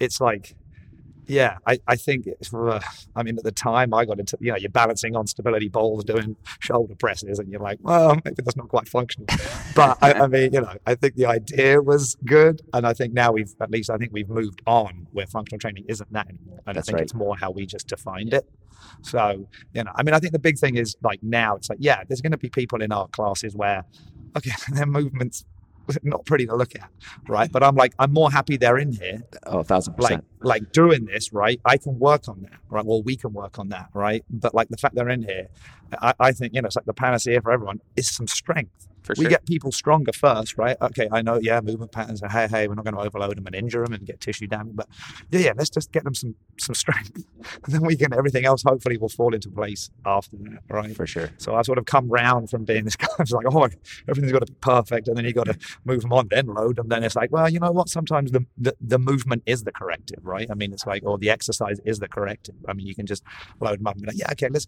It's 0.00 0.20
like, 0.20 0.54
yeah. 1.26 1.58
I 1.66 1.78
I 1.86 1.96
think. 1.96 2.26
It's, 2.26 2.52
uh, 2.52 2.80
I 3.14 3.22
mean, 3.22 3.38
at 3.38 3.44
the 3.44 3.52
time, 3.52 3.94
I 3.94 4.04
got 4.04 4.18
into 4.18 4.36
you 4.40 4.50
know 4.50 4.56
you're 4.56 4.70
balancing 4.70 5.16
on 5.16 5.26
stability 5.26 5.68
balls, 5.68 6.04
doing 6.04 6.36
shoulder 6.60 6.94
presses, 6.94 7.38
and 7.38 7.50
you're 7.50 7.60
like, 7.60 7.78
well, 7.82 8.16
maybe 8.24 8.42
that's 8.42 8.56
not 8.56 8.68
quite 8.68 8.88
functional. 8.88 9.26
But 9.74 9.98
I, 10.02 10.12
I 10.12 10.26
mean, 10.26 10.52
you 10.52 10.60
know, 10.60 10.74
I 10.86 10.94
think 10.94 11.14
the 11.14 11.26
idea 11.26 11.80
was 11.80 12.16
good, 12.24 12.62
and 12.72 12.86
I 12.86 12.92
think 12.92 13.14
now 13.14 13.32
we've 13.32 13.54
at 13.60 13.70
least 13.70 13.90
I 13.90 13.96
think 13.96 14.12
we've 14.12 14.28
moved 14.28 14.62
on 14.66 15.06
where 15.12 15.26
functional 15.26 15.58
training 15.58 15.84
isn't 15.88 16.12
that 16.12 16.28
anymore, 16.28 16.60
and 16.66 16.76
That's 16.76 16.88
I 16.88 16.90
think 16.90 16.96
right. 16.96 17.04
it's 17.04 17.14
more 17.14 17.36
how 17.36 17.50
we 17.50 17.66
just 17.66 17.88
defined 17.88 18.34
it. 18.34 18.48
So 19.02 19.48
you 19.74 19.84
know, 19.84 19.92
I 19.94 20.02
mean, 20.02 20.14
I 20.14 20.18
think 20.18 20.32
the 20.32 20.38
big 20.38 20.58
thing 20.58 20.76
is 20.76 20.96
like 21.02 21.22
now 21.22 21.56
it's 21.56 21.68
like, 21.68 21.78
yeah, 21.80 22.02
there's 22.06 22.20
going 22.20 22.32
to 22.32 22.38
be 22.38 22.48
people 22.48 22.82
in 22.82 22.92
our 22.92 23.08
classes 23.08 23.54
where, 23.56 23.84
okay, 24.36 24.52
their 24.72 24.86
movements 24.86 25.44
not 26.02 26.24
pretty 26.24 26.46
to 26.46 26.54
look 26.56 26.74
at, 26.74 26.90
right? 27.28 27.50
But 27.50 27.62
I'm 27.62 27.74
like, 27.74 27.94
I'm 27.98 28.12
more 28.12 28.30
happy 28.30 28.56
they're 28.56 28.78
in 28.78 28.92
here, 28.92 29.22
Oh, 29.46 29.60
a 29.60 29.64
thousand 29.64 29.94
like 29.98 30.20
like 30.40 30.72
doing 30.72 31.06
this, 31.06 31.32
right? 31.32 31.60
I 31.64 31.76
can 31.76 31.98
work 31.98 32.28
on 32.28 32.42
that, 32.42 32.60
right? 32.68 32.84
Well, 32.84 33.02
we 33.02 33.16
can 33.16 33.32
work 33.32 33.58
on 33.58 33.68
that, 33.70 33.88
right? 33.94 34.24
But 34.30 34.54
like 34.54 34.68
the 34.68 34.76
fact 34.76 34.94
they're 34.94 35.08
in 35.08 35.22
here, 35.22 35.48
I, 36.00 36.14
I 36.18 36.32
think 36.32 36.54
you 36.54 36.62
know, 36.62 36.66
it's 36.66 36.76
like 36.76 36.86
the 36.86 36.94
panacea 36.94 37.40
for 37.40 37.52
everyone 37.52 37.80
is 37.96 38.10
some 38.10 38.26
strength. 38.26 38.88
For 39.02 39.14
We 39.18 39.26
get 39.26 39.46
people 39.46 39.72
stronger 39.72 40.12
first, 40.12 40.58
right? 40.58 40.76
Okay, 40.80 41.08
I 41.10 41.22
know, 41.22 41.38
yeah, 41.40 41.60
movement 41.60 41.92
patterns. 41.92 42.22
Are, 42.22 42.28
hey, 42.28 42.48
hey, 42.48 42.68
we're 42.68 42.74
not 42.74 42.84
going 42.84 42.94
to 42.94 43.00
overload 43.00 43.36
them 43.36 43.46
and 43.46 43.54
injure 43.54 43.84
them 43.84 43.92
and 43.92 44.06
get 44.06 44.20
tissue 44.20 44.46
damage, 44.46 44.76
but 44.76 44.88
yeah, 45.30 45.40
yeah, 45.40 45.52
let's 45.56 45.70
just 45.70 45.92
get 45.92 46.04
them 46.04 46.14
some 46.14 46.34
some 46.58 46.74
strength, 46.74 47.14
and 47.16 47.24
then 47.68 47.82
we 47.82 47.96
can 47.96 48.12
everything 48.12 48.44
else 48.44 48.62
hopefully 48.62 48.96
will 48.96 49.08
fall 49.08 49.34
into 49.34 49.50
place 49.50 49.90
after 50.04 50.36
that, 50.36 50.60
right? 50.68 50.94
For 50.94 51.06
sure. 51.06 51.30
So 51.38 51.54
I 51.54 51.62
sort 51.62 51.78
of 51.78 51.86
come 51.86 52.08
round 52.08 52.50
from 52.50 52.64
being 52.64 52.84
this 52.84 52.96
guy 53.02 53.06
who's 53.18 53.32
like, 53.32 53.46
oh, 53.50 53.68
everything's 54.08 54.32
got 54.32 54.46
to 54.46 54.52
be 54.52 54.58
perfect, 54.60 55.08
and 55.08 55.16
then 55.16 55.24
you 55.24 55.32
got 55.32 55.46
to 55.46 55.58
move 55.84 56.02
them 56.02 56.12
on, 56.12 56.28
then 56.30 56.46
load 56.46 56.76
them. 56.76 56.88
Then 56.88 57.04
it's 57.04 57.16
like, 57.16 57.32
well, 57.32 57.48
you 57.48 57.60
know 57.60 57.72
what? 57.72 57.88
Sometimes 57.88 58.32
the, 58.32 58.44
the 58.56 58.74
the 58.80 58.98
movement 58.98 59.42
is 59.46 59.64
the 59.64 59.72
corrective, 59.72 60.24
right? 60.24 60.48
I 60.50 60.54
mean, 60.54 60.72
it's 60.72 60.86
like, 60.86 61.02
or 61.04 61.18
the 61.18 61.30
exercise 61.30 61.80
is 61.84 61.98
the 61.98 62.08
corrective. 62.08 62.56
I 62.68 62.72
mean, 62.72 62.86
you 62.86 62.94
can 62.94 63.06
just 63.06 63.22
load 63.60 63.78
them 63.80 63.86
up 63.86 63.94
and 63.94 64.02
be 64.02 64.08
like, 64.08 64.18
yeah, 64.18 64.30
okay, 64.32 64.48
let's 64.48 64.66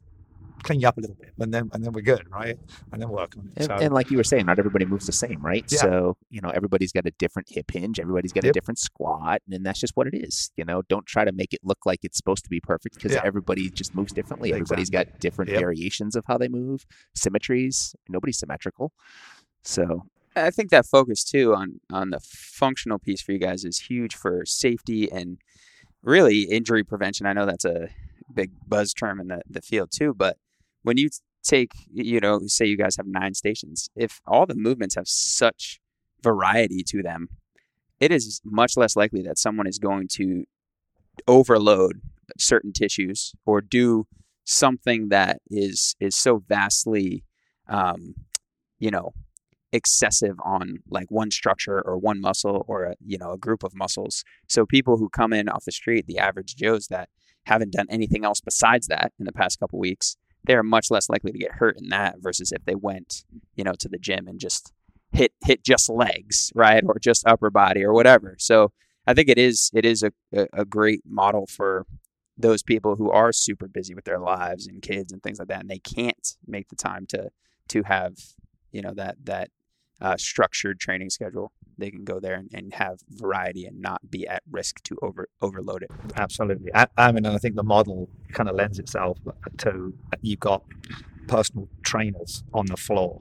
clean 0.65 0.81
you 0.81 0.89
up 0.89 0.97
a 0.99 1.01
little 1.01 1.15
bit, 1.17 1.33
and 1.39 1.55
then 1.55 1.71
and 1.73 1.85
then 1.85 1.93
we're 1.93 2.01
good, 2.03 2.29
right? 2.31 2.59
And 2.93 3.01
then 3.01 3.09
work 3.09 3.37
on 3.39 3.47
it. 3.47 3.53
And, 3.57 3.67
so 3.67 3.75
and 3.77 3.95
like 3.95 4.11
you 4.11 4.17
were 4.17 4.25
saying, 4.25 4.47
not 4.47 4.59
everybody 4.59 4.85
moves 4.87 5.07
the 5.07 5.13
same, 5.13 5.41
right? 5.41 5.65
Yeah. 5.71 5.79
So, 5.79 6.17
you 6.31 6.41
know, 6.41 6.51
everybody's 6.51 6.91
got 6.93 7.07
a 7.07 7.13
different 7.13 7.49
hip 7.51 7.71
hinge, 7.71 8.01
everybody's 8.01 8.33
got 8.33 8.45
a 8.45 8.53
different 8.53 8.79
squat, 8.79 9.43
and 9.51 9.65
that's 9.65 9.79
just 9.81 9.93
what 9.97 10.07
it 10.07 10.15
is. 10.15 10.51
You 10.57 10.65
know, 10.65 10.83
don't 10.89 11.07
try 11.07 11.25
to 11.25 11.33
make 11.33 11.53
it 11.53 11.61
look 11.63 11.79
like 11.87 12.01
it's 12.03 12.17
supposed 12.17 12.43
to 12.45 12.51
be 12.51 12.61
perfect 12.61 12.97
because 12.97 13.13
Yeah. 13.13 13.21
everybody 13.25 13.71
just 13.71 13.95
moves 13.95 14.13
differently. 14.13 14.53
Everybody's 14.53 14.91
got 14.91 15.07
different 15.21 15.51
Yep. 15.51 15.61
variations 15.61 16.17
of 16.17 16.25
how 16.27 16.39
they 16.39 16.49
move, 16.49 16.85
symmetries. 17.15 17.95
Nobody's 18.09 18.39
symmetrical. 18.39 18.93
So, 19.63 20.07
I 20.37 20.51
think 20.51 20.71
that 20.71 20.87
focus 20.87 21.23
too 21.25 21.55
on 21.55 21.81
on 21.93 22.11
the 22.11 22.21
functional 22.21 22.99
piece 22.99 23.23
for 23.23 23.33
you 23.33 23.39
guys 23.39 23.65
is 23.65 23.79
huge 23.79 24.15
for 24.17 24.45
safety 24.45 25.11
and 25.11 25.39
really 26.03 26.43
injury 26.43 26.83
prevention. 26.85 27.27
I 27.27 27.33
know 27.33 27.47
that's 27.47 27.65
a 27.65 27.89
big 28.33 28.51
buzz 28.67 28.93
term 28.93 29.21
in 29.21 29.29
the, 29.29 29.43
the 29.49 29.63
field 29.63 29.91
too, 29.93 30.13
but 30.15 30.37
when 30.85 30.97
you 30.97 31.09
take 31.43 31.73
you 31.93 32.21
know 32.21 32.41
say 32.47 32.65
you 32.65 32.77
guys 32.77 32.97
have 32.97 33.07
nine 33.07 33.35
stations, 33.35 33.89
if 33.97 34.21
all 34.27 34.47
the 34.47 34.55
movements 34.55 34.95
have 34.95 35.09
such 35.09 35.81
variety 36.23 36.85
to 36.87 37.03
them, 37.03 37.29
it 37.99 38.13
is 38.13 38.41
much 38.45 38.77
less 38.77 38.95
likely 38.95 39.23
that 39.23 39.39
someone 39.39 39.67
is 39.67 39.79
going 39.79 40.07
to 40.13 40.45
overload 41.27 42.01
certain 42.39 42.73
tissues 42.73 43.33
or 43.45 43.61
do 43.61 44.07
something 44.45 45.09
that 45.09 45.39
is 45.51 45.97
is 46.01 46.15
so 46.15 46.43
vastly 46.49 47.25
um, 47.69 48.15
you 48.79 48.91
know 48.91 49.13
excessive 49.73 50.37
on 50.45 50.79
like 50.89 51.11
one 51.11 51.31
structure 51.31 51.83
or 51.85 51.99
one 51.99 52.21
muscle 52.21 52.65
or 52.69 52.85
a 52.85 52.95
you 53.05 53.19
know 53.19 53.33
a 53.33 53.39
group 53.39 53.65
of 53.65 53.75
muscles. 53.75 54.23
So 54.49 54.67
people 54.67 54.99
who 54.99 55.09
come 55.09 55.33
in 55.33 55.49
off 55.49 55.65
the 55.65 55.73
street 55.73 56.07
the 56.07 56.19
average 56.19 56.57
joes 56.57 56.89
that 56.89 57.09
haven't 57.47 57.73
done 57.73 57.87
anything 57.91 58.25
else 58.25 58.41
besides 58.41 58.87
that 58.87 59.13
in 59.19 59.25
the 59.27 59.33
past 59.33 59.59
couple 59.61 59.79
weeks 59.79 60.17
they're 60.45 60.63
much 60.63 60.91
less 60.91 61.09
likely 61.09 61.33
to 61.33 61.39
get 61.39 61.53
hurt 61.53 61.77
in 61.81 61.89
that 61.89 62.17
versus 62.19 62.53
if 62.53 62.65
they 62.65 62.75
went 62.75 63.25
you 63.55 63.65
know 63.65 63.75
to 63.79 63.89
the 63.89 63.99
gym 63.99 64.29
and 64.29 64.41
just 64.41 64.73
hit 65.13 65.33
hit 65.45 65.65
just 65.65 65.89
legs 65.89 66.53
right 66.55 66.83
or 66.87 66.99
just 66.99 67.27
upper 67.27 67.51
body 67.51 67.85
or 67.85 67.93
whatever. 67.93 68.37
So 68.39 68.73
i 69.07 69.15
think 69.15 69.29
it 69.29 69.39
is 69.39 69.71
it 69.75 69.85
is 69.85 70.03
a, 70.03 70.13
a, 70.53 70.65
great 70.65 71.03
model 71.07 71.47
for 71.47 71.87
those 72.39 72.63
people 72.63 72.97
who 72.97 73.11
are 73.11 73.33
super 73.33 73.69
busy 73.69 73.95
with 73.95 74.05
their 74.05 74.19
lives 74.19 74.67
and 74.67 74.83
kids 74.83 75.13
and 75.13 75.23
things 75.23 75.39
like 75.39 75.49
that 75.49 75.61
and 75.61 75.69
they 75.69 75.79
can't 75.79 76.37
make 76.47 76.69
the 76.69 76.77
time 76.77 77.07
to 77.07 77.31
to 77.69 77.83
have 77.83 78.15
you 78.73 78.83
know 78.83 78.95
that 78.95 79.17
that 79.23 79.51
uh, 80.05 80.17
structured 80.17 80.77
training 80.87 81.11
schedule 81.11 81.49
they 81.79 81.91
can 81.91 82.05
go 82.05 82.17
there 82.21 82.35
and, 82.41 82.49
and 82.53 82.75
have 82.75 82.97
variety 83.11 83.65
and 83.69 83.77
not 83.81 84.01
be 84.11 84.23
at 84.35 84.43
risk 84.59 84.75
to 84.83 84.97
over 85.07 85.23
overload 85.47 85.83
it 85.83 85.91
absolutely. 86.17 86.71
I, 86.75 86.87
I 86.97 87.13
mean, 87.13 87.25
and 87.27 87.35
I 87.35 87.39
think 87.39 87.55
the 87.57 87.63
model 87.77 88.09
kind 88.33 88.49
of 88.49 88.55
lends 88.57 88.79
itself 88.79 89.19
to 89.59 89.95
you've 90.23 90.41
got 90.41 90.63
personal 91.27 91.69
trainers 91.83 92.45
on 92.53 92.67
the 92.67 92.77
floor. 92.77 93.21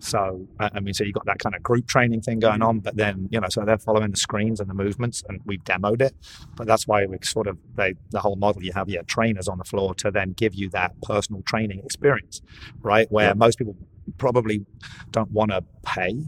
So 0.00 0.46
I 0.60 0.80
mean, 0.80 0.92
so 0.92 1.04
you've 1.04 1.14
got 1.14 1.26
that 1.26 1.38
kind 1.38 1.54
of 1.54 1.62
group 1.62 1.86
training 1.86 2.20
thing 2.20 2.38
going 2.38 2.62
on, 2.62 2.80
but 2.80 2.96
then 2.96 3.28
you 3.30 3.40
know, 3.40 3.48
so 3.48 3.64
they're 3.64 3.78
following 3.78 4.10
the 4.10 4.16
screens 4.18 4.60
and 4.60 4.68
the 4.68 4.74
movements, 4.74 5.22
and 5.28 5.40
we've 5.46 5.64
demoed 5.64 6.02
it. 6.02 6.14
But 6.56 6.66
that's 6.66 6.86
why 6.86 7.06
we 7.06 7.16
sort 7.22 7.46
of 7.46 7.58
they, 7.74 7.94
the 8.10 8.20
whole 8.20 8.36
model. 8.36 8.62
You 8.62 8.72
have 8.74 8.88
your 8.90 9.02
trainers 9.04 9.48
on 9.48 9.58
the 9.58 9.64
floor 9.64 9.94
to 9.96 10.10
then 10.10 10.32
give 10.32 10.54
you 10.54 10.68
that 10.70 10.92
personal 11.02 11.42
training 11.42 11.80
experience, 11.84 12.42
right? 12.82 13.06
Where 13.10 13.28
Yeah. 13.28 13.34
most 13.34 13.56
people 13.58 13.76
probably 14.18 14.64
don't 15.10 15.30
want 15.30 15.50
to 15.50 15.64
pay 15.84 16.24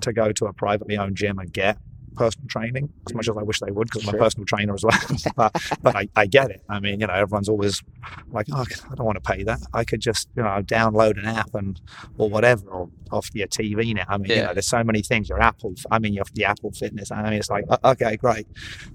to 0.00 0.12
go 0.12 0.32
to 0.32 0.46
a 0.46 0.52
privately 0.52 0.96
owned 0.96 1.16
gym 1.16 1.38
and 1.38 1.52
get 1.52 1.78
personal 2.16 2.48
training 2.48 2.92
as 3.06 3.14
much 3.14 3.28
as 3.28 3.36
I 3.36 3.42
wish 3.42 3.60
they 3.60 3.70
would 3.70 3.88
because 3.88 4.08
I'm 4.08 4.14
a 4.14 4.18
personal 4.18 4.46
trainer 4.46 4.74
as 4.74 4.82
well. 4.82 4.98
but 5.36 5.52
but 5.82 5.94
I, 5.94 6.08
I 6.16 6.26
get 6.26 6.50
it. 6.50 6.62
I 6.68 6.80
mean, 6.80 7.00
you 7.00 7.06
know, 7.06 7.12
everyone's 7.12 7.48
always 7.48 7.82
like, 8.28 8.46
oh, 8.52 8.64
I 8.90 8.94
don't 8.94 9.06
want 9.06 9.22
to 9.22 9.32
pay 9.32 9.44
that. 9.44 9.60
I 9.72 9.84
could 9.84 10.00
just, 10.00 10.28
you 10.34 10.42
know, 10.42 10.62
download 10.62 11.18
an 11.18 11.26
app 11.26 11.54
and 11.54 11.80
or 12.18 12.28
whatever, 12.28 12.68
or 12.68 12.88
off 13.12 13.30
your 13.34 13.46
TV 13.46 13.94
now. 13.94 14.04
I 14.08 14.18
mean, 14.18 14.30
you 14.30 14.42
know, 14.42 14.54
there's 14.54 14.66
so 14.66 14.82
many 14.82 15.02
things. 15.02 15.28
Your 15.28 15.40
Apple, 15.40 15.74
I 15.90 15.98
mean, 15.98 16.14
your 16.14 16.24
the 16.34 16.44
Apple 16.44 16.72
Fitness. 16.72 17.12
I 17.12 17.22
mean, 17.22 17.34
it's 17.34 17.50
like, 17.50 17.64
okay, 17.84 18.16
great. 18.16 18.46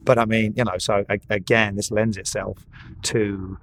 But 0.04 0.18
I 0.18 0.26
mean, 0.26 0.54
you 0.58 0.66
know, 0.66 0.78
so 0.78 1.06
again, 1.30 1.76
this 1.76 1.92
lends 1.92 2.18
itself 2.18 2.66
to 3.04 3.58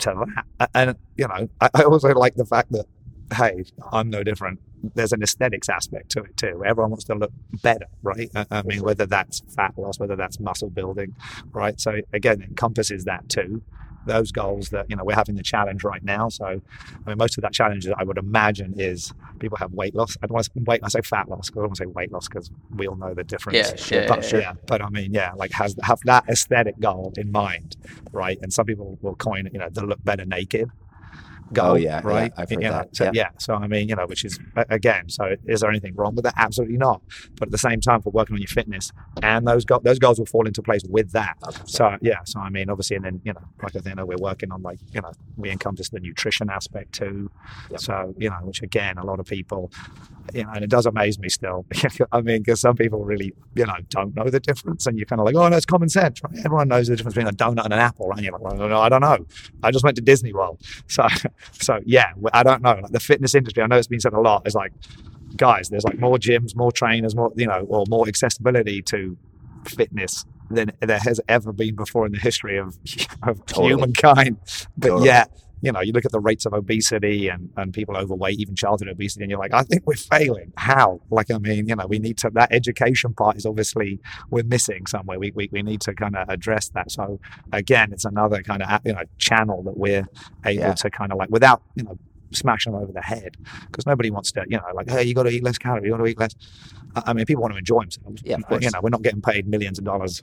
to 0.00 0.26
that. 0.58 0.70
And 0.74 0.96
you 1.16 1.28
know, 1.28 1.48
I, 1.60 1.70
I 1.74 1.82
also 1.82 2.08
like 2.14 2.34
the 2.36 2.46
fact 2.46 2.72
that 2.72 2.86
hey, 3.32 3.64
I'm 3.92 4.10
no 4.10 4.22
different. 4.22 4.60
There's 4.94 5.12
an 5.12 5.22
aesthetics 5.22 5.68
aspect 5.68 6.10
to 6.10 6.22
it 6.22 6.36
too. 6.36 6.62
Everyone 6.64 6.90
wants 6.90 7.04
to 7.04 7.14
look 7.14 7.32
better, 7.62 7.86
right? 8.02 8.30
I, 8.50 8.62
mean, 8.62 8.82
whether 8.82 9.06
that's 9.06 9.40
fat 9.54 9.72
loss, 9.78 9.98
whether 9.98 10.16
that's 10.16 10.38
muscle 10.38 10.68
building, 10.70 11.14
right? 11.52 11.80
So 11.80 12.00
again, 12.12 12.42
it 12.42 12.48
encompasses 12.50 13.04
that 13.04 13.28
too. 13.28 13.62
Those 14.06 14.32
goals 14.32 14.68
that 14.68 14.84
you 14.90 14.96
know 14.96 15.02
we're 15.02 15.14
having 15.14 15.36
the 15.36 15.42
challenge 15.42 15.82
right 15.82 16.04
now. 16.04 16.28
So, 16.28 16.44
I 16.44 17.08
mean, 17.08 17.16
most 17.16 17.38
of 17.38 17.42
that 17.42 17.54
challenge 17.54 17.88
I 17.96 18.04
would 18.04 18.18
imagine 18.18 18.74
is 18.78 19.14
people 19.38 19.56
have 19.56 19.72
weight 19.72 19.94
loss. 19.94 20.18
I 20.22 20.26
don't 20.26 20.34
want 20.34 20.44
to 20.44 20.60
weight. 20.66 20.80
I 20.82 20.88
say 20.88 21.00
fat 21.00 21.30
loss 21.30 21.48
because 21.48 21.60
I 21.60 21.62
don't 21.62 21.68
want 21.68 21.76
to 21.76 21.82
say 21.84 21.86
weight 21.86 22.12
loss 22.12 22.28
because 22.28 22.50
we 22.76 22.86
all 22.86 22.96
know 22.96 23.14
the 23.14 23.24
difference. 23.24 23.56
Yeah, 23.56 23.76
sure, 23.76 24.00
yeah, 24.02 24.06
But, 24.06 24.22
sure. 24.22 24.40
yeah, 24.40 24.52
but 24.66 24.82
I 24.82 24.90
mean, 24.90 25.14
yeah, 25.14 25.32
like 25.36 25.52
has 25.52 25.74
have 25.82 26.00
that 26.04 26.28
aesthetic 26.28 26.78
goal 26.80 27.14
in 27.16 27.32
mind, 27.32 27.78
right? 28.12 28.38
And 28.42 28.52
some 28.52 28.66
people 28.66 28.98
will 29.00 29.14
coin 29.14 29.48
you 29.50 29.58
know, 29.58 29.70
the 29.70 29.86
look 29.86 30.04
better 30.04 30.26
naked. 30.26 30.68
Goal, 31.52 31.72
Oh, 31.72 31.74
yeah, 31.74 32.00
yeah, 32.04 32.08
right. 32.08 32.32
I've 32.36 32.50
You 32.50 32.58
know, 32.58 32.70
that, 32.70 32.96
So 32.96 33.04
yeah. 33.04 33.10
yeah, 33.14 33.28
so 33.38 33.54
I 33.54 33.66
mean, 33.66 33.88
you 33.88 33.96
know, 33.96 34.06
which 34.06 34.24
is 34.24 34.38
again, 34.70 35.08
so 35.08 35.36
is 35.46 35.60
there 35.60 35.70
anything 35.70 35.94
wrong 35.94 36.14
with 36.14 36.24
that? 36.24 36.34
Absolutely 36.36 36.76
not. 36.76 37.02
But 37.38 37.48
at 37.48 37.52
the 37.52 37.58
same 37.58 37.80
time, 37.80 38.02
for 38.02 38.10
working 38.10 38.34
on 38.34 38.40
your 38.40 38.48
fitness, 38.48 38.90
and 39.22 39.46
those 39.46 39.64
go- 39.64 39.80
those 39.82 39.98
goals 39.98 40.18
will 40.18 40.26
fall 40.26 40.46
into 40.46 40.62
place 40.62 40.82
with 40.88 41.12
that. 41.12 41.36
So 41.66 41.96
yeah, 42.00 42.18
so 42.24 42.40
I 42.40 42.50
mean, 42.50 42.70
obviously, 42.70 42.96
and 42.96 43.04
then 43.04 43.20
you 43.24 43.32
know, 43.32 43.44
like 43.62 43.76
I 43.76 43.80
think 43.80 43.96
we're 43.96 44.16
working 44.16 44.50
on 44.52 44.62
like 44.62 44.78
you 44.92 45.00
know, 45.00 45.12
we 45.36 45.50
encompass 45.50 45.90
the 45.90 46.00
nutrition 46.00 46.50
aspect 46.50 46.92
too. 46.92 47.30
Yep. 47.70 47.80
So 47.80 48.14
you 48.18 48.30
know, 48.30 48.38
which 48.42 48.62
again, 48.62 48.98
a 48.98 49.04
lot 49.04 49.20
of 49.20 49.26
people 49.26 49.70
you 50.32 50.44
know, 50.44 50.50
and 50.52 50.64
it 50.64 50.70
does 50.70 50.86
amaze 50.86 51.18
me 51.18 51.28
still. 51.28 51.66
I 52.12 52.20
mean, 52.20 52.42
because 52.42 52.60
some 52.60 52.76
people 52.76 53.04
really, 53.04 53.34
you 53.54 53.66
know, 53.66 53.76
don't 53.90 54.14
know 54.14 54.28
the 54.28 54.40
difference, 54.40 54.86
and 54.86 54.98
you're 54.98 55.06
kind 55.06 55.20
of 55.20 55.26
like, 55.26 55.34
oh, 55.34 55.48
no, 55.48 55.56
it's 55.56 55.66
common 55.66 55.88
sense. 55.88 56.22
Right? 56.22 56.38
Everyone 56.44 56.68
knows 56.68 56.88
the 56.88 56.96
difference 56.96 57.14
between 57.14 57.32
a 57.32 57.36
donut 57.36 57.64
and 57.64 57.72
an 57.72 57.80
apple, 57.80 58.08
right? 58.08 58.18
And 58.18 58.24
you're 58.24 58.32
like, 58.32 58.42
well, 58.42 58.68
no, 58.68 58.80
I 58.80 58.88
don't 58.88 59.02
know. 59.02 59.26
I 59.62 59.70
just 59.70 59.84
went 59.84 59.96
to 59.96 60.02
Disney 60.02 60.32
World, 60.32 60.60
so, 60.88 61.06
so 61.52 61.80
yeah, 61.84 62.12
I 62.32 62.42
don't 62.42 62.62
know. 62.62 62.78
Like 62.82 62.92
the 62.92 63.00
fitness 63.00 63.34
industry, 63.34 63.62
I 63.62 63.66
know 63.66 63.76
it's 63.76 63.86
been 63.86 64.00
said 64.00 64.12
a 64.12 64.20
lot. 64.20 64.46
Is 64.46 64.54
like, 64.54 64.72
guys, 65.36 65.68
there's 65.68 65.84
like 65.84 65.98
more 65.98 66.16
gyms, 66.16 66.56
more 66.56 66.72
trainers, 66.72 67.14
more, 67.14 67.32
you 67.36 67.46
know, 67.46 67.66
or 67.68 67.84
more 67.88 68.08
accessibility 68.08 68.82
to 68.82 69.16
fitness 69.66 70.24
than 70.50 70.72
there 70.80 70.98
has 70.98 71.20
ever 71.28 71.52
been 71.52 71.74
before 71.74 72.06
in 72.06 72.12
the 72.12 72.18
history 72.18 72.58
of, 72.58 72.78
of 73.22 73.44
Totally. 73.46 73.68
humankind. 73.68 74.36
But 74.76 74.88
Totally. 74.88 75.06
yeah, 75.06 75.24
you 75.64 75.72
know, 75.72 75.80
you 75.80 75.92
look 75.92 76.04
at 76.04 76.12
the 76.12 76.20
rates 76.20 76.46
of 76.46 76.52
obesity 76.52 77.28
and, 77.28 77.50
and 77.56 77.72
people 77.72 77.96
overweight, 77.96 78.38
even 78.38 78.54
childhood 78.54 78.88
obesity, 78.88 79.24
and 79.24 79.30
you're 79.30 79.40
like, 79.40 79.54
I 79.54 79.62
think 79.62 79.82
we're 79.86 79.94
failing. 79.94 80.52
How? 80.56 81.00
Like, 81.10 81.30
I 81.30 81.38
mean, 81.38 81.66
you 81.68 81.76
know, 81.76 81.86
we 81.86 81.98
need 81.98 82.18
to, 82.18 82.30
that 82.34 82.52
education 82.52 83.14
part 83.14 83.36
is 83.36 83.46
obviously, 83.46 84.00
we're 84.30 84.44
missing 84.44 84.86
somewhere. 84.86 85.18
We, 85.18 85.32
we, 85.34 85.48
we 85.52 85.62
need 85.62 85.80
to 85.82 85.94
kind 85.94 86.16
of 86.16 86.28
address 86.28 86.68
that. 86.70 86.90
So 86.90 87.20
again, 87.52 87.92
it's 87.92 88.04
another 88.04 88.42
kind 88.42 88.62
of, 88.62 88.80
you 88.84 88.92
know, 88.92 89.02
channel 89.18 89.62
that 89.62 89.76
we're 89.76 90.06
able 90.44 90.62
Yeah. 90.62 90.74
to 90.74 90.90
kind 90.90 91.10
of 91.12 91.18
like, 91.18 91.30
without, 91.30 91.62
you 91.74 91.84
know, 91.84 91.98
smashing 92.32 92.72
them 92.72 92.82
over 92.82 92.92
the 92.92 93.00
head 93.00 93.36
because 93.70 93.86
nobody 93.86 94.10
wants 94.10 94.32
to, 94.32 94.44
you 94.48 94.56
know, 94.58 94.64
like, 94.74 94.90
hey, 94.90 95.04
you 95.04 95.14
got 95.14 95.22
to 95.24 95.30
eat 95.30 95.42
less 95.44 95.56
calories, 95.56 95.84
you 95.84 95.90
got 95.92 95.98
to 95.98 96.06
eat 96.06 96.18
less. 96.18 96.34
I 96.96 97.02
I 97.06 97.12
mean, 97.12 97.26
people 97.26 97.42
want 97.42 97.54
to 97.54 97.58
enjoy 97.58 97.80
themselves. 97.80 98.22
Yeah, 98.24 98.36
of 98.36 98.44
but, 98.48 98.62
you 98.62 98.70
know, 98.70 98.80
we're 98.82 98.90
not 98.90 99.02
getting 99.02 99.22
paid 99.22 99.46
millions 99.46 99.78
of 99.78 99.84
dollars, 99.84 100.22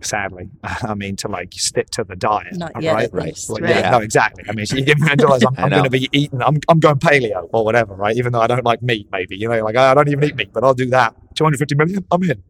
sadly. 0.00 0.48
I 0.62 0.94
mean, 0.94 1.16
to 1.16 1.28
like 1.28 1.52
stick 1.52 1.90
to 1.90 2.04
the 2.04 2.16
diet. 2.16 2.56
Not 2.56 2.74
right? 2.74 2.84
yet, 2.84 3.04
at 3.04 3.12
right. 3.12 3.38
Well, 3.48 3.58
right? 3.60 3.70
yeah, 3.70 3.90
no, 3.90 3.98
exactly. 3.98 4.44
I 4.48 4.52
mean, 4.52 4.66
so 4.66 4.76
you 4.76 4.84
give 4.84 4.98
me 4.98 5.06
a 5.06 5.16
million 5.16 5.18
dollars, 5.18 5.44
I'm, 5.44 5.54
I 5.58 5.62
I'm 5.62 5.70
going 5.70 5.84
to 5.84 5.90
be 5.90 6.08
eating, 6.12 6.42
I'm, 6.42 6.58
I'm 6.68 6.80
going 6.80 6.96
paleo 6.96 7.48
or 7.52 7.64
whatever, 7.64 7.94
right? 7.94 8.16
Even 8.16 8.32
though 8.32 8.40
I 8.40 8.46
don't 8.46 8.64
like 8.64 8.82
meat, 8.82 9.08
maybe, 9.12 9.36
you 9.36 9.48
know, 9.48 9.62
like 9.64 9.76
I 9.76 9.94
don't 9.94 10.08
even 10.08 10.24
eat 10.24 10.36
meat, 10.36 10.52
but 10.52 10.64
I'll 10.64 10.74
do 10.74 10.86
that. 10.90 11.14
250 11.34 11.74
million, 11.76 12.04
I'm 12.10 12.22
in, 12.24 12.42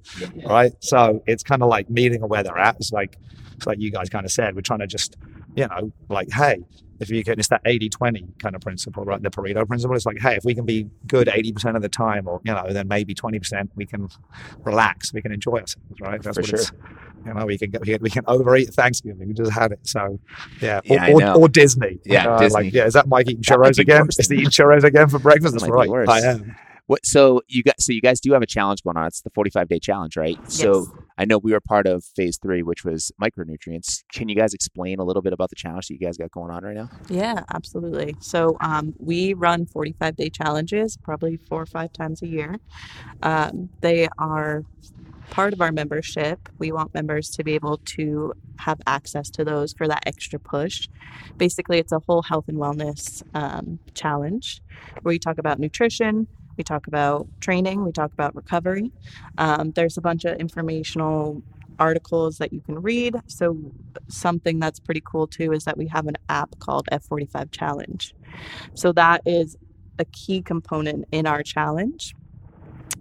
right? 0.47 0.73
So 0.81 1.23
it's 1.27 1.43
kind 1.43 1.63
of 1.63 1.69
like 1.69 1.91
meeting 1.91 2.21
where 2.23 2.43
they're 2.43 2.59
at. 2.59 2.77
It's 2.77 2.93
like, 2.93 3.19
it's 3.57 3.67
like 3.67 3.79
you 3.81 3.91
guys 3.91 4.09
kind 4.09 4.25
of 4.25 4.33
said, 4.33 4.55
we're 4.55 4.63
trying 4.63 4.79
to 4.81 4.87
just, 4.87 5.17
you 5.57 5.67
know, 5.67 5.93
like, 6.09 6.31
hey, 6.31 6.65
if 7.01 7.11
you 7.11 7.23
can, 7.25 7.39
it's 7.39 7.49
that 7.49 7.61
80 7.65 7.89
20 7.89 8.25
kind 8.41 8.55
of 8.55 8.61
principle, 8.61 9.05
right? 9.05 9.23
The 9.23 9.31
Pareto 9.31 9.67
principle. 9.67 9.95
It's 9.97 10.07
like, 10.07 10.19
hey, 10.21 10.37
if 10.37 10.45
we 10.45 10.55
can 10.55 10.65
be 10.65 10.89
good 11.07 11.29
80% 11.29 11.77
of 11.77 11.83
the 11.83 11.89
time, 11.89 12.27
or, 12.29 12.41
you 12.45 12.53
know, 12.53 12.65
then 12.73 12.89
maybe 12.89 13.15
20%, 13.15 13.69
we 13.77 13.87
can 13.87 14.09
relax, 14.65 15.13
we 15.13 15.23
can 15.23 15.33
enjoy 15.33 15.59
ourselves, 15.59 16.01
right? 16.01 16.23
That's 16.23 16.37
For 16.37 16.43
what 16.43 16.49
sure. 16.49 16.59
it's, 16.61 16.73
you 17.27 17.35
know, 17.35 17.47
we 17.47 17.59
can, 17.59 17.71
get, 17.71 17.81
we 17.83 17.87
can, 17.89 18.03
we 18.03 18.11
can 18.11 18.25
overeat 18.27 18.69
at 18.69 18.75
Thanksgiving. 18.75 19.29
We 19.29 19.35
just 19.35 19.53
had 19.53 19.73
it. 19.73 19.81
So, 19.87 20.19
yeah. 20.61 20.81
Yeah, 20.85 21.13
or, 21.13 21.21
know. 21.21 21.35
or, 21.35 21.41
or 21.43 21.49
Disney. 21.49 21.99
Yeah, 22.05 22.29
Uh, 22.35 22.39
Disney. 22.39 22.65
Like, 22.65 22.73
yeah, 22.73 22.85
is 22.87 22.95
that 22.95 23.09
Mike 23.09 23.29
eating 23.29 23.43
That 23.47 23.59
churros 23.59 23.79
again? 23.79 24.03
worse. 24.03 24.19
Is 24.19 24.29
he 24.29 24.37
eating 24.37 24.51
churros 24.51 24.85
again 24.85 25.09
for 25.09 25.19
breakfast? 25.19 25.55
That 25.55 25.61
That's 25.61 25.71
right. 25.71 25.89
worse. 25.89 26.09
I 26.09 26.21
am. 26.21 26.57
What? 26.87 27.05
So 27.05 27.43
you 27.49 27.63
guys, 27.63 27.75
so 27.81 27.93
you 27.93 28.01
guys 28.01 28.19
do 28.21 28.33
have 28.33 28.41
a 28.43 28.47
challenge 28.47 28.83
going 28.83 28.97
on. 28.97 29.07
It's 29.07 29.21
the 29.21 29.31
45 29.31 29.69
day 29.69 29.79
challenge, 29.79 30.17
right? 30.17 30.39
So 30.51 30.87
Yes. 30.87 31.05
I 31.19 31.25
know 31.25 31.39
we 31.39 31.53
were 31.53 31.61
part 31.61 31.87
of 31.89 32.05
phase 32.05 32.39
three, 32.39 32.63
which 32.63 32.85
was 32.85 33.11
micronutrients. 33.21 34.05
Can 34.13 34.29
you 34.29 34.37
guys 34.37 34.55
explain 34.55 35.01
a 35.01 35.05
little 35.05 35.21
bit 35.21 35.33
about 35.33 35.51
the 35.51 35.57
challenge 35.57 35.89
that 35.89 35.95
you 35.95 36.01
guys 36.01 36.17
got 36.17 36.31
going 36.31 36.53
on 36.53 36.63
right 36.63 36.77
now? 36.77 36.89
Yeah, 37.09 37.43
absolutely. 37.53 38.15
So 38.21 38.57
um, 38.61 38.95
we 38.99 39.35
run 39.35 39.67
45 39.67 40.15
day 40.15 40.31
challenges 40.31 40.97
probably 40.97 41.37
four 41.37 41.63
or 41.63 41.67
five 41.67 41.93
times 41.93 42.23
a 42.23 42.29
year. 42.29 42.57
Um, 43.23 43.69
they 43.81 44.09
are 44.17 44.63
part 45.31 45.53
of 45.53 45.61
our 45.61 45.73
membership. 45.73 46.49
We 46.59 46.71
want 46.71 46.95
members 46.95 47.31
to 47.31 47.45
be 47.45 47.55
able 47.55 47.79
to 47.97 48.33
have 48.59 48.81
access 48.87 49.29
to 49.31 49.45
those 49.45 49.73
for 49.73 49.89
that 49.89 50.05
extra 50.07 50.39
push. 50.39 50.89
Basically, 51.37 51.79
it's 51.79 51.93
a 51.93 52.01
whole 52.07 52.23
health 52.23 52.45
and 52.49 52.59
wellness 52.59 53.23
um, 53.35 53.81
challenge 53.95 54.63
where 55.03 55.13
we 55.13 55.19
talk 55.19 55.39
about 55.39 55.59
nutrition. 55.59 56.29
We 56.59 56.65
talk 56.65 56.89
about 56.89 57.29
training, 57.41 57.85
we 57.85 57.93
talk 57.93 58.13
about 58.13 58.35
recovery. 58.35 58.91
Um, 59.39 59.71
there's 59.71 59.97
a 59.97 60.01
bunch 60.01 60.25
of 60.25 60.37
informational 60.39 61.41
articles 61.79 62.39
that 62.39 62.53
you 62.53 62.61
can 62.61 62.83
read. 62.83 63.15
So, 63.29 63.57
something 64.09 64.59
that's 64.59 64.81
pretty 64.81 65.03
cool 65.05 65.29
too 65.29 65.53
is 65.53 65.65
that 65.65 65.79
we 65.79 65.87
have 65.87 66.09
an 66.09 66.17
app 66.29 66.59
called 66.59 66.89
F45 66.91 67.53
Challenge. 67.53 68.13
So, 68.75 68.93
that 68.93 69.23
is 69.25 69.57
a 70.01 70.05
key 70.07 70.43
component 70.43 71.07
in 71.13 71.27
our 71.27 71.45
challenge. 71.45 72.17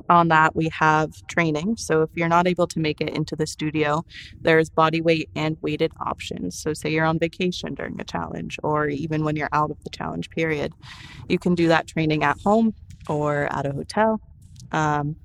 On 0.09 0.27
that, 0.27 0.55
we 0.55 0.69
have 0.69 1.11
training. 1.27 1.77
So, 1.77 2.03
if 2.03 2.11
you're 2.13 2.29
not 2.29 2.47
able 2.47 2.67
to 2.67 2.79
make 2.79 3.01
it 3.01 3.09
into 3.09 3.35
the 3.35 3.47
studio, 3.47 4.05
there's 4.39 4.69
body 4.69 5.01
weight 5.01 5.31
and 5.35 5.57
weighted 5.61 5.93
options. 5.99 6.59
So, 6.59 6.73
say 6.73 6.91
you're 6.91 7.05
on 7.05 7.17
vacation 7.17 7.73
during 7.73 7.99
a 7.99 8.03
challenge, 8.03 8.59
or 8.61 8.87
even 8.87 9.23
when 9.23 9.35
you're 9.35 9.49
out 9.51 9.71
of 9.71 9.83
the 9.83 9.89
challenge 9.89 10.29
period, 10.29 10.73
you 11.27 11.39
can 11.39 11.55
do 11.55 11.67
that 11.69 11.87
training 11.87 12.23
at 12.23 12.37
home 12.41 12.75
or 13.09 13.51
at 13.51 13.65
a 13.65 13.71
hotel. 13.71 14.21
Um, 14.71 15.15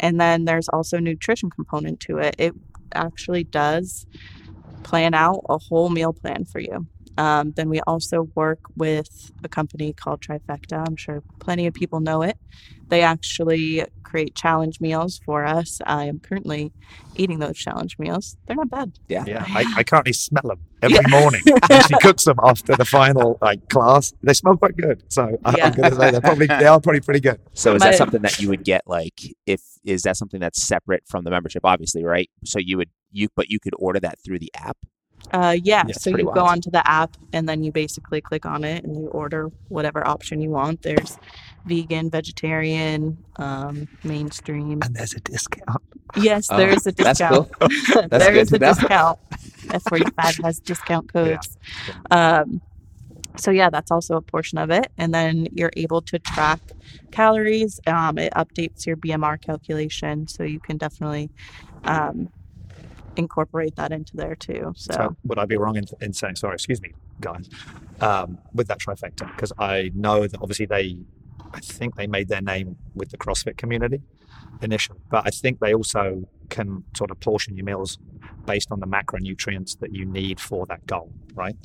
and 0.00 0.20
then 0.20 0.44
there's 0.44 0.68
also 0.68 0.98
nutrition 0.98 1.50
component 1.50 2.00
to 2.00 2.18
it. 2.18 2.34
It 2.38 2.54
actually 2.94 3.44
does 3.44 4.06
plan 4.82 5.14
out 5.14 5.44
a 5.48 5.58
whole 5.58 5.90
meal 5.90 6.12
plan 6.12 6.44
for 6.44 6.60
you. 6.60 6.86
Um, 7.18 7.52
then 7.56 7.68
we 7.68 7.80
also 7.80 8.28
work 8.34 8.60
with 8.76 9.32
a 9.44 9.48
company 9.48 9.92
called 9.92 10.20
Trifecta. 10.22 10.84
I'm 10.86 10.96
sure 10.96 11.22
plenty 11.40 11.66
of 11.66 11.74
people 11.74 11.98
know 12.00 12.22
it. 12.22 12.38
They 12.88 13.02
actually 13.02 13.84
create 14.04 14.34
challenge 14.34 14.80
meals 14.80 15.20
for 15.26 15.44
us. 15.44 15.80
I 15.84 16.04
am 16.04 16.20
currently 16.20 16.72
eating 17.16 17.40
those 17.40 17.58
challenge 17.58 17.98
meals. 17.98 18.36
They're 18.46 18.56
not 18.56 18.70
bad. 18.70 18.92
Yeah. 19.08 19.24
Yeah, 19.26 19.44
I, 19.48 19.64
I 19.78 19.82
currently 19.82 20.12
smell 20.14 20.44
them 20.44 20.60
every 20.80 21.00
morning. 21.10 21.42
And 21.70 21.84
she 21.88 21.94
cooks 22.00 22.24
them 22.24 22.38
after 22.42 22.76
the 22.76 22.84
final 22.86 23.36
like 23.42 23.68
class. 23.68 24.14
They 24.22 24.32
smell 24.32 24.56
quite 24.56 24.76
good. 24.76 25.02
So 25.12 25.36
I, 25.44 25.54
Yeah. 25.56 25.66
I'm 25.66 25.72
going 25.74 25.90
to 25.90 25.96
say 25.96 26.10
they're 26.12 26.20
probably 26.20 26.46
they 26.46 26.66
are 26.66 26.80
probably 26.80 27.00
pretty 27.00 27.20
good. 27.20 27.40
So 27.52 27.74
is 27.74 27.80
My- 27.80 27.90
that 27.90 27.98
something 27.98 28.22
that 28.22 28.38
you 28.40 28.48
would 28.48 28.64
get 28.64 28.82
like 28.86 29.20
if 29.44 29.60
is 29.84 30.02
that 30.04 30.16
something 30.16 30.40
that's 30.40 30.62
separate 30.62 31.02
from 31.06 31.24
the 31.24 31.30
membership? 31.30 31.64
Obviously, 31.64 32.04
right? 32.04 32.30
So 32.44 32.58
you 32.60 32.76
would 32.78 32.90
you 33.10 33.28
but 33.34 33.50
you 33.50 33.58
could 33.60 33.74
order 33.78 33.98
that 34.00 34.18
through 34.24 34.38
the 34.38 34.52
app. 34.54 34.76
Uh, 35.32 35.56
yeah, 35.62 35.84
Yeah, 35.86 35.92
so 35.92 36.10
you 36.10 36.14
pretty 36.14 36.30
go 36.32 36.44
onto 36.44 36.70
the 36.70 36.88
app 36.90 37.16
and 37.32 37.48
then 37.48 37.62
you 37.62 37.70
basically 37.72 38.20
click 38.20 38.46
on 38.46 38.64
it 38.64 38.84
and 38.84 38.96
you 38.96 39.08
order 39.08 39.50
whatever 39.68 40.06
option 40.06 40.40
you 40.40 40.50
want. 40.50 40.82
There's 40.82 41.18
vegan, 41.66 42.10
vegetarian, 42.10 43.18
um, 43.36 43.88
mainstream. 44.04 44.80
And 44.82 44.94
there's 44.94 45.14
a 45.14 45.20
discount. 45.20 45.82
Yes, 46.16 46.48
Oh, 46.50 46.56
there 46.56 46.70
is 46.70 46.86
a 46.86 46.92
that's 46.92 47.18
discount. 47.18 47.48
That's 48.10 48.24
there 48.24 48.34
is 48.34 48.52
a 48.52 48.58
know. 48.58 48.68
discount. 48.72 49.18
F45 49.68 50.44
has 50.44 50.60
discount 50.60 51.12
codes. 51.12 51.56
Um, 52.10 52.62
so 53.36 53.50
yeah, 53.50 53.70
that's 53.70 53.90
also 53.90 54.16
a 54.16 54.22
portion 54.22 54.58
of 54.58 54.70
it, 54.70 54.90
and 54.98 55.14
then 55.14 55.46
you're 55.52 55.70
able 55.76 56.02
to 56.02 56.18
track 56.18 56.60
calories. 57.12 57.80
Um, 57.86 58.18
it 58.18 58.32
updates 58.34 58.86
your 58.86 58.96
BMR 58.96 59.40
calculation, 59.40 60.26
so 60.26 60.42
you 60.42 60.58
can 60.58 60.76
definitely 60.76 61.30
um, 61.84 62.30
incorporate 63.18 63.74
that 63.76 63.92
into 63.92 64.16
there 64.16 64.36
too. 64.36 64.72
So, 64.76 64.94
So 64.94 65.16
would 65.24 65.38
I 65.38 65.44
be 65.44 65.56
wrong 65.56 65.76
in, 65.76 65.84
in 66.00 66.12
saying 66.12 66.36
sorry? 66.36 66.54
Excuse 66.54 66.80
me, 66.80 66.92
guys. 67.20 67.50
Um, 68.00 68.38
with 68.54 68.68
that 68.68 68.78
trifecta, 68.78 69.26
because 69.34 69.52
I 69.58 69.90
know 69.94 70.26
that 70.26 70.40
obviously 70.40 70.66
they, 70.66 70.98
I 71.52 71.60
think 71.60 71.96
they 71.96 72.06
made 72.06 72.28
their 72.28 72.40
name 72.40 72.76
with 72.94 73.10
the 73.10 73.18
CrossFit 73.18 73.56
community 73.56 74.00
initially, 74.62 75.00
but 75.10 75.26
I 75.26 75.30
think 75.30 75.58
they 75.58 75.74
also 75.74 76.28
can 76.48 76.84
sort 76.96 77.10
of 77.10 77.20
portion 77.20 77.56
your 77.56 77.66
meals 77.66 77.98
based 78.46 78.70
on 78.70 78.80
the 78.80 78.86
macronutrients 78.86 79.78
that 79.80 79.92
you 79.92 80.06
need 80.06 80.40
for 80.40 80.64
that 80.66 80.86
goal, 80.86 81.12
right? 81.34 81.56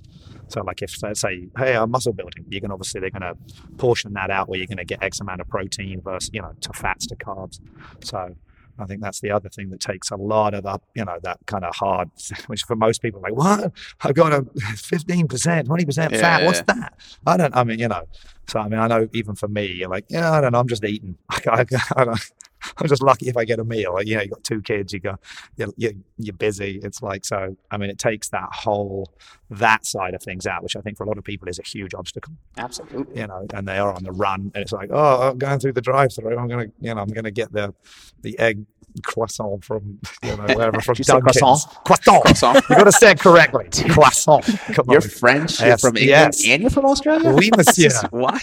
So, 0.48 0.62
like 0.62 0.82
if 0.82 0.92
say, 0.92 1.48
hey, 1.58 1.76
I'm 1.76 1.92
muscle 1.92 2.13
building, 2.13 2.46
you 2.50 2.60
can 2.60 2.72
obviously 2.72 3.00
they're 3.00 3.10
going 3.10 3.22
to 3.22 3.36
portion 3.78 4.13
that 4.13 4.30
out 4.30 4.50
where 4.50 4.58
you're 4.58 4.68
going 4.68 4.78
to 4.78 4.86
get 4.86 5.02
X 5.02 5.20
amount 5.20 5.39
of 5.39 5.48
protein 5.48 6.02
versus 6.02 6.32
you 6.34 6.42
know 6.42 6.54
to 6.62 6.74
fats 6.74 7.06
to 7.08 7.16
carbs. 7.16 7.60
So. 8.04 8.36
I 8.80 8.86
think 8.86 9.02
that's 9.02 9.20
the 9.20 9.32
other 9.32 9.50
thing 9.50 9.70
that 9.70 9.80
takes 9.80 10.10
a 10.12 10.16
lot 10.16 10.54
of 10.54 10.64
the, 10.64 10.80
you 10.96 11.06
know, 11.06 11.18
that 11.24 11.40
kind 11.46 11.64
of 11.64 11.76
hard, 11.76 12.10
which 12.48 12.64
for 12.64 12.76
most 12.76 13.02
people, 13.02 13.22
like, 13.22 13.36
what? 13.36 13.72
I've 14.02 14.16
got 14.16 14.34
a 14.34 14.42
15%, 14.42 15.28
20% 15.28 16.20
fat. 16.20 16.46
What's 16.46 16.60
yeah. 16.60 16.64
that? 16.68 16.94
I 17.26 17.38
don't, 17.38 17.56
I 17.56 17.64
mean, 17.64 17.80
you 17.80 17.88
know, 17.88 18.04
so 18.48 18.60
I 18.60 18.68
mean, 18.68 18.80
I 18.80 18.88
know 18.88 19.08
even 19.14 19.36
for 19.36 19.48
me, 19.48 19.66
you're 19.68 19.90
like, 19.90 20.06
yeah, 20.10 20.32
I 20.32 20.42
don't 20.42 20.52
know, 20.52 20.60
I'm 20.60 20.68
just 20.68 20.84
eating. 20.84 21.18
I, 21.30 21.66
I, 21.96 22.04
don't, 22.04 22.32
I'm 22.78 22.88
just 22.88 23.02
lucky 23.04 23.28
if 23.30 23.38
I 23.38 23.45
get 23.45 23.60
a 23.60 23.63
meal. 23.63 23.97
You 24.04 24.15
know, 24.15 24.21
you 24.23 24.30
got 24.30 24.43
two 24.43 24.62
kids, 24.62 24.93
you 24.93 24.99
go, 24.99 25.15
you're, 25.58 25.69
you're, 25.78 25.91
you're 26.17 26.34
busy. 26.36 26.80
It's 26.84 27.02
like, 27.02 27.26
so, 27.26 27.56
I 27.71 27.78
mean, 27.78 27.89
it 27.89 27.97
takes 27.99 28.30
that 28.30 28.49
whole, 28.52 29.13
that 29.49 29.86
side 29.86 30.13
of 30.13 30.21
things 30.23 30.47
out, 30.47 30.63
which 30.63 30.76
I 30.76 30.82
think 30.82 30.97
for 30.97 31.04
a 31.04 31.08
lot 31.08 31.17
of 31.17 31.23
people 31.23 31.47
is 31.47 31.60
a 31.60 31.63
huge 31.63 31.93
obstacle 31.93 32.34
Absolutely. 32.58 33.19
you 33.19 33.28
know, 33.28 33.45
and 33.54 33.67
they 33.67 33.78
are 33.78 33.93
on 33.93 34.04
the 34.04 34.12
run, 34.12 34.52
and 34.56 34.62
it's 34.62 34.71
like, 34.71 34.89
oh, 34.91 35.30
I'm 35.30 35.38
going 35.38 35.60
through 35.60 35.73
the 35.73 35.82
drive-through. 35.82 36.38
I'm 36.38 36.47
gonna, 36.47 36.67
you 36.80 36.93
know, 36.93 37.02
I'm 37.02 37.10
gonna 37.10 37.32
get 37.32 37.52
the 37.52 37.73
the 38.21 38.38
egg 38.39 38.65
croissant 39.04 39.63
from, 39.63 39.99
you 40.23 40.36
know, 40.38 40.43
wherever 40.56 40.80
from 40.82 40.95
you 40.97 41.04
Dunkin's. 41.04 41.38
croissant? 41.39 41.84
Croissant. 41.86 42.23
Croissant. 42.23 42.56
You 42.69 42.76
got 42.76 42.84
to 42.86 42.91
say 42.91 43.12
it 43.12 43.19
correctly. 43.19 43.67
croissant. 43.89 44.45
Come 44.73 44.86
You're 44.88 45.02
on. 45.02 45.10
French. 45.10 45.60
You're 45.60 45.69
Yes, 45.69 45.82
from 45.82 45.97
England, 45.97 46.08
yes. 46.10 46.47
and 46.47 46.62
you're 46.62 46.69
from 46.71 46.86
Australia. 46.86 47.32
Oui, 47.32 47.49
monsieur. 47.58 47.89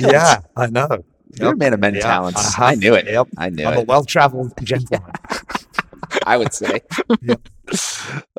Yeah, 0.00 0.40
I 0.56 0.66
know. 0.66 1.04
You're 1.38 1.52
a 1.52 1.56
man 1.56 1.74
of 1.74 1.80
many 1.80 1.98
Yeah, 1.98 2.04
talents. 2.06 2.40
uh-huh. 2.54 2.64
I 2.64 2.74
knew 2.74 2.94
it. 2.94 3.06
Yep. 3.06 3.28
I 3.38 3.50
knew 3.50 3.64
I'm 3.66 3.78
a 3.78 3.82
well-traveled 3.82 4.52
gentleman. 4.62 5.10
I 6.26 6.36
would 6.36 6.52
say. 6.52 6.80
Yep. 7.22 7.48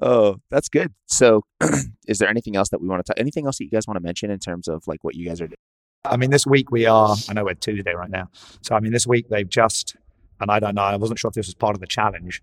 Oh, 0.02 0.38
that's 0.50 0.68
good. 0.70 0.94
So, 1.06 1.44
is 2.08 2.20
there 2.20 2.28
anything 2.30 2.56
else 2.56 2.70
that 2.70 2.82
we 2.82 2.88
want 2.88 3.06
to 3.06 3.14
talk? 3.14 3.20
Anything 3.20 3.46
else 3.46 3.58
that 3.60 3.64
you 3.66 3.70
guys 3.70 3.88
want 3.88 3.96
to 3.98 4.02
mention 4.02 4.30
in 4.32 4.40
terms 4.40 4.68
of 4.68 4.86
like 4.88 5.04
what 5.04 5.16
you 5.16 5.26
guys 5.26 5.40
are 5.42 5.48
doing? 5.48 5.58
I 6.04 6.18
mean, 6.18 6.32
this 6.32 6.46
week 6.48 6.72
we 6.72 6.86
are. 6.86 7.16
I 7.30 7.34
know 7.34 7.46
we're 7.46 7.54
Tuesday 7.54 7.94
right 7.94 8.10
now, 8.10 8.28
so 8.62 8.76
I 8.76 8.80
mean, 8.80 8.92
this 8.92 9.06
week 9.08 9.30
they've 9.30 9.48
just, 9.48 9.96
and 10.40 10.50
I 10.52 10.60
don't 10.60 10.76
know. 10.76 10.82
I 10.82 10.96
wasn't 10.98 11.20
sure 11.20 11.30
if 11.30 11.36
this 11.36 11.46
was 11.48 11.54
part 11.54 11.76
of 11.76 11.80
the 11.80 11.88
challenge 11.88 12.42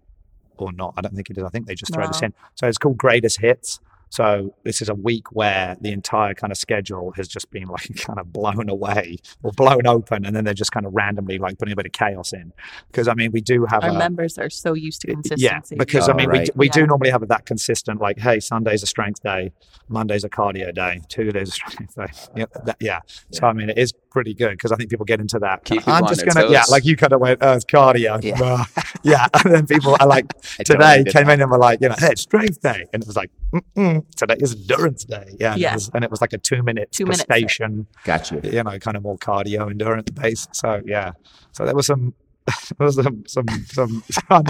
or 0.57 0.73
not. 0.73 0.95
I 0.97 1.01
don't 1.03 1.15
think 1.15 1.29
it 1.29 1.37
is. 1.37 1.45
I 1.45 1.49
think 1.49 1.67
they 1.67 1.75
just 1.75 1.93
throw 1.93 2.07
this 2.07 2.23
in. 2.23 2.33
So 2.55 2.67
it's 2.69 2.79
called 2.79 2.97
Greatest 2.97 3.41
Hits. 3.41 3.81
So 4.11 4.55
this 4.65 4.81
is 4.83 4.89
a 4.89 4.95
week 4.95 5.33
where 5.33 5.77
the 5.81 5.93
entire 5.93 6.35
kind 6.35 6.51
of 6.51 6.59
schedule 6.59 7.13
has 7.17 7.29
just 7.29 7.51
been 7.51 7.67
like 7.69 7.95
kind 8.05 8.19
of 8.19 8.33
blown 8.33 8.69
away 8.69 9.19
or 9.43 9.53
blown 9.53 9.87
open, 9.87 10.25
and 10.25 10.35
then 10.35 10.45
they're 10.45 10.55
just 10.55 10.73
kind 10.73 10.87
of 10.87 10.95
randomly 10.95 11.39
like 11.39 11.59
putting 11.59 11.73
a 11.73 11.77
bit 11.77 11.87
of 11.87 11.93
chaos 11.93 12.33
in. 12.33 12.53
Because 12.91 13.09
I 13.09 13.15
mean, 13.15 13.33
we 13.33 13.41
do 13.41 13.67
have 13.67 13.85
Our 13.85 13.91
a, 13.91 13.95
members 13.99 14.39
are 14.39 14.51
so 14.51 14.75
used 14.75 15.03
to 15.03 15.09
consistency. 15.09 15.45
yeah, 15.45 15.55
consistency. 15.55 15.79
because 15.79 16.09
Oh, 16.09 16.13
I 16.13 16.17
mean, 16.17 16.31
we, 16.31 16.39
right. 16.39 16.47
d- 16.47 16.53
we 16.55 16.69
do 16.69 16.87
normally 16.87 17.11
have 17.11 17.27
that 17.29 17.47
consistent, 17.47 18.01
like, 18.01 18.19
hey, 18.19 18.41
Sunday's 18.41 18.83
a 18.83 18.87
strength 18.87 19.23
day, 19.23 19.53
Monday's 19.89 20.25
a 20.25 20.29
cardio 20.29 20.75
day, 20.75 21.01
Tuesday's 21.09 21.49
a 21.49 21.53
strength 21.71 21.95
day. 21.97 22.07
Yeah, 22.37 22.45
that, 22.65 22.77
yeah. 22.81 23.01
So 23.33 23.47
I 23.47 23.53
mean, 23.53 23.71
it 23.71 23.79
is 23.79 23.93
pretty 24.11 24.35
good 24.35 24.53
because 24.53 24.73
I 24.73 24.77
think 24.77 24.91
people 24.91 25.05
get 25.05 25.21
into 25.21 25.39
that. 25.41 25.65
Keep 25.65 25.83
kinda, 25.85 25.93
I'm 25.99 26.07
just 26.07 26.25
gonna, 26.27 26.51
yeah, 26.51 26.65
like 26.71 26.85
you 26.85 26.97
kind 26.97 27.13
of 27.13 27.21
went, 27.21 27.39
oh, 27.43 27.53
it's 27.53 27.65
cardio, 27.65 28.23
Yeah. 28.23 28.37
yeah, 28.39 28.65
yeah. 29.03 29.27
And 29.45 29.55
then 29.55 29.67
people 29.67 29.97
are 30.01 30.07
like, 30.07 30.27
today 30.65 31.05
came 31.07 31.27
that. 31.27 31.35
in 31.35 31.43
and 31.43 31.51
were 31.51 31.59
like, 31.59 31.81
you 31.81 31.89
know, 31.89 31.95
hey, 31.99 32.09
it's 32.13 32.23
strength 32.23 32.61
day, 32.61 32.85
and 32.93 33.03
it 33.03 33.07
was 33.07 33.17
like, 33.17 33.31
Mm-mm, 33.53 33.98
today 34.17 34.37
is 34.39 34.55
endurance 34.55 35.05
day, 35.05 35.37
yeah. 35.41 35.53
And, 35.53 35.61
Yeah. 35.61 35.71
It 35.73 35.75
was, 35.75 35.91
and 35.95 36.05
it 36.05 36.11
was 36.11 36.21
like 36.21 36.33
a 36.33 36.39
two 36.39 36.63
minute 36.63 36.91
Two 36.93 37.13
station, 37.13 37.87
Got 38.05 38.31
you. 38.31 38.41
you 38.45 38.63
know, 38.63 38.79
kind 38.79 38.97
of 38.97 39.03
more 39.03 39.19
cardio 39.19 39.71
endurance 39.71 40.11
based. 40.11 40.55
So 40.55 40.81
yeah, 40.87 41.13
so 41.53 41.65
there 41.65 41.75
was 41.75 41.87
some. 41.87 42.15
There 42.79 42.87
was 42.87 42.95
some 42.97 43.25
some 43.27 43.47
some. 43.71 44.03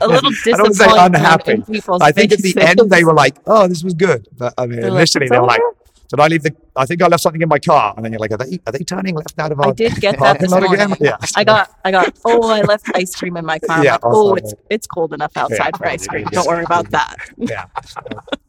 a 0.00 0.08
little 0.08 0.30
I 0.46 0.56
don't 0.56 0.74
say 0.74 0.86
unhappy. 0.88 1.62
I 2.00 2.10
think 2.10 2.32
at 2.32 2.40
the 2.40 2.54
end 2.60 2.80
they 2.90 3.04
were 3.04 3.14
like, 3.14 3.36
"Oh, 3.46 3.68
this 3.68 3.84
was 3.84 3.94
good," 3.94 4.26
but 4.36 4.52
I 4.58 4.66
mean, 4.66 4.80
They're 4.80 4.90
initially 4.90 5.26
"It's 5.26 5.30
they 5.32 5.38
were 5.38 5.46
like, 5.46 5.60
"Did 6.08 6.18
I 6.18 6.26
leave 6.26 6.42
the? 6.42 6.52
I 6.74 6.84
think 6.84 7.00
I 7.00 7.06
left 7.06 7.22
something 7.22 7.40
in 7.40 7.48
my 7.48 7.60
car." 7.60 7.94
And 7.94 8.04
then 8.04 8.10
you're 8.12 8.18
like, 8.18 8.32
"Are 8.32 8.38
they 8.38 8.58
are 8.66 8.72
they 8.72 8.80
turning 8.80 9.14
left 9.14 9.38
out 9.38 9.52
of 9.52 9.60
our 9.60 9.68
I 9.68 9.72
did 9.72 9.94
get 10.00 10.12
that 10.12 10.18
parking 10.18 10.42
this 10.42 10.50
lot 10.50 10.62
morning. 10.62 10.80
again?" 10.82 10.96
Yeah, 11.00 11.16
I 11.36 11.44
got, 11.44 11.70
I 11.84 11.92
got. 11.92 12.18
Oh, 12.24 12.48
I 12.50 12.62
left 12.62 12.86
ice 12.96 13.14
cream 13.14 13.36
in 13.36 13.44
my 13.46 13.60
car. 13.60 13.78
I'm 13.78 13.84
Yeah, 13.84 13.92
like, 13.92 14.00
oh, 14.04 14.34
it's 14.34 14.54
it's 14.68 14.86
cold 14.88 15.12
enough 15.14 15.36
outside 15.36 15.76
for 15.76 15.86
ice 15.86 16.04
cream. 16.08 16.26
Don't 16.32 16.46
worry 16.48 16.64
about 16.64 16.90
that. 16.90 17.14
yeah. 17.36 17.66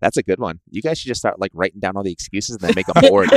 That's 0.00 0.16
a 0.16 0.22
good 0.22 0.38
one. 0.38 0.60
You 0.70 0.82
guys 0.82 0.98
should 0.98 1.08
just 1.08 1.20
start 1.20 1.38
like 1.40 1.50
writing 1.54 1.80
down 1.80 1.96
all 1.96 2.02
the 2.02 2.12
excuses 2.12 2.56
and 2.56 2.60
then 2.60 2.72
make 2.76 2.86
a 2.88 3.00
board. 3.08 3.28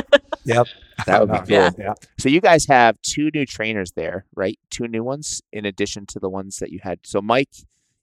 Yep. 0.45 0.67
That 1.05 1.21
would 1.21 1.31
be 1.31 1.37
cool. 1.37 1.45
Yeah. 1.47 1.69
Yeah. 1.77 1.93
So 2.17 2.29
you 2.29 2.41
guys 2.41 2.65
have 2.67 3.01
two 3.01 3.29
new 3.33 3.45
trainers 3.45 3.91
there, 3.93 4.25
right? 4.35 4.57
Two 4.69 4.87
new 4.87 5.03
ones 5.03 5.41
in 5.51 5.65
addition 5.65 6.05
to 6.07 6.19
the 6.19 6.29
ones 6.29 6.57
that 6.57 6.71
you 6.71 6.79
had. 6.83 6.99
So 7.03 7.21
Mike, 7.21 7.49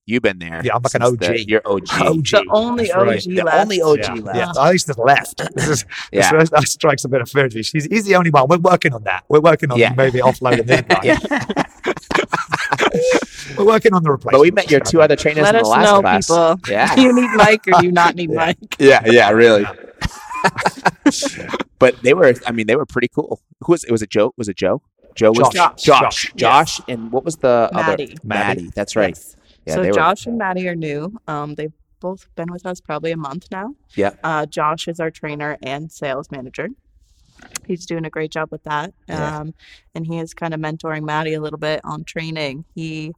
you've 0.07 0.23
been 0.23 0.38
there. 0.38 0.62
Yeah, 0.64 0.75
I'm 0.77 0.83
like 0.83 0.95
an 0.95 1.03
since 1.03 1.19
the- 1.19 1.31
OG. 1.31 1.38
you're 1.49 1.62
OG. 1.67 1.88
OG. 2.01 2.25
The 2.25 2.47
only 2.51 2.85
That's 2.85 2.95
OG 2.97 3.07
right. 3.07 3.23
The 3.25 3.43
left. 3.43 3.57
only 3.61 3.83
OG 3.83 3.99
yeah. 3.99 4.14
left. 4.14 4.38
Yeah, 4.38 4.53
I 4.62 4.71
used 4.73 4.87
to 4.87 5.03
left. 5.03 5.43
This 5.55 5.69
is 5.69 5.85
Yeah. 6.12 6.33
this- 6.38 6.51
that 6.51 6.69
strikes 6.69 7.05
a 7.05 7.09
bit 7.09 7.21
of 7.21 7.29
fear. 7.31 7.49
He's, 7.53 7.71
he's 7.71 8.05
the 8.07 8.14
only 8.14 8.31
one. 8.31 8.47
We're 8.49 8.59
working 8.59 8.95
on 8.95 9.03
that. 9.05 9.25
We're 9.29 9.41
working 9.41 9.71
on 9.71 9.79
Yeah. 9.79 9.93
maybe 9.97 10.21
offloading 10.21 10.67
this 10.67 10.83
guy. 10.83 11.17
Yeah. 13.50 13.56
We're 13.58 13.66
working 13.66 13.94
on 13.94 14.02
the 14.02 14.11
replacement. 14.11 14.32
But 14.32 14.40
we 14.40 14.50
met 14.50 14.70
your 14.70 14.80
two 14.80 15.00
other 15.02 15.16
trainers 15.16 15.42
Let 15.42 15.54
in 15.54 15.62
the 15.62 15.68
last 15.68 15.84
know, 15.84 16.00
class. 16.00 16.26
people. 16.26 16.61
Yeah. 16.68 16.94
Do 16.94 17.02
you 17.02 17.14
need 17.14 17.30
Mike 17.37 17.66
or 17.68 17.80
do 17.80 17.87
you 17.87 17.92
not 17.92 18.14
need 18.14 18.30
Yeah. 18.30 18.37
Mike? 18.37 18.76
Yeah, 18.78 19.02
yeah, 19.06 19.30
really. 19.30 19.64
but 21.78 22.00
they 22.02 22.14
were, 22.14 22.34
I 22.46 22.52
mean, 22.52 22.66
they 22.66 22.76
were 22.76 22.87
pretty 22.87 23.08
cool. 23.08 23.40
Who 23.64 23.72
was 23.72 23.84
it? 23.84 23.90
Was 23.90 24.02
it 24.02 24.11
Joe? 24.11 24.32
Was 24.37 24.48
it 24.48 24.56
Joe? 24.56 24.82
Joe 25.14 25.32
was 25.32 25.48
Josh. 25.52 25.82
Josh. 25.82 25.84
Josh. 26.24 26.32
Josh. 26.37 26.80
And 26.88 27.11
what 27.11 27.24
was 27.24 27.37
the 27.37 27.70
Maddie. 27.72 28.12
other? 28.12 28.14
Maddie. 28.24 28.70
That's 28.74 28.94
right. 28.94 29.14
Yes. 29.16 29.37
Yeah, 29.66 29.74
so 29.74 29.82
they 29.82 29.88
were- 29.88 29.94
Josh 29.94 30.26
and 30.26 30.38
Maddie 30.38 30.68
are 30.68 30.76
new. 30.76 31.16
Um, 31.26 31.54
they've 31.54 31.72
both 32.00 32.28
been 32.37 32.52
with 32.52 32.64
us 32.64 32.80
probably 32.80 33.11
a 33.11 33.16
month 33.16 33.46
now. 33.50 33.74
Yeah. 33.96 34.11
Uh, 34.22 34.46
Josh 34.46 34.87
is 34.87 35.00
our 35.00 35.11
trainer 35.11 35.56
and 35.62 35.90
sales 35.90 36.30
manager. 36.30 36.68
He's 37.66 37.87
doing 37.87 38.05
a 38.05 38.11
great 38.11 38.31
job 38.31 38.48
with 38.51 38.62
that. 38.64 38.94
Yeah. 39.09 39.38
Um, 39.40 39.55
and 39.94 40.07
he 40.07 40.18
is 40.18 40.33
kind 40.35 40.55
of 40.55 40.61
mentoring 40.61 41.03
Maddie 41.05 41.35
a 41.35 41.40
little 41.40 41.59
bit 41.59 41.81
on 41.85 42.05
training. 42.05 42.64
He 42.74 43.12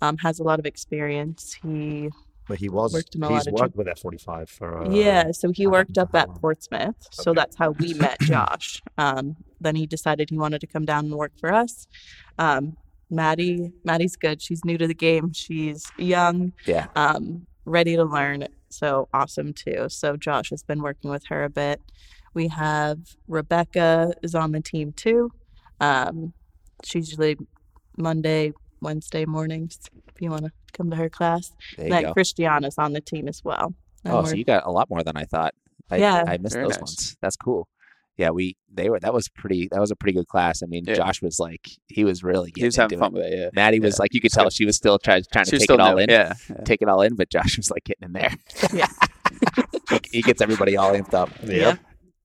um, 0.00 0.16
has 0.18 0.38
a 0.38 0.42
lot 0.42 0.58
of 0.58 0.66
experience. 0.66 1.56
He 1.62 2.08
But 2.48 2.58
he 2.58 2.68
was. 2.70 2.92
Worked 2.94 3.14
in 3.14 3.22
a 3.22 3.28
he's 3.28 3.46
lot 3.46 3.46
of 3.48 3.52
worked 3.52 3.76
with 3.76 3.86
F45 3.86 4.48
for. 4.48 4.84
Uh, 4.84 4.90
yeah, 4.90 5.30
so 5.32 5.50
he 5.52 5.66
worked 5.66 5.98
up 5.98 6.14
at? 6.14 6.28
Portsmouth. 6.36 6.96
So 7.12 7.30
Okay. 7.32 7.40
that's 7.40 7.56
how 7.56 7.70
we 7.72 7.92
met 8.06 8.18
Josh. 8.20 8.82
Um, 8.96 9.36
then 9.60 9.76
he 9.76 9.86
decided 9.86 10.30
he 10.30 10.38
wanted 10.38 10.60
to 10.62 10.66
come 10.66 10.84
down 10.86 11.04
and 11.06 11.14
work 11.14 11.32
for 11.38 11.52
us. 11.52 11.86
Um, 12.38 12.76
Maddie, 13.10 13.72
Maddie's 13.84 14.16
good. 14.16 14.40
She's 14.40 14.64
new 14.64 14.78
to 14.78 14.86
the 14.86 14.94
game. 14.94 15.32
She's 15.32 15.90
young, 15.98 16.52
Yeah. 16.64 16.86
um, 16.96 17.46
ready 17.64 17.96
to 17.96 18.04
learn. 18.04 18.46
So 18.70 19.08
awesome 19.12 19.52
too. 19.52 19.86
So 19.88 20.16
Josh 20.16 20.50
has 20.50 20.62
been 20.62 20.80
working 20.80 21.10
with 21.10 21.24
her 21.28 21.42
a 21.44 21.50
bit. 21.50 21.80
We 22.34 22.48
have 22.48 22.98
Rebecca 23.28 24.12
is 24.22 24.34
on 24.34 24.52
the 24.52 24.60
team 24.60 24.92
too. 24.92 25.30
Um, 25.80 26.32
she's 26.84 27.10
usually 27.10 27.36
Monday, 27.96 28.52
Wednesday 28.80 29.24
mornings. 29.24 29.78
If 30.14 30.20
you 30.22 30.30
want 30.30 30.44
to 30.44 30.52
come 30.72 30.90
to 30.90 30.96
her 30.96 31.08
class, 31.08 31.52
There 31.76 31.86
you 31.86 31.90
then 31.92 32.02
go. 32.04 32.12
Christiana's 32.12 32.76
on 32.78 32.92
the 32.92 33.00
team 33.00 33.28
as 33.28 33.42
well. 33.44 33.74
And 34.04 34.14
Oh, 34.14 34.24
so 34.24 34.34
you 34.34 34.44
got 34.44 34.64
a 34.66 34.70
lot 34.70 34.88
more 34.88 35.02
than 35.02 35.16
I 35.16 35.24
thought. 35.24 35.54
I, 35.90 35.96
Yeah. 35.96 36.24
I 36.26 36.38
missed 36.38 36.54
Very 36.54 36.66
those 36.66 36.72
nice. 36.74 36.80
ones. 36.80 37.16
That's 37.20 37.36
cool. 37.36 37.68
Yeah, 38.16 38.30
we 38.30 38.56
they 38.72 38.90
were 38.90 39.00
that 39.00 39.14
was 39.14 39.28
pretty 39.28 39.68
that 39.72 39.80
was 39.80 39.90
a 39.90 39.96
pretty 39.96 40.14
good 40.16 40.28
class. 40.28 40.62
I 40.62 40.66
mean, 40.66 40.84
Yeah. 40.86 40.94
Josh 40.94 41.22
was 41.22 41.38
like 41.40 41.68
he 41.88 42.04
was 42.04 42.22
really 42.22 42.52
He 42.54 42.64
was 42.64 42.76
getting 42.76 42.98
having 42.98 42.98
into 42.98 43.04
fun 43.04 43.16
it. 43.16 43.30
with 43.30 43.32
it. 43.32 43.38
Yeah. 43.38 43.48
Maddie 43.54 43.80
was 43.80 43.98
like 43.98 44.12
you 44.12 44.20
could 44.20 44.30
tell 44.30 44.50
she 44.50 44.66
was 44.66 44.76
still 44.76 44.98
trying 44.98 45.22
trying 45.32 45.46
to 45.46 45.50
She 45.50 45.54
was 45.56 45.60
take 45.62 45.66
still 45.66 45.76
it 45.76 45.80
all 45.80 45.94
new. 45.96 46.02
in. 46.02 46.10
Yeah. 46.10 46.34
yeah. 46.50 46.56
Take 46.64 46.82
it 46.82 46.88
all 46.88 47.00
in, 47.02 47.16
but 47.16 47.30
Josh 47.30 47.56
was 47.56 47.70
like 47.70 47.84
getting 47.84 48.04
in 48.04 48.12
there. 48.12 48.34
Yeah. 48.74 48.86
he, 49.90 50.00
he 50.18 50.22
gets 50.22 50.42
everybody 50.42 50.76
all 50.76 50.92
amped 50.92 51.14
up. 51.14 51.30
Yeah. 51.44 51.76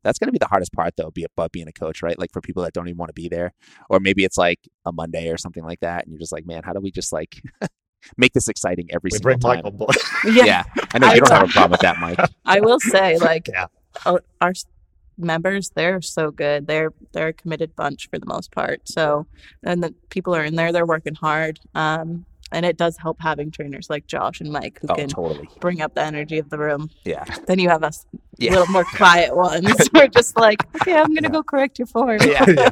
That's 0.05 0.19
going 0.19 0.27
to 0.29 0.31
be 0.31 0.37
the 0.39 0.47
hardest 0.47 0.71
part, 0.71 0.93
though, 0.95 1.11
be 1.11 1.25
about 1.25 1.51
being 1.51 1.67
a 1.67 1.73
coach, 1.73 2.01
right? 2.03 2.17
Like 2.17 2.31
for 2.31 2.39
people 2.39 2.63
that 2.63 2.73
don't 2.73 2.87
even 2.87 2.97
want 2.97 3.09
to 3.09 3.13
be 3.13 3.27
there, 3.27 3.53
or 3.89 3.99
maybe 3.99 4.23
it's 4.23 4.37
like 4.37 4.59
a 4.85 4.93
Monday 4.93 5.29
or 5.29 5.37
something 5.37 5.65
like 5.65 5.81
that, 5.81 6.03
and 6.03 6.11
you're 6.13 6.19
just 6.19 6.31
like, 6.31 6.45
man, 6.45 6.61
how 6.63 6.73
do 6.73 6.79
we 6.79 6.91
just 6.91 7.11
like 7.11 7.41
make 8.17 8.33
this 8.33 8.47
exciting 8.47 8.87
every 8.91 9.09
We 9.11 9.17
single 9.17 9.37
bring 9.37 9.39
time? 9.39 9.63
Mike 9.63 9.89
on. 10.23 10.33
Yeah, 10.35 10.63
I 10.93 10.99
know 10.99 11.07
I 11.07 11.15
you 11.15 11.19
don't 11.21 11.31
have 11.31 11.49
a 11.49 11.51
problem 11.51 11.71
with 11.71 11.81
that, 11.81 11.99
Mike. 11.99 12.19
I 12.45 12.61
will 12.61 12.79
say, 12.79 13.17
like, 13.17 13.49
Yeah. 13.51 13.67
our 14.05 14.53
members, 15.17 15.71
they're 15.75 16.01
so 16.01 16.31
good. 16.31 16.67
They're 16.67 16.93
they're 17.13 17.29
a 17.29 17.33
committed 17.33 17.75
bunch 17.75 18.09
for 18.09 18.19
the 18.19 18.25
most 18.25 18.51
part. 18.51 18.87
So, 18.87 19.25
and 19.63 19.83
the 19.83 19.93
people 20.09 20.35
are 20.35 20.43
in 20.43 20.55
there. 20.55 20.71
They're 20.71 20.85
working 20.85 21.15
hard. 21.15 21.59
Um, 21.73 22.25
and 22.51 22.65
it 22.65 22.77
does 22.77 22.97
help 22.97 23.17
having 23.19 23.51
trainers 23.51 23.89
like 23.89 24.07
Josh 24.07 24.39
and 24.41 24.51
Mike 24.51 24.79
who 24.81 24.87
Oh, 24.89 24.95
can 24.95 25.09
totally. 25.09 25.49
bring 25.59 25.81
up 25.81 25.93
the 25.95 26.01
energy 26.03 26.37
of 26.37 26.49
the 26.49 26.57
room. 26.57 26.89
Yeah, 27.03 27.25
Then 27.47 27.59
you 27.59 27.69
have 27.69 27.83
us 27.83 28.05
Yeah. 28.37 28.51
little 28.51 28.67
more 28.67 28.83
quiet 28.85 29.35
ones. 29.45 29.73
We're 29.93 30.07
just 30.07 30.37
like, 30.37 30.63
okay, 30.81 30.95
I'm 30.95 31.13
gonna 31.13 31.29
go 31.29 31.43
correct 31.43 31.79
your 31.79 31.87
form. 31.87 32.19
yeah. 32.21 32.45
yeah. 32.47 32.69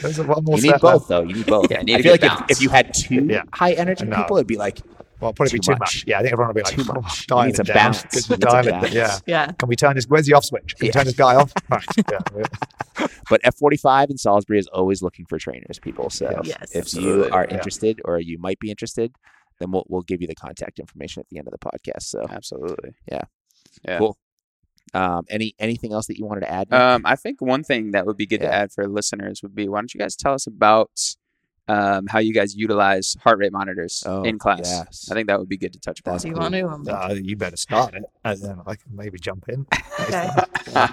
There's 0.00 0.18
a 0.18 0.22
lot 0.24 0.44
more 0.44 0.56
You 0.56 0.62
need 0.62 0.70
set 0.70 0.80
both, 0.80 1.08
though. 1.08 1.22
You 1.22 1.34
need 1.34 1.46
both. 1.46 1.70
Yeah, 1.70 1.78
you 1.80 1.84
need 1.86 1.96
I 1.96 1.98
a 1.98 2.02
feel 2.02 2.12
like 2.12 2.22
if, 2.24 2.50
if 2.50 2.62
you 2.62 2.68
had 2.68 2.94
two 2.94 3.26
Yeah. 3.28 3.42
high 3.52 3.72
energy 3.72 4.04
No. 4.06 4.16
people, 4.16 4.36
it'd 4.36 4.46
be 4.46 4.56
like 4.56 4.78
Well, 5.20 5.32
probably 5.32 5.52
be 5.54 5.58
Too 5.58 5.72
too 5.72 5.72
much. 5.72 5.80
much. 5.80 6.04
Yeah, 6.06 6.18
I 6.18 6.22
think 6.22 6.32
everyone 6.32 6.48
will 6.48 6.54
be 6.54 6.62
like, 6.62 6.74
Too 6.76 6.84
"Oh, 6.88 7.00
much. 7.00 7.26
dial 7.26 7.40
It 7.42 7.46
needs 7.46 7.58
it 7.58 7.62
a 7.62 7.64
down. 7.72 7.74
balance. 7.76 8.02
Just 8.12 8.30
needs 8.30 8.30
a 8.30 8.36
dial 8.46 8.66
it- 8.66 8.70
balance. 8.70 8.94
Yeah. 8.94 9.18
Yeah. 9.26 9.52
Can 9.52 9.68
we 9.68 9.76
turn 9.76 9.94
this? 9.96 10.04
Where's 10.06 10.26
the 10.26 10.34
off 10.34 10.44
switch? 10.44 10.76
Can 10.76 10.86
we 10.86 10.92
turn 10.92 11.04
this 11.06 11.14
guy 11.16 11.34
off? 11.34 11.52
But 13.30 13.42
F45 13.42 14.10
in 14.10 14.16
Salisbury 14.18 14.58
is 14.58 14.66
always 14.68 15.02
looking 15.02 15.24
for 15.26 15.38
trainers, 15.38 15.78
people. 15.78 16.10
So 16.10 16.40
Yes. 16.44 16.70
if 16.70 16.74
you 16.74 16.80
Absolutely. 16.80 17.30
are 17.30 17.46
Yeah. 17.48 17.54
interested 17.56 18.00
or 18.04 18.18
you 18.18 18.38
might 18.38 18.58
be 18.58 18.70
interested, 18.70 19.12
then 19.60 19.70
we'll, 19.70 19.84
we'll 19.88 20.02
give 20.02 20.20
you 20.20 20.26
the 20.26 20.34
contact 20.34 20.78
information 20.78 21.20
at 21.20 21.26
the 21.30 21.38
end 21.38 21.46
of 21.46 21.52
the 21.52 21.58
podcast. 21.58 22.02
So 22.04 22.26
Absolutely. 22.28 22.94
Yeah. 23.10 23.22
yeah. 23.86 23.98
Cool. 23.98 24.16
Um, 24.94 25.24
any 25.28 25.54
anything 25.58 25.92
else 25.92 26.06
that 26.06 26.16
you 26.18 26.24
wanted 26.26 26.40
to 26.40 26.50
add? 26.50 26.72
Um, 26.72 27.02
I 27.04 27.14
think 27.14 27.42
one 27.42 27.62
thing 27.62 27.90
that 27.90 28.06
would 28.06 28.16
be 28.16 28.24
good 28.26 28.40
Yeah. 28.40 28.48
to 28.48 28.54
add 28.54 28.72
for 28.72 28.88
listeners 28.88 29.42
would 29.42 29.54
be 29.54 29.68
why 29.68 29.80
don't 29.80 29.92
you 29.92 30.00
guys 30.00 30.16
tell 30.16 30.32
us 30.32 30.46
about 30.46 30.90
um, 31.68 32.06
how 32.06 32.18
you 32.18 32.32
guys 32.32 32.56
utilize 32.56 33.16
heart 33.22 33.38
rate 33.38 33.52
monitors 33.52 34.02
Oh, 34.06 34.22
in 34.22 34.38
class? 34.38 34.60
yes. 34.64 35.08
I 35.10 35.14
think 35.14 35.26
that 35.28 35.38
would 35.38 35.48
be 35.48 35.56
good 35.56 35.72
to 35.74 35.78
touch 35.80 36.00
upon. 36.00 36.18
Do 36.18 36.28
you 36.28 36.34
want 36.34 36.54
to? 36.54 36.66
Um, 36.68 36.84
Uh, 36.88 37.14
you 37.14 37.36
better 37.36 37.56
start 37.56 37.94
it, 37.94 38.04
and 38.24 38.40
then 38.42 38.60
I 38.66 38.74
can 38.76 38.94
maybe 38.94 39.18
jump 39.18 39.48
in. 39.48 39.66
Okay. 40.00 40.28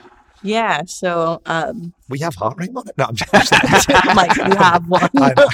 Yeah. 0.43 0.83
So, 0.85 1.41
um, 1.47 1.93
We 2.07 2.19
have 2.19 2.35
heart 2.35 2.57
rate 2.59 2.71
monitor. 2.71 2.93
No, 2.99 3.05
I'm 3.05 3.15
just. 3.15 3.51
Mike, 4.15 4.35
you 4.35 4.55
have 4.57 4.88
one. 4.88 5.09
I 5.17 5.33
know. 5.33 5.47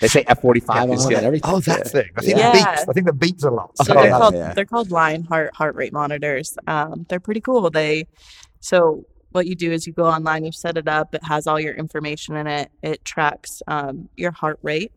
they 0.00 0.08
say 0.08 0.24
F45 0.24 0.62
Yeah, 0.74 0.82
on 0.82 0.90
it's 0.92 1.02
them 1.02 1.08
good. 1.10 1.18
and 1.18 1.26
everything. 1.26 1.50
oh, 1.52 1.60
that 1.60 1.88
thing. 1.88 2.08
I 2.16 2.20
think 2.22 2.38
Yeah. 2.38 2.52
it 2.52 2.54
beeps. 2.56 2.88
I 2.88 2.92
think 2.92 3.06
the 3.06 3.12
beeps 3.12 3.44
a 3.44 3.50
lot. 3.50 3.76
So 3.76 3.92
Oh, 3.92 3.94
they're 3.94 4.02
that's- 4.04 4.18
called 4.20 4.34
yeah. 4.34 4.54
they're 4.54 4.64
called 4.64 4.88
LionHeart 4.88 5.50
heart 5.54 5.74
rate 5.74 5.92
monitors. 5.92 6.56
Um, 6.66 7.04
they're 7.10 7.20
pretty 7.20 7.40
cool. 7.42 7.68
They 7.70 8.06
so 8.60 9.04
what 9.32 9.46
you 9.46 9.54
do 9.54 9.72
is 9.72 9.86
you 9.86 9.92
go 9.92 10.04
online, 10.06 10.44
you 10.44 10.52
set 10.52 10.76
it 10.76 10.88
up. 10.88 11.14
It 11.14 11.24
has 11.24 11.46
all 11.46 11.58
your 11.60 11.74
information 11.74 12.36
in 12.36 12.46
it. 12.46 12.70
It 12.82 13.04
tracks 13.04 13.62
um, 13.66 14.08
your 14.16 14.30
heart 14.32 14.58
rate. 14.62 14.92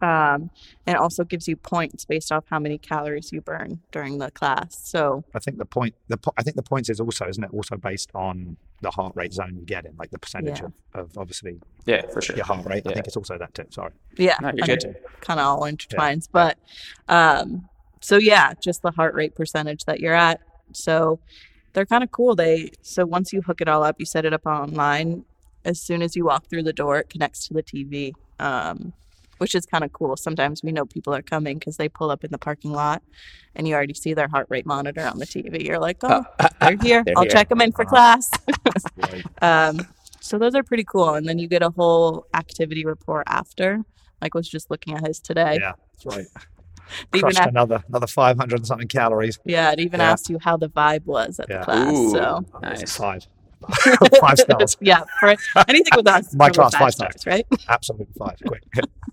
Um, 0.00 0.50
and 0.86 0.94
it 0.94 0.96
also 0.96 1.24
gives 1.24 1.48
you 1.48 1.56
points 1.56 2.04
based 2.04 2.30
off 2.30 2.44
how 2.48 2.58
many 2.60 2.78
calories 2.78 3.32
you 3.32 3.40
burn 3.40 3.80
during 3.90 4.18
the 4.18 4.30
class. 4.30 4.78
So 4.84 5.24
I 5.34 5.40
think 5.40 5.58
the 5.58 5.64
point. 5.64 5.94
The 6.08 6.16
po- 6.18 6.34
I 6.36 6.42
think 6.42 6.56
the 6.56 6.62
points 6.62 6.88
is 6.88 7.00
also, 7.00 7.26
isn't 7.26 7.42
it, 7.42 7.50
also 7.52 7.76
based 7.76 8.10
on 8.14 8.56
the 8.80 8.90
heart 8.90 9.12
rate 9.16 9.32
zone 9.32 9.56
you 9.58 9.64
get 9.64 9.86
in, 9.86 9.96
like 9.96 10.10
the 10.10 10.18
percentage 10.18 10.60
Yeah. 10.60 10.66
of, 10.94 11.10
of 11.10 11.18
obviously 11.18 11.58
Yeah, 11.86 12.02
for 12.12 12.20
sure. 12.20 12.36
your 12.36 12.44
heart 12.44 12.64
rate. 12.66 12.86
I 12.86 12.92
think 12.92 13.06
it's 13.08 13.16
also 13.16 13.38
that 13.38 13.54
too. 13.54 13.64
Sorry. 13.70 13.92
yeah, 14.16 14.36
No, 14.40 14.52
you're 14.54 14.66
good. 14.76 14.96
kind 15.20 15.40
of 15.40 15.46
all 15.46 15.62
intertwines. 15.62 16.28
But 16.30 16.58
um, 17.08 17.68
so 18.00 18.18
yeah, 18.18 18.52
just 18.62 18.82
the 18.82 18.92
heart 18.92 19.14
rate 19.14 19.34
percentage 19.34 19.84
that 19.86 19.98
you're 20.00 20.14
at. 20.14 20.40
So 20.72 21.18
they're 21.72 21.86
kind 21.86 22.02
of 22.04 22.10
cool. 22.10 22.34
They 22.34 22.70
so 22.82 23.04
once 23.06 23.32
you 23.32 23.42
hook 23.42 23.60
it 23.60 23.68
all 23.68 23.82
up, 23.84 23.96
you 23.98 24.06
set 24.06 24.24
it 24.24 24.32
up 24.32 24.46
online. 24.46 25.24
As 25.64 25.80
soon 25.80 26.02
as 26.02 26.16
you 26.16 26.24
walk 26.24 26.48
through 26.48 26.62
the 26.62 26.72
door, 26.72 26.98
it 26.98 27.10
connects 27.10 27.46
to 27.48 27.54
the 27.54 27.62
TV, 27.62 28.12
um, 28.38 28.92
which 29.38 29.54
is 29.54 29.66
kind 29.66 29.84
of 29.84 29.92
cool. 29.92 30.16
Sometimes 30.16 30.62
we 30.62 30.72
know 30.72 30.86
people 30.86 31.14
are 31.14 31.22
coming 31.22 31.58
because 31.58 31.76
they 31.76 31.88
pull 31.88 32.10
up 32.10 32.24
in 32.24 32.30
the 32.30 32.38
parking 32.38 32.72
lot, 32.72 33.02
and 33.54 33.66
you 33.68 33.74
already 33.74 33.94
see 33.94 34.14
their 34.14 34.28
heart 34.28 34.46
rate 34.48 34.66
monitor 34.66 35.04
on 35.06 35.18
the 35.18 35.26
TV. 35.26 35.64
You're 35.64 35.78
like, 35.80 35.98
oh, 36.02 36.24
they're 36.60 36.76
here. 36.76 37.02
They're 37.04 37.14
I'll 37.16 37.24
here. 37.24 37.30
check 37.32 37.48
them 37.48 37.60
in 37.60 37.72
for 37.72 37.82
Uh-huh. 37.82 37.90
class. 37.90 38.30
Um, 39.42 39.78
so 40.20 40.38
those 40.38 40.54
are 40.54 40.62
pretty 40.62 40.84
cool. 40.84 41.14
And 41.14 41.26
then 41.28 41.38
you 41.38 41.48
get 41.48 41.62
a 41.62 41.70
whole 41.70 42.26
activity 42.34 42.84
report 42.84 43.24
after. 43.28 43.82
Mike 44.20 44.34
was 44.34 44.48
just 44.48 44.70
looking 44.70 44.94
at 44.94 45.06
his 45.06 45.20
today. 45.20 45.58
Yeah, 45.60 45.72
that's 45.92 46.06
right. 46.16 46.26
They 47.10 47.18
even 47.18 47.26
Crushed 47.26 47.38
ask- 47.40 47.48
another 47.48 47.82
another 47.88 48.06
five 48.06 48.36
hundred 48.38 48.60
and 48.60 48.66
something 48.66 48.88
calories. 48.88 49.38
yeah, 49.44 49.72
it 49.72 49.80
even 49.80 50.00
Yeah. 50.00 50.10
asked 50.12 50.28
you 50.30 50.38
how 50.40 50.56
the 50.56 50.68
vibe 50.68 51.04
was 51.06 51.38
at 51.40 51.46
Yeah. 51.48 51.58
the 51.58 51.64
class. 51.64 51.92
Ooh. 51.96 52.10
So 52.10 52.44
Nice. 52.62 52.96
Five. 52.96 53.26
five 54.20 54.38
stars. 54.38 54.76
yeah, 54.80 55.02
for 55.18 55.34
anything 55.66 55.90
with 55.96 56.06
us, 56.06 56.32
My 56.34 56.48
class, 56.48 56.72
five 56.74 56.80
five 56.80 56.94
stars. 56.94 57.20
stars, 57.20 57.26
right? 57.26 57.46
Absolutely 57.68 58.06
five. 58.16 58.36
Quick. 58.46 58.62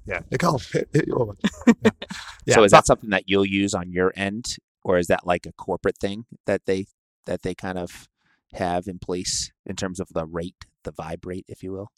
Yeah. 0.06 0.20
Nicole, 0.32 0.60
hit, 0.60 0.88
hit 0.94 1.08
your 1.08 1.26
one. 1.26 1.38
Yeah. 1.84 1.92
Yeah, 2.46 2.56
so 2.56 2.64
is 2.64 2.72
but- 2.72 2.78
that 2.78 2.86
something 2.86 3.10
that 3.10 3.24
you'll 3.26 3.46
use 3.46 3.74
on 3.74 3.92
your 3.92 4.14
end, 4.16 4.58
or 4.84 5.00
is 5.00 5.08
that 5.08 5.26
like 5.26 5.48
a 5.48 5.52
corporate 5.54 5.98
thing 5.98 6.26
that 6.46 6.62
they 6.68 6.86
that 7.26 7.42
they 7.42 7.56
kind 7.56 7.80
of 7.80 8.08
have 8.54 8.88
in 8.88 9.00
place 9.00 9.52
in 9.66 9.76
terms 9.76 10.00
of 10.00 10.08
the 10.14 10.26
rate, 10.28 10.66
the 10.84 10.94
vibe 10.94 11.26
rate, 11.26 11.46
if 11.48 11.64
you 11.64 11.72
will? 11.72 11.90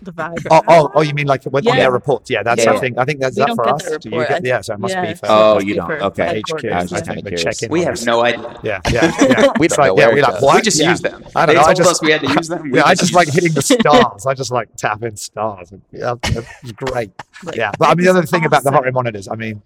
The 0.00 0.12
vibe. 0.12 0.46
Oh, 0.48 0.62
oh, 0.68 0.90
oh, 0.94 1.00
you 1.00 1.12
mean 1.12 1.26
like 1.26 1.44
with 1.46 1.64
Yeah. 1.64 1.74
their 1.74 1.90
reports? 1.90 2.30
Yeah, 2.30 2.44
that's 2.44 2.64
Yeah. 2.64 2.72
I 2.72 2.78
think 2.78 2.98
I 2.98 3.04
think 3.04 3.18
that's 3.18 3.36
We 3.36 3.44
that 3.44 3.56
for 3.56 3.64
get 3.64 3.74
us. 3.74 3.96
Do 3.98 4.10
you 4.10 4.26
get, 4.28 4.44
yeah, 4.46 4.60
so 4.60 4.74
it 4.74 4.78
must 4.78 4.94
Yeah, 4.94 5.06
be 5.06 5.14
for 5.14 5.26
Oh, 5.28 5.58
you 5.58 5.74
don't. 5.74 5.90
Okay. 5.90 6.40
HQ. 6.40 6.64
I 6.70 6.82
was 6.82 6.92
I 6.92 6.92
just 6.92 6.92
yeah. 6.92 6.98
think 6.98 7.06
kinda 7.06 7.30
we're 7.32 7.36
curious. 7.36 7.62
We 7.68 7.82
have 7.82 8.06
no 8.06 8.22
idea. 8.22 8.60
Yeah, 8.62 8.80
yeah, 8.92 9.12
yeah. 9.20 9.52
We 9.58 9.66
It's 9.66 9.74
don't 9.76 9.88
like, 9.88 9.96
know 9.96 10.08
yeah, 10.08 10.14
we 10.14 10.22
like 10.22 10.40
what? 10.40 10.54
We 10.54 10.62
just 10.62 10.78
Yeah. 10.80 10.90
use 10.90 11.00
them. 11.00 11.24
I 11.34 11.46
don't 11.46 11.56
know, 11.56 11.62
I 11.62 11.74
just- 11.74 11.90
us 11.90 12.00
we 12.02 12.12
had 12.12 12.20
to 12.20 12.28
use 12.32 12.46
them. 12.46 12.62
We 12.70 12.74
Yeah, 12.78 12.84
I 12.84 12.90
just 12.94 13.00
just 13.12 13.14
like 13.14 13.28
hitting 13.28 13.52
the 13.54 13.62
stars. 13.74 14.24
I 14.24 14.34
just 14.34 14.52
like 14.52 14.68
tap 14.76 15.02
in 15.02 15.16
stars. 15.16 15.72
Yeah, 15.90 16.14
it's 16.22 16.72
great. 16.72 17.10
Yeah, 17.54 17.72
but 17.76 17.88
I 17.88 17.94
mean, 17.96 18.04
the 18.04 18.10
other 18.10 18.22
thing 18.24 18.44
about 18.44 18.62
the 18.62 18.70
heart 18.70 18.84
rate 18.84 18.94
monitors, 18.94 19.26
I 19.26 19.34
mean, 19.34 19.62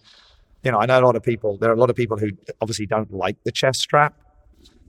you 0.62 0.72
know, 0.72 0.78
I 0.78 0.86
know 0.86 0.98
a 0.98 1.04
lot 1.04 1.14
of 1.16 1.22
people. 1.22 1.58
There 1.58 1.68
are 1.68 1.74
a 1.74 1.78
lot 1.78 1.90
of 1.90 1.96
people 1.96 2.16
who 2.16 2.30
obviously 2.62 2.86
don't 2.86 3.12
like 3.12 3.36
the 3.44 3.52
chest 3.52 3.80
strap. 3.80 4.14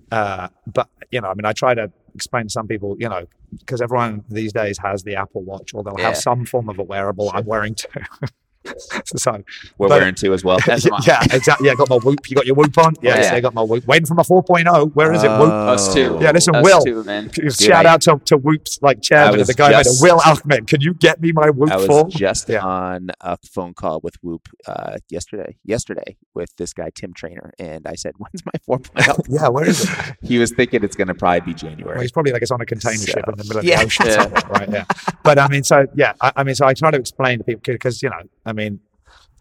Uh, 0.09 0.47
but 0.71 0.87
you 1.11 1.19
know, 1.19 1.27
I 1.27 1.33
mean, 1.33 1.45
I 1.45 1.51
try 1.51 1.73
to 1.73 1.91
explain 2.15 2.43
to 2.45 2.49
some 2.49 2.67
people, 2.67 2.95
you 2.99 3.09
know, 3.09 3.25
because 3.59 3.81
everyone 3.81 4.23
these 4.29 4.53
days 4.53 4.77
has 4.79 5.03
the 5.03 5.15
Apple 5.15 5.41
Watch, 5.43 5.73
or 5.73 5.83
they'll 5.83 5.95
Yeah. 5.97 6.05
have 6.05 6.17
some 6.17 6.45
form 6.45 6.69
of 6.69 6.79
a 6.79 6.83
wearable. 6.83 7.31
I'm 7.33 7.45
wearing 7.45 7.75
two. 7.75 7.87
so 9.05 9.43
We're 9.77 9.87
But- 9.89 9.99
wearing 10.01 10.15
two 10.15 10.33
as 10.33 10.43
well. 10.43 10.57
As 10.69 10.85
I. 10.87 10.99
yeah, 11.05 11.21
exactly. 11.31 11.67
Yeah, 11.67 11.75
got 11.75 11.89
my 11.89 11.97
whoop. 11.97 12.29
You 12.29 12.35
got 12.35 12.45
your 12.45 12.55
whoop 12.55 12.77
on. 12.77 12.93
Yes, 13.01 13.25
Yeah. 13.29 13.35
I 13.35 13.41
got 13.41 13.53
my 13.53 13.61
whoop. 13.61 13.85
Waiting 13.87 14.05
for 14.05 14.13
my 14.15 14.23
4.0. 14.23 14.91
Where 14.93 15.13
is 15.13 15.23
it? 15.23 15.29
Whoop. 15.29 15.49
Us 15.51 15.93
too. 15.93 16.17
Yeah, 16.21 16.31
listen, 16.31 16.55
Us 16.55 16.63
Will. 16.63 16.81
too, 16.81 17.03
man. 17.03 17.29
Shout 17.51 17.85
I- 17.85 17.89
out 17.89 18.01
to, 18.01 18.19
to 18.25 18.37
Whoops, 18.37 18.79
like 18.81 19.01
chairman, 19.01 19.39
was 19.39 19.47
the 19.47 19.53
guy 19.53 19.69
made 19.71 19.83
just- 19.83 20.03
it. 20.03 20.03
Will 20.03 20.21
Ahmed. 20.25 20.67
Can 20.67 20.81
you 20.81 20.93
get 20.93 21.21
me 21.21 21.31
my 21.31 21.49
Whoop 21.49 21.71
I 21.71 21.77
was 21.77 21.85
full? 21.87 22.05
just 22.05 22.49
Yeah. 22.49 22.63
on 22.65 23.09
a 23.21 23.37
phone 23.51 23.73
call 23.73 23.99
with 24.01 24.15
Whoop 24.21 24.47
uh, 24.67 24.97
yesterday. 25.09 25.57
Yesterday 25.63 26.17
with 26.33 26.55
this 26.57 26.73
guy 26.73 26.89
Tim 26.93 27.13
Trainer, 27.13 27.51
and 27.59 27.85
I 27.87 27.95
said, 27.95 28.13
"When's 28.17 28.43
my 28.45 28.53
4.0?" 28.67 29.25
Yeah, 29.29 29.49
where 29.49 29.67
is 29.67 29.83
it? 29.83 29.89
he 30.21 30.37
was 30.39 30.51
thinking 30.51 30.83
it's 30.83 30.95
going 30.95 31.07
to 31.09 31.13
probably 31.13 31.41
be 31.41 31.51
Well, 31.51 31.71
January. 31.71 32.01
he's 32.01 32.11
probably 32.11 32.31
like 32.31 32.41
it's 32.41 32.51
on 32.51 32.61
a 32.61 32.65
container 32.65 32.97
So- 32.97 33.11
ship 33.11 33.25
in 33.27 33.35
the 33.35 33.43
middle 33.43 33.57
of 33.59 33.63
Yeah. 33.65 33.79
the 33.79 33.85
ocean, 33.85 34.05
Yeah. 34.07 34.47
right? 34.49 34.69
Yeah. 34.69 34.85
But 35.23 35.39
I 35.39 35.47
mean, 35.47 35.63
so 35.63 35.85
yeah, 35.95 36.13
I, 36.21 36.31
I 36.37 36.43
mean, 36.43 36.55
so 36.55 36.65
I 36.65 36.73
try 36.73 36.91
to 36.91 36.97
explain 36.97 37.39
to 37.39 37.43
people 37.43 37.61
because 37.65 38.01
you 38.01 38.09
know, 38.09 38.21
I 38.45 38.52
mean, 38.53 38.79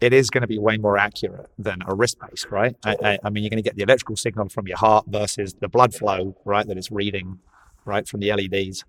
it 0.01 0.13
is 0.13 0.29
going 0.29 0.41
to 0.41 0.47
be 0.47 0.59
way 0.59 0.77
more 0.77 0.97
accurate 0.97 1.49
than 1.57 1.79
a 1.87 1.95
wrist 1.95 2.17
based, 2.19 2.51
right? 2.51 2.75
I, 2.85 2.97
I, 3.03 3.19
I 3.23 3.29
mean, 3.29 3.43
you're 3.43 3.49
going 3.49 3.63
to 3.63 3.67
get 3.67 3.75
the 3.75 3.83
electrical 3.83 4.15
signal 4.15 4.49
from 4.49 4.67
your 4.67 4.77
heart 4.77 5.05
versus 5.07 5.55
the 5.59 5.67
blood 5.67 5.93
flow, 5.93 6.35
right? 6.45 6.67
That 6.67 6.77
it's 6.77 6.91
reading, 6.91 7.39
right, 7.85 8.07
from 8.07 8.19
the 8.19 8.33
LEDs 8.33 8.83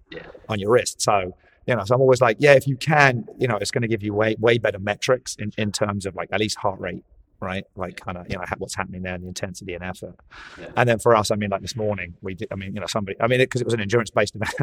on 0.49 0.59
your 0.59 0.73
wrist. 0.73 1.01
So 1.01 1.35
you 1.67 1.75
know, 1.75 1.85
so 1.85 1.95
I'm 1.95 2.01
always 2.01 2.21
like, 2.21 2.37
yeah, 2.41 2.53
if 2.53 2.67
you 2.67 2.77
can, 2.77 3.27
you 3.39 3.49
know, 3.49 3.57
it's 3.57 3.71
going 3.71 3.83
to 3.83 3.89
give 3.89 4.03
you 4.03 4.13
way 4.13 4.37
way 4.39 4.59
better 4.59 4.79
metrics 4.79 5.37
in 5.37 5.53
in 5.57 5.73
terms 5.73 6.07
of 6.07 6.15
like 6.15 6.29
at 6.33 6.41
least 6.41 6.59
heart 6.59 6.81
rate. 6.81 7.05
Right, 7.41 7.65
like 7.77 8.01
kind 8.01 8.17
of 8.17 8.27
you 8.31 8.37
know 8.37 8.45
what's 8.59 8.75
happening 8.75 9.03
there, 9.03 9.15
and 9.15 9.25
the 9.25 9.29
intensity 9.29 9.75
and 9.75 9.85
effort. 9.85 10.15
And 10.77 10.89
then 10.89 10.99
for 10.99 11.15
us, 11.15 11.31
I 11.31 11.37
mean, 11.37 11.51
like 11.51 11.61
this 11.61 11.77
morning, 11.77 12.15
we 12.23 12.35
did. 12.35 12.49
I 12.51 12.55
mean, 12.55 12.75
you 12.75 12.81
know, 12.81 12.87
somebody. 12.87 13.21
I 13.21 13.27
mean, 13.27 13.41
because 13.41 13.61
it, 13.61 13.65
was 13.67 13.75
an 13.75 13.81
endurance-based 13.81 14.37
event. 14.37 14.55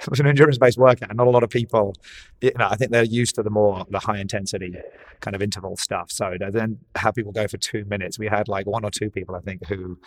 it 0.00 0.10
was 0.10 0.18
an 0.18 0.26
endurance-based 0.26 0.78
workout, 0.78 1.10
and 1.10 1.16
not 1.16 1.26
a 1.26 1.30
lot 1.30 1.44
of 1.44 1.50
people. 1.50 1.94
You 2.40 2.52
know, 2.58 2.68
I 2.68 2.76
think 2.76 2.90
they're 2.90 3.04
used 3.04 3.36
to 3.36 3.42
the 3.42 3.50
more 3.50 3.86
the 3.90 4.00
high-intensity 4.00 4.74
kind 5.20 5.36
of 5.36 5.42
interval 5.42 5.76
stuff. 5.76 6.10
So 6.10 6.36
to 6.36 6.50
then 6.50 6.78
have 6.96 7.14
people 7.14 7.32
go 7.32 7.46
for 7.46 7.58
two 7.58 7.84
minutes, 7.84 8.18
we 8.18 8.26
had 8.26 8.48
like 8.48 8.66
one 8.66 8.84
or 8.84 8.90
two 8.90 9.10
people, 9.10 9.36
I 9.36 9.40
think, 9.40 9.66
who 9.66 9.98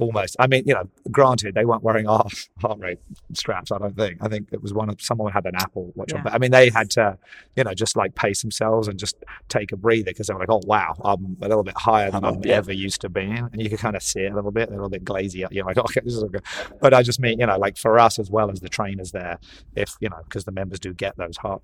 almost. 0.00 0.36
I 0.38 0.46
mean, 0.46 0.64
you 0.66 0.74
know, 0.74 0.88
granted, 1.10 1.54
they 1.54 1.64
weren't 1.64 1.82
wearing 1.82 2.08
our 2.08 2.26
heart 2.60 2.78
rate 2.80 2.98
straps. 3.34 3.70
I 3.70 3.78
don't 3.78 3.96
think. 3.96 4.18
I 4.20 4.28
think 4.28 4.48
it 4.52 4.62
was 4.62 4.72
one 4.72 4.88
of 4.90 5.00
someone 5.00 5.32
had 5.32 5.46
an 5.46 5.54
Apple 5.56 5.92
watch 5.94 6.12
on, 6.12 6.22
but 6.22 6.32
I 6.32 6.38
mean, 6.38 6.50
they 6.50 6.70
had 6.70 6.90
to, 6.92 7.18
you 7.56 7.64
know, 7.64 7.74
just 7.74 7.96
like 7.96 8.14
pace 8.14 8.42
themselves 8.42 8.88
and 8.88 8.98
just 8.98 9.16
take 9.48 9.72
a 9.72 9.76
breather 9.76 10.10
because 10.10 10.26
they 10.26 10.34
were 10.34 10.40
like, 10.40 10.50
oh 10.50 10.60
wow, 10.64 10.94
I'm 11.04 11.36
a 11.42 11.48
little 11.48 11.62
bit 11.62 11.76
higher 11.76 12.10
than 12.10 12.24
I'm 12.24 12.30
I'm 12.40 12.44
yeah. 12.44 12.56
ever 12.56 12.72
used 12.72 13.00
to 13.02 13.08
being, 13.08 13.38
and 13.38 13.60
you 13.60 13.68
could 13.68 13.78
kind 13.78 13.96
of 13.96 14.02
see 14.02 14.20
it 14.20 14.32
a 14.32 14.34
little 14.34 14.50
bit, 14.50 14.68
a 14.68 14.72
little 14.72 14.88
bit 14.88 15.04
glazy. 15.04 15.44
You're 15.50 15.64
like, 15.64 15.78
okay, 15.78 16.00
oh, 16.00 16.04
this 16.04 16.14
is 16.14 16.24
good. 16.24 16.42
But 16.80 16.94
I 16.94 17.02
just 17.02 17.20
mean, 17.20 17.40
you 17.40 17.46
know, 17.46 17.58
like 17.58 17.76
for 17.76 17.98
us 17.98 18.18
as 18.18 18.30
well 18.30 18.50
as 18.50 18.60
the 18.60 18.68
trainers 18.68 19.12
there, 19.12 19.38
if 19.74 19.96
you 20.00 20.08
know, 20.08 20.20
because 20.24 20.44
the 20.44 20.52
members 20.52 20.80
do 20.80 20.94
get 20.94 21.16
those 21.16 21.36
heart 21.36 21.62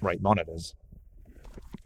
rate 0.00 0.20
monitors. 0.20 0.74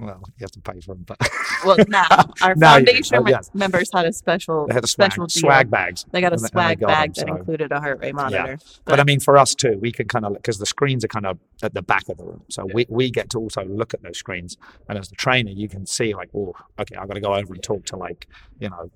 Well, 0.00 0.20
you 0.26 0.32
have 0.40 0.50
to 0.52 0.60
pay 0.60 0.80
for 0.80 0.94
them, 0.94 1.04
but 1.06 1.16
Well, 1.64 1.76
now 1.88 2.06
our 2.42 2.54
Now 2.56 2.74
foundation 2.74 3.18
Oh, 3.18 3.26
yes. 3.28 3.50
members 3.54 3.90
had 3.94 4.04
a 4.06 4.12
special 4.12 4.66
they 4.66 4.74
had 4.74 4.82
a 4.84 4.88
swag, 4.88 5.12
special 5.12 5.26
deal. 5.26 5.40
swag 5.40 5.70
bags. 5.70 6.04
They 6.10 6.20
got 6.20 6.32
a 6.32 6.34
and 6.34 6.42
and 6.42 6.50
swag 6.50 6.80
got 6.80 6.88
bag 6.88 7.14
them, 7.14 7.26
that 7.26 7.32
so- 7.32 7.36
included 7.38 7.72
a 7.72 7.80
heart 7.80 8.00
rate 8.00 8.14
monitor. 8.14 8.58
Yeah. 8.60 8.78
But 8.84 8.98
I 9.00 9.04
mean, 9.04 9.20
for 9.20 9.38
us 9.38 9.54
too, 9.54 9.78
we 9.80 9.92
can 9.92 10.08
kind 10.08 10.24
of 10.24 10.34
because 10.34 10.58
the 10.58 10.66
screens 10.66 11.04
are 11.04 11.08
kind 11.08 11.26
of 11.26 11.38
at 11.62 11.74
the 11.74 11.82
back 11.82 12.08
of 12.08 12.16
the 12.18 12.24
room, 12.24 12.42
so 12.48 12.66
we, 12.74 12.86
we 12.88 13.10
get 13.10 13.30
to 13.30 13.38
also 13.38 13.64
look 13.64 13.94
at 13.94 14.02
those 14.02 14.18
screens. 14.18 14.56
And 14.88 14.98
as 14.98 15.08
the 15.08 15.16
trainer, 15.16 15.50
you 15.52 15.68
can 15.68 15.86
see 15.86 16.12
like, 16.14 16.30
oh, 16.34 16.54
okay, 16.78 16.96
I've 16.96 17.06
got 17.08 17.14
to 17.14 17.20
go 17.20 17.34
over 17.34 17.54
and 17.54 17.62
talk 17.62 17.84
to 17.86 17.96
like, 17.96 18.26
you 18.58 18.68
know, 18.70 18.90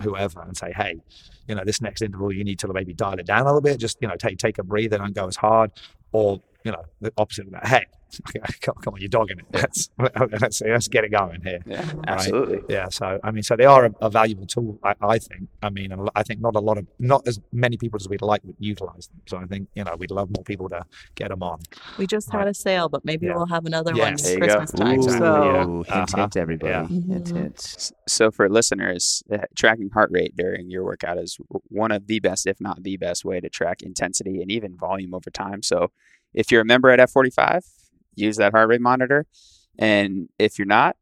whoever 0.00 0.42
and 0.42 0.56
say, 0.56 0.72
hey, 0.76 0.96
you 1.48 1.54
know, 1.54 1.62
this 1.64 1.80
next 1.80 2.02
interval 2.02 2.32
you 2.32 2.44
need 2.44 2.58
to 2.60 2.72
maybe 2.72 2.92
dial 2.92 3.18
it 3.18 3.26
down 3.26 3.42
a 3.42 3.44
little 3.46 3.60
bit. 3.60 3.78
Just 3.78 3.98
you 4.00 4.06
know, 4.08 4.14
take 4.16 4.38
take 4.38 4.58
a 4.58 4.62
breather, 4.62 4.98
don't 4.98 5.14
go 5.14 5.26
as 5.26 5.36
hard, 5.36 5.72
or 6.12 6.40
you 6.66 6.72
know, 6.72 6.84
the 7.00 7.12
opposite 7.16 7.46
of 7.46 7.52
that. 7.52 7.66
Hey, 7.66 7.84
come, 8.64 8.74
come 8.82 8.94
on, 8.94 9.00
you're 9.00 9.08
dogging 9.08 9.38
it. 9.40 9.46
Let's 9.52 9.90
let's 10.40 10.60
let's 10.62 10.88
get 10.88 11.04
it 11.04 11.10
going 11.10 11.40
here. 11.42 11.60
Yeah, 11.66 11.84
absolutely. 12.06 12.60
Yeah, 12.68 12.88
so 12.88 13.18
I 13.22 13.30
mean, 13.34 13.42
so 13.42 13.56
they 13.56 13.64
are 13.64 13.86
a, 13.86 13.92
a 14.00 14.10
valuable 14.10 14.46
tool, 14.46 14.78
I, 14.82 14.94
I 15.02 15.18
think. 15.18 15.48
I 15.62 15.70
mean, 15.70 15.90
I 16.14 16.22
think 16.22 16.40
not 16.40 16.54
a 16.56 16.60
lot 16.60 16.78
of, 16.78 16.86
not 16.98 17.26
as 17.26 17.38
many 17.52 17.76
people 17.76 17.98
as 18.00 18.08
we'd 18.08 18.22
like 18.22 18.42
would 18.44 18.56
utilize 18.58 19.08
them. 19.08 19.20
So 19.26 19.36
I 19.38 19.44
think 19.46 19.68
you 19.74 19.84
know 19.84 19.94
we'd 19.98 20.10
love 20.10 20.30
more 20.36 20.44
people 20.44 20.68
to 20.70 20.84
get 21.14 21.28
them 21.30 21.42
on. 21.42 21.58
we 21.98 22.06
just 22.06 22.30
had 22.32 22.46
a 22.48 22.54
sale, 22.54 22.88
but 22.88 23.04
maybe 23.04 23.26
Yeah. 23.26 23.34
we'll 23.36 23.46
have 23.56 23.66
another 23.66 23.92
Yes. 23.94 24.04
one 24.04 24.16
There 24.16 24.16
this 24.16 24.32
you 24.32 24.38
go. 24.38 24.46
Christmas 24.46 24.70
time. 24.72 24.94
Exactly, 24.94 25.18
So 25.18 25.44
yeah. 25.44 25.64
Hint, 25.66 25.90
Uh-huh. 26.14 26.16
hint, 26.22 26.36
everybody. 26.36 26.70
Yeah. 26.72 26.86
Hint, 26.86 27.28
hint. 27.28 27.56
S- 27.58 27.92
So 28.08 28.30
for 28.30 28.48
listeners, 28.48 29.22
uh, 29.32 29.38
tracking 29.56 29.90
heart 29.90 30.10
rate 30.12 30.34
during 30.36 30.70
your 30.70 30.84
workout 30.84 31.18
is 31.18 31.38
one 31.68 31.90
of 31.92 32.06
the 32.06 32.20
best, 32.20 32.46
if 32.46 32.60
not 32.60 32.82
the 32.82 32.96
best, 32.96 33.24
way 33.24 33.40
to 33.40 33.48
track 33.48 33.82
intensity 33.82 34.40
and 34.42 34.50
even 34.50 34.76
volume 34.76 35.12
over 35.14 35.30
time. 35.30 35.62
So 35.62 35.90
if 36.36 36.52
you're 36.52 36.60
a 36.60 36.64
member 36.64 36.90
at 36.90 37.00
F45, 37.00 37.64
use 38.14 38.36
that 38.36 38.52
heart 38.52 38.68
rate 38.68 38.80
monitor, 38.80 39.26
and 39.78 40.28
if 40.38 40.58
you're 40.58 40.66
not, 40.66 40.96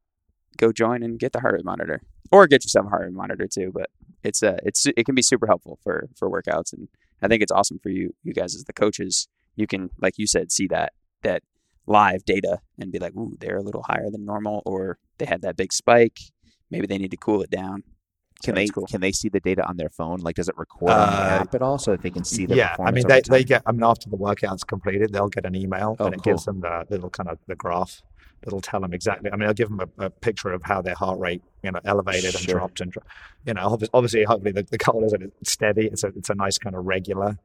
go 0.56 0.72
join 0.72 1.02
and 1.02 1.18
get 1.18 1.32
the 1.32 1.40
heart 1.40 1.54
rate 1.54 1.64
monitor, 1.64 2.00
or 2.32 2.46
get 2.46 2.64
yourself 2.64 2.86
a 2.86 2.88
heart 2.88 3.02
rate 3.02 3.12
monitor 3.12 3.46
too. 3.46 3.70
But 3.74 3.90
it's 4.22 4.42
uh, 4.42 4.56
it's 4.62 4.86
it 4.86 5.04
can 5.04 5.14
be 5.14 5.22
super 5.22 5.46
helpful 5.46 5.78
for 5.82 6.08
for 6.16 6.30
workouts, 6.30 6.72
and 6.72 6.88
I 7.20 7.28
think 7.28 7.42
it's 7.42 7.52
awesome 7.52 7.78
for 7.82 7.90
you 7.90 8.14
you 8.22 8.32
guys 8.32 8.54
as 8.54 8.64
the 8.64 8.72
coaches. 8.72 9.28
You 9.56 9.66
can, 9.66 9.90
like 10.00 10.14
you 10.16 10.26
said, 10.26 10.50
see 10.50 10.66
that 10.68 10.92
that 11.22 11.42
live 11.86 12.24
data 12.24 12.60
and 12.78 12.90
be 12.90 12.98
like, 12.98 13.14
ooh, 13.14 13.36
they're 13.40 13.58
a 13.58 13.62
little 13.62 13.82
higher 13.82 14.10
than 14.10 14.24
normal, 14.24 14.62
or 14.64 14.98
they 15.18 15.26
had 15.26 15.42
that 15.42 15.56
big 15.56 15.72
spike. 15.72 16.18
Maybe 16.70 16.86
they 16.86 16.98
need 16.98 17.10
to 17.10 17.16
cool 17.16 17.42
it 17.42 17.50
down. 17.50 17.82
So 18.44 18.52
Can 18.52 18.54
they 18.56 18.66
cool. 18.66 18.86
can 18.86 19.00
they 19.00 19.12
see 19.12 19.28
the 19.28 19.40
data 19.40 19.64
on 19.66 19.76
their 19.76 19.88
phone? 19.88 20.20
Like, 20.20 20.36
does 20.36 20.48
it 20.48 20.56
record 20.58 20.90
on 20.90 20.96
the 20.98 21.22
Uh, 21.22 21.40
app 21.40 21.54
at 21.54 21.62
all, 21.62 21.78
so 21.78 21.92
that 21.92 22.02
they 22.02 22.10
can 22.10 22.24
see 22.24 22.44
the 22.46 22.56
yeah, 22.56 22.76
I 22.78 22.90
mean, 22.90 23.06
they, 23.06 23.22
they 23.22 23.42
get. 23.42 23.62
I 23.64 23.72
mean, 23.72 23.82
after 23.82 24.10
the 24.10 24.16
workout's 24.16 24.64
completed, 24.64 25.12
they'll 25.12 25.28
get 25.28 25.46
an 25.46 25.54
email 25.54 25.96
Oh, 25.98 26.06
and 26.06 26.14
it 26.14 26.22
gives 26.22 26.44
them 26.44 26.60
the 26.60 26.84
little 26.90 27.08
kind 27.10 27.28
of 27.30 27.38
the 27.46 27.56
graph. 27.56 28.02
It'll 28.46 28.60
tell 28.60 28.80
them 28.80 28.92
exactly. 28.92 29.30
I 29.32 29.36
mean, 29.36 29.48
I'll 29.48 29.54
give 29.54 29.70
them 29.70 29.80
a, 29.98 30.04
a 30.06 30.10
picture 30.10 30.50
of 30.52 30.62
how 30.64 30.82
their 30.82 30.94
heart 30.94 31.18
rate, 31.18 31.42
you 31.62 31.70
know, 31.72 31.80
elevated 31.86 32.34
and 32.34 32.46
dropped, 32.46 32.82
and 32.82 32.94
you 33.46 33.54
know, 33.54 33.78
obviously, 33.94 34.24
hopefully, 34.24 34.52
the, 34.52 34.64
the 34.64 34.76
goal 34.76 35.02
is 35.04 35.12
that 35.12 35.22
it's 35.22 35.52
steady. 35.52 35.86
It's 35.86 36.04
a 36.04 36.08
it's 36.08 36.28
a 36.28 36.34
nice 36.34 36.58
kind 36.58 36.76
of 36.76 36.84
regular, 36.84 37.38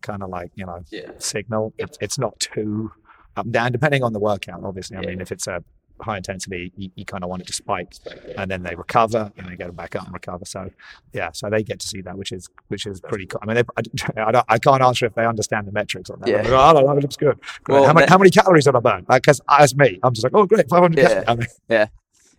kind 0.00 0.22
of 0.22 0.30
like 0.30 0.50
you 0.54 0.64
know, 0.64 0.82
Yeah. 0.90 1.10
signal. 1.18 1.74
It's 1.76 1.98
it's 2.00 2.18
not 2.18 2.40
too 2.40 2.92
up 3.36 3.44
and 3.44 3.52
down, 3.52 3.72
depending 3.72 4.02
on 4.02 4.14
the 4.14 4.18
workout. 4.20 4.64
Obviously, 4.64 4.96
I 4.96 5.02
Yeah. 5.02 5.08
mean, 5.08 5.20
if 5.20 5.30
it's 5.30 5.46
a 5.46 5.62
high 6.00 6.16
intensity, 6.16 6.72
you, 6.76 6.90
you 6.94 7.04
kind 7.04 7.22
of 7.24 7.30
want 7.30 7.42
it 7.42 7.46
to 7.48 7.52
spike, 7.52 7.94
and 8.36 8.50
then 8.50 8.62
they 8.62 8.74
recover, 8.74 9.32
and 9.36 9.48
they 9.48 9.56
go 9.56 9.70
back 9.72 9.96
up 9.96 10.04
and 10.04 10.12
recover. 10.14 10.44
So, 10.44 10.70
yeah, 11.12 11.30
so 11.32 11.50
they 11.50 11.62
get 11.62 11.80
to 11.80 11.88
see 11.88 12.00
that, 12.02 12.16
which 12.16 12.32
is 12.32 12.48
which 12.68 12.86
is 12.86 13.00
pretty 13.00 13.26
cool. 13.26 13.40
I 13.42 13.46
mean, 13.46 13.56
they, 13.56 13.62
I, 13.76 14.22
I, 14.28 14.32
don't, 14.32 14.46
I 14.48 14.58
can't 14.58 14.82
answer 14.82 15.06
if 15.06 15.14
they 15.14 15.26
understand 15.26 15.66
the 15.66 15.72
metrics 15.72 16.10
on 16.10 16.20
that. 16.20 16.28
Yeah. 16.28 16.38
I 16.58 16.72
don't 16.72 16.86
know, 16.86 16.92
it 16.96 17.02
looks 17.02 17.16
good. 17.16 17.38
Well, 17.68 17.84
how, 17.86 17.92
many, 17.92 18.06
that- 18.06 18.10
how 18.10 18.18
many 18.18 18.30
calories 18.30 18.64
did 18.64 18.76
I 18.76 18.80
burn? 18.80 19.06
Because 19.08 19.40
as 19.48 19.74
me, 19.76 19.98
I'm 20.02 20.14
just 20.14 20.24
like, 20.24 20.34
oh, 20.34 20.46
great, 20.46 20.68
500 20.68 20.98
Yeah. 20.98 21.22
calories. 21.24 21.60
I 21.70 21.74
mean, 21.78 21.88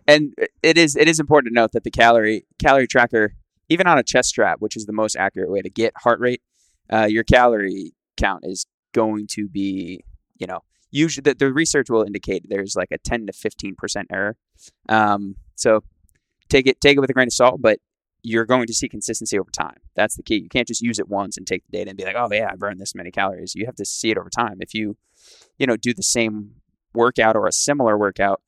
and 0.08 0.34
it 0.64 0.78
is 0.78 0.96
it 0.96 1.08
is 1.08 1.20
important 1.20 1.54
to 1.54 1.56
note 1.56 1.72
that 1.74 1.84
the 1.84 1.92
calorie 1.92 2.46
calorie 2.58 2.88
tracker 2.88 3.34
even 3.70 3.86
on 3.86 4.00
a 4.00 4.04
chest 4.04 4.30
strap, 4.30 4.60
which 4.60 4.76
is 4.76 4.86
the 4.88 4.94
most 4.94 5.16
accurate 5.16 5.52
way 5.52 5.62
to 5.62 5.70
get 5.70 5.94
heart 5.98 6.20
rate, 6.20 6.42
uh, 6.92 7.06
your 7.08 7.24
calorie 7.24 7.94
count 8.18 8.44
is 8.44 8.66
going 8.94 9.28
to 9.28 9.48
be, 9.48 10.04
you 10.40 10.48
know, 10.48 10.62
usually 10.92 11.22
the, 11.22 11.36
the 11.36 11.54
research 11.54 11.90
will 11.90 12.04
indicate 12.04 12.46
there's 12.48 12.76
like 12.76 12.90
a 12.92 12.98
10 12.98 13.28
to 13.28 13.34
15 13.34 13.76
percent 13.76 14.08
error. 14.12 14.36
Um, 14.88 15.36
so 15.56 15.84
take 16.50 16.68
it 16.68 16.82
take 16.82 16.98
it 16.98 17.00
with 17.00 17.10
a 17.10 17.14
grain 17.14 17.28
of 17.28 17.34
salt, 17.34 17.62
but 17.62 17.80
you're 18.22 18.46
going 18.46 18.68
to 18.68 18.74
see 18.74 18.90
consistency 18.90 19.40
over 19.40 19.52
time. 19.52 19.78
That's 19.96 20.16
the 20.16 20.24
key. 20.24 20.42
You 20.42 20.50
can't 20.50 20.68
just 20.68 20.82
use 20.82 21.00
it 21.00 21.08
once 21.08 21.38
and 21.38 21.48
take 21.48 21.64
the 21.66 21.78
data 21.78 21.90
and 21.90 21.98
be 21.98 22.04
like, 22.04 22.16
oh 22.18 22.28
yeah, 22.32 22.50
I 22.52 22.56
burned 22.56 22.80
this 22.80 22.96
many 22.96 23.12
calories. 23.12 23.56
You 23.56 23.66
have 23.66 23.76
to 23.78 23.86
see 23.86 24.12
it 24.12 24.18
over 24.18 24.30
time. 24.30 24.58
If 24.60 24.74
you, 24.74 24.98
you 25.58 25.66
know, 25.66 25.78
do 25.78 25.94
the 25.94 26.04
same 26.04 26.56
workout 26.94 27.36
or 27.36 27.48
a 27.48 27.52
similar 27.52 27.98
workout 27.98 28.42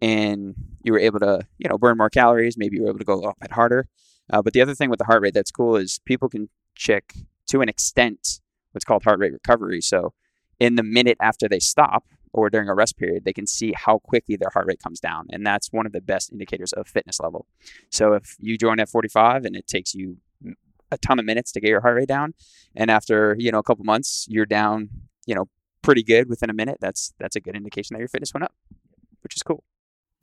and 0.00 0.54
you 0.82 0.92
were 0.92 0.98
able 0.98 1.20
to, 1.20 1.46
you 1.58 1.68
know, 1.68 1.78
burn 1.78 1.98
more 1.98 2.10
calories, 2.10 2.58
maybe 2.58 2.76
you 2.76 2.82
were 2.82 2.88
able 2.88 2.98
to 2.98 3.04
go 3.04 3.14
a 3.14 3.16
little 3.16 3.36
bit 3.40 3.52
harder. 3.52 3.86
Uh, 4.32 4.42
but 4.42 4.52
the 4.52 4.60
other 4.60 4.74
thing 4.74 4.90
with 4.90 4.98
the 4.98 5.04
heart 5.04 5.22
rate 5.22 5.34
that's 5.34 5.50
cool 5.50 5.76
is 5.76 6.00
people 6.04 6.28
can 6.28 6.48
check 6.74 7.12
to 7.48 7.60
an 7.60 7.68
extent 7.68 8.40
what's 8.72 8.84
called 8.84 9.04
heart 9.04 9.20
rate 9.20 9.32
recovery. 9.32 9.80
So 9.80 10.14
in 10.62 10.76
the 10.76 10.82
minute 10.84 11.16
after 11.20 11.48
they 11.48 11.58
stop 11.58 12.04
or 12.32 12.48
during 12.48 12.68
a 12.68 12.74
rest 12.74 12.96
period, 12.96 13.24
they 13.24 13.32
can 13.32 13.48
see 13.48 13.72
how 13.76 13.98
quickly 13.98 14.36
their 14.36 14.50
heart 14.54 14.66
rate 14.68 14.80
comes 14.80 15.00
down. 15.00 15.26
And 15.30 15.44
that's 15.44 15.72
one 15.72 15.86
of 15.86 15.92
the 15.92 16.00
best 16.00 16.30
indicators 16.30 16.72
of 16.72 16.86
fitness 16.86 17.18
level. 17.18 17.46
So 17.90 18.12
if 18.12 18.36
you 18.38 18.56
join 18.56 18.76
F45 18.78 19.44
and 19.44 19.56
it 19.56 19.66
takes 19.66 19.92
you 19.92 20.18
a 20.92 20.98
ton 20.98 21.18
of 21.18 21.24
minutes 21.24 21.50
to 21.52 21.60
get 21.60 21.68
your 21.68 21.80
heart 21.80 21.96
rate 21.96 22.06
down, 22.06 22.34
and 22.76 22.92
after, 22.92 23.34
you 23.40 23.50
know, 23.50 23.58
a 23.58 23.64
couple 23.64 23.84
months, 23.84 24.24
you're 24.30 24.46
down, 24.46 24.88
you 25.26 25.34
know, 25.34 25.46
pretty 25.82 26.04
good 26.04 26.28
within 26.28 26.48
a 26.48 26.54
minute, 26.54 26.78
that's 26.80 27.12
that's 27.18 27.34
a 27.34 27.40
good 27.40 27.56
indication 27.56 27.94
that 27.94 27.98
your 27.98 28.06
fitness 28.08 28.32
went 28.32 28.44
up, 28.44 28.54
which 29.22 29.34
is 29.34 29.42
cool. 29.42 29.64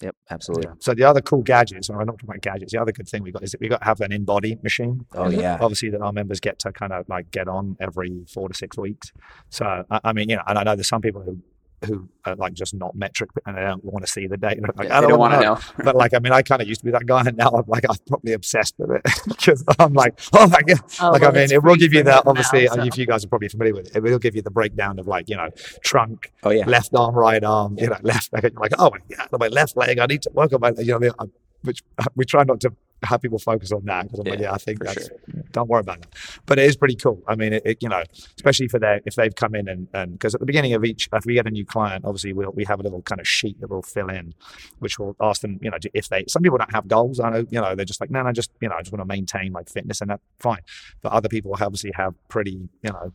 Yep, 0.01 0.15
absolutely. 0.29 0.71
So 0.79 0.93
the 0.93 1.03
other 1.03 1.21
cool 1.21 1.41
gadgets, 1.41 1.89
and 1.89 1.99
I'm 1.99 2.05
not 2.05 2.13
talking 2.13 2.29
about 2.29 2.41
gadgets, 2.41 2.71
the 2.71 2.81
other 2.81 2.91
good 2.91 3.07
thing 3.07 3.21
we 3.21 3.31
got 3.31 3.43
is 3.43 3.51
that 3.51 3.59
we 3.59 3.67
got 3.67 3.79
to 3.79 3.85
have 3.85 3.99
an 4.01 4.11
InBody 4.11 4.61
machine. 4.63 5.05
Oh 5.13 5.29
yeah. 5.29 5.57
Obviously, 5.59 5.89
that 5.89 6.01
our 6.01 6.13
members 6.13 6.39
get 6.39 6.59
to 6.59 6.71
kind 6.71 6.93
of 6.93 7.07
like 7.09 7.31
get 7.31 7.47
on 7.47 7.75
every 7.81 8.25
four 8.33 8.47
to 8.47 8.53
six 8.53 8.77
weeks. 8.77 9.11
So 9.49 9.83
I, 9.89 9.99
I 10.05 10.13
mean, 10.13 10.29
you 10.29 10.37
know, 10.37 10.43
and 10.47 10.57
I 10.57 10.63
know 10.63 10.75
there's 10.75 10.87
some 10.87 11.01
people 11.01 11.21
who 11.21 11.41
who 11.85 12.09
are 12.25 12.35
like 12.35 12.53
just 12.53 12.73
not 12.73 12.93
metric 12.95 13.29
and 13.45 13.55
they 13.57 13.61
don't 13.61 13.83
want 13.85 14.05
to 14.05 14.11
see 14.11 14.27
the 14.27 14.37
data. 14.37 14.61
Like, 14.75 14.87
Yeah, 14.89 14.97
I 14.97 15.01
don't, 15.01 15.11
don't 15.11 15.19
want 15.19 15.33
to 15.35 15.39
know. 15.39 15.53
know. 15.55 15.59
but 15.83 15.95
like, 15.95 16.13
I 16.13 16.19
mean, 16.19 16.33
I 16.33 16.41
kind 16.41 16.61
of 16.61 16.67
used 16.67 16.81
to 16.81 16.85
be 16.85 16.91
that 16.91 17.05
guy, 17.05 17.21
and 17.25 17.37
now 17.37 17.49
I'm 17.49 17.63
like, 17.67 17.85
I'm 17.89 17.95
probably 18.07 18.33
obsessed 18.33 18.75
with 18.77 18.91
it 18.91 19.01
because 19.27 19.63
I'm 19.79 19.93
like, 19.93 20.19
oh 20.33 20.47
my 20.47 20.61
god. 20.61 20.79
Oh, 21.01 21.11
like, 21.11 21.21
well, 21.21 21.31
I 21.31 21.33
mean, 21.33 21.51
it 21.51 21.63
will 21.63 21.75
give 21.75 21.93
you 21.93 22.03
that. 22.03 22.23
Obviously, 22.27 22.65
now, 22.65 22.75
so. 22.75 22.83
if 22.83 22.97
you 22.97 23.05
guys 23.05 23.23
are 23.23 23.27
probably 23.29 23.47
familiar 23.49 23.73
with 23.75 23.87
it, 23.87 23.95
it 23.97 24.03
will 24.03 24.19
give 24.19 24.35
you 24.35 24.41
the 24.41 24.51
breakdown 24.51 24.99
of 24.99 25.07
like, 25.07 25.29
you 25.29 25.35
know, 25.37 25.49
trunk, 25.83 26.31
Oh 26.43 26.49
yeah. 26.51 26.65
left 26.65 26.93
arm, 26.95 27.15
right 27.15 27.43
arm, 27.43 27.77
you 27.77 27.87
know, 27.87 27.97
left 28.01 28.33
leg. 28.33 28.43
You're 28.43 28.51
like, 28.59 28.73
oh 28.77 28.91
my 28.91 29.15
god, 29.15 29.39
my 29.39 29.47
left 29.47 29.77
leg. 29.77 29.99
I 29.99 30.05
need 30.05 30.21
to 30.23 30.31
work 30.33 30.53
on 30.53 30.59
my, 30.61 30.71
you 30.77 30.85
know, 30.85 30.95
I 30.95 30.99
mean? 30.99 31.11
I- 31.19 31.25
which 31.63 31.83
we 32.15 32.23
try 32.23 32.43
not 32.43 32.61
to 32.61 32.73
have 33.03 33.21
people 33.21 33.39
focus 33.39 33.71
on 33.71 33.85
that 33.85 34.03
because 34.03 34.19
I'm 34.19 34.25
like, 34.25 34.39
Yeah, 34.39 34.47
yeah, 34.47 34.53
I 34.53 34.57
think 34.57 34.83
that's 34.83 35.09
mm. 35.09 35.51
don't 35.51 35.69
worry 35.69 35.81
about 35.81 36.01
that. 36.01 36.13
But 36.45 36.59
it 36.59 36.65
is 36.65 36.75
pretty 36.75 36.95
cool. 36.95 37.21
I 37.27 37.35
mean, 37.35 37.53
it, 37.53 37.63
it 37.65 37.77
you 37.81 37.89
know, 37.89 38.03
especially 38.35 38.67
for 38.67 38.79
their 38.79 39.01
if 39.05 39.15
they've 39.15 39.33
come 39.35 39.55
in 39.55 39.67
and 39.67 39.87
and 39.93 40.13
because 40.13 40.33
at 40.33 40.39
the 40.39 40.45
beginning 40.45 40.73
of 40.73 40.83
each, 40.83 41.09
if 41.13 41.25
we 41.25 41.33
get 41.33 41.47
a 41.47 41.51
new 41.51 41.65
client, 41.65 42.05
obviously 42.05 42.33
we'll 42.33 42.51
we 42.51 42.65
have 42.65 42.79
a 42.79 42.83
little 42.83 43.01
kind 43.01 43.19
of 43.19 43.27
sheet 43.27 43.59
that 43.61 43.69
we'll 43.69 43.81
fill 43.81 44.09
in, 44.09 44.33
which 44.79 44.99
will 44.99 45.15
ask 45.21 45.41
them, 45.41 45.59
you 45.61 45.69
know, 45.69 45.77
if 45.93 46.09
they 46.09 46.25
some 46.27 46.41
people 46.41 46.57
don't 46.57 46.73
have 46.73 46.87
goals. 46.87 47.19
I 47.19 47.29
know, 47.29 47.45
you 47.49 47.61
know, 47.61 47.75
they're 47.75 47.85
just 47.85 48.01
like, 48.01 48.11
no, 48.11 48.21
no, 48.21 48.31
just 48.31 48.51
you 48.61 48.69
know, 48.69 48.75
I 48.75 48.81
just 48.81 48.91
want 48.91 49.01
to 49.01 49.05
maintain 49.05 49.51
like 49.53 49.69
fitness 49.69 50.01
and 50.01 50.09
that's 50.09 50.23
fine. 50.39 50.61
But 51.01 51.11
other 51.11 51.29
people 51.29 51.55
obviously 51.59 51.91
have 51.95 52.15
pretty, 52.27 52.69
you 52.83 52.91
know, 52.91 53.13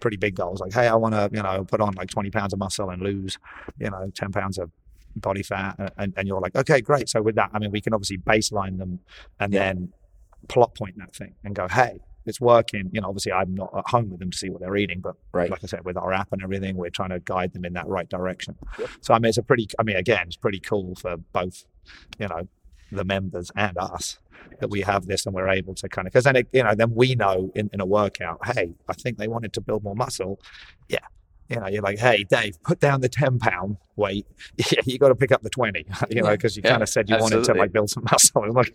pretty 0.00 0.16
big 0.16 0.34
goals. 0.34 0.60
Like, 0.60 0.72
hey, 0.72 0.88
I 0.88 0.94
want 0.94 1.14
to, 1.14 1.30
you 1.32 1.42
know, 1.42 1.64
put 1.64 1.80
on 1.80 1.94
like 1.94 2.10
20 2.10 2.30
pounds 2.30 2.52
of 2.52 2.58
muscle 2.58 2.90
and 2.90 3.02
lose, 3.02 3.38
you 3.78 3.90
know, 3.90 4.10
10 4.14 4.32
pounds 4.32 4.58
of 4.58 4.70
body 5.16 5.42
fat 5.42 5.76
and- 5.78 5.90
and, 5.98 6.14
and 6.16 6.28
you're 6.28 6.40
like 6.40 6.54
okay 6.56 6.80
great 6.80 7.08
so 7.08 7.22
with 7.22 7.34
that 7.36 7.50
i 7.54 7.58
mean 7.58 7.70
we 7.70 7.80
can 7.80 7.92
obviously 7.94 8.18
baseline 8.18 8.78
them 8.78 9.00
and 9.40 9.52
Yeah. 9.52 9.64
then 9.72 9.92
plot 10.48 10.74
point 10.74 10.96
that 10.98 11.14
thing 11.14 11.34
and 11.44 11.54
go 11.54 11.68
hey 11.68 12.00
it's 12.26 12.40
working 12.40 12.90
you 12.92 13.00
know 13.00 13.08
obviously 13.08 13.32
i'm 13.32 13.54
not 13.54 13.70
at 13.76 13.86
home 13.88 14.10
with 14.10 14.20
them 14.20 14.30
to 14.30 14.36
see 14.38 14.50
what 14.50 14.60
they're 14.60 14.76
eating 14.76 15.00
but 15.00 15.14
Right. 15.32 15.50
like 15.50 15.62
i 15.62 15.66
said 15.66 15.84
with 15.84 15.96
our 15.96 16.12
app 16.12 16.32
and 16.32 16.42
everything 16.42 16.76
we're 16.76 16.90
trying 16.90 17.10
to 17.10 17.20
guide 17.20 17.52
them 17.52 17.64
in 17.64 17.72
that 17.74 17.86
right 17.86 18.08
direction 18.08 18.56
Yep. 18.78 18.88
so 19.00 19.14
i 19.14 19.18
mean 19.18 19.28
it's 19.30 19.38
a 19.38 19.42
pretty 19.42 19.68
i 19.78 19.82
mean 19.82 19.96
again 19.96 20.24
it's 20.26 20.36
pretty 20.36 20.60
cool 20.60 20.94
for 20.96 21.16
both 21.16 21.64
you 22.18 22.28
know 22.28 22.48
the 22.92 23.04
members 23.04 23.50
and 23.56 23.76
us 23.78 24.18
that 24.60 24.68
we 24.68 24.82
have 24.82 25.06
this 25.06 25.24
and 25.26 25.34
we're 25.34 25.48
able 25.48 25.74
to 25.74 25.88
kind 25.88 26.06
of 26.06 26.12
because 26.12 26.24
then 26.24 26.36
it, 26.36 26.48
you 26.52 26.62
know 26.62 26.74
then 26.74 26.94
we 26.94 27.14
know 27.14 27.50
in, 27.54 27.70
in 27.72 27.80
a 27.80 27.86
workout 27.86 28.38
hey 28.54 28.74
i 28.88 28.92
think 28.92 29.16
they 29.18 29.28
wanted 29.28 29.52
to 29.52 29.60
build 29.60 29.82
more 29.82 29.94
muscle 29.96 30.38
yeah 30.88 30.98
you 31.48 31.60
know, 31.60 31.66
you're 31.66 31.82
like, 31.82 31.98
hey, 31.98 32.24
Dave, 32.24 32.62
put 32.62 32.80
down 32.80 33.00
the 33.00 33.08
10 33.08 33.38
pound 33.38 33.76
weight. 33.96 34.26
Yeah, 34.56 34.80
you 34.84 34.98
got 34.98 35.08
to 35.08 35.14
pick 35.14 35.30
up 35.32 35.42
the 35.42 35.50
20, 35.50 35.84
you 36.10 36.22
know, 36.22 36.30
because 36.30 36.56
you 36.56 36.62
Yeah, 36.64 36.70
kind 36.72 36.82
of 36.82 36.88
said 36.88 37.08
you 37.08 37.16
wanted 37.18 37.44
to 37.44 37.54
like 37.54 37.72
build 37.72 37.90
some 37.90 38.04
muscle. 38.10 38.42
I'm 38.44 38.50
like, 38.52 38.72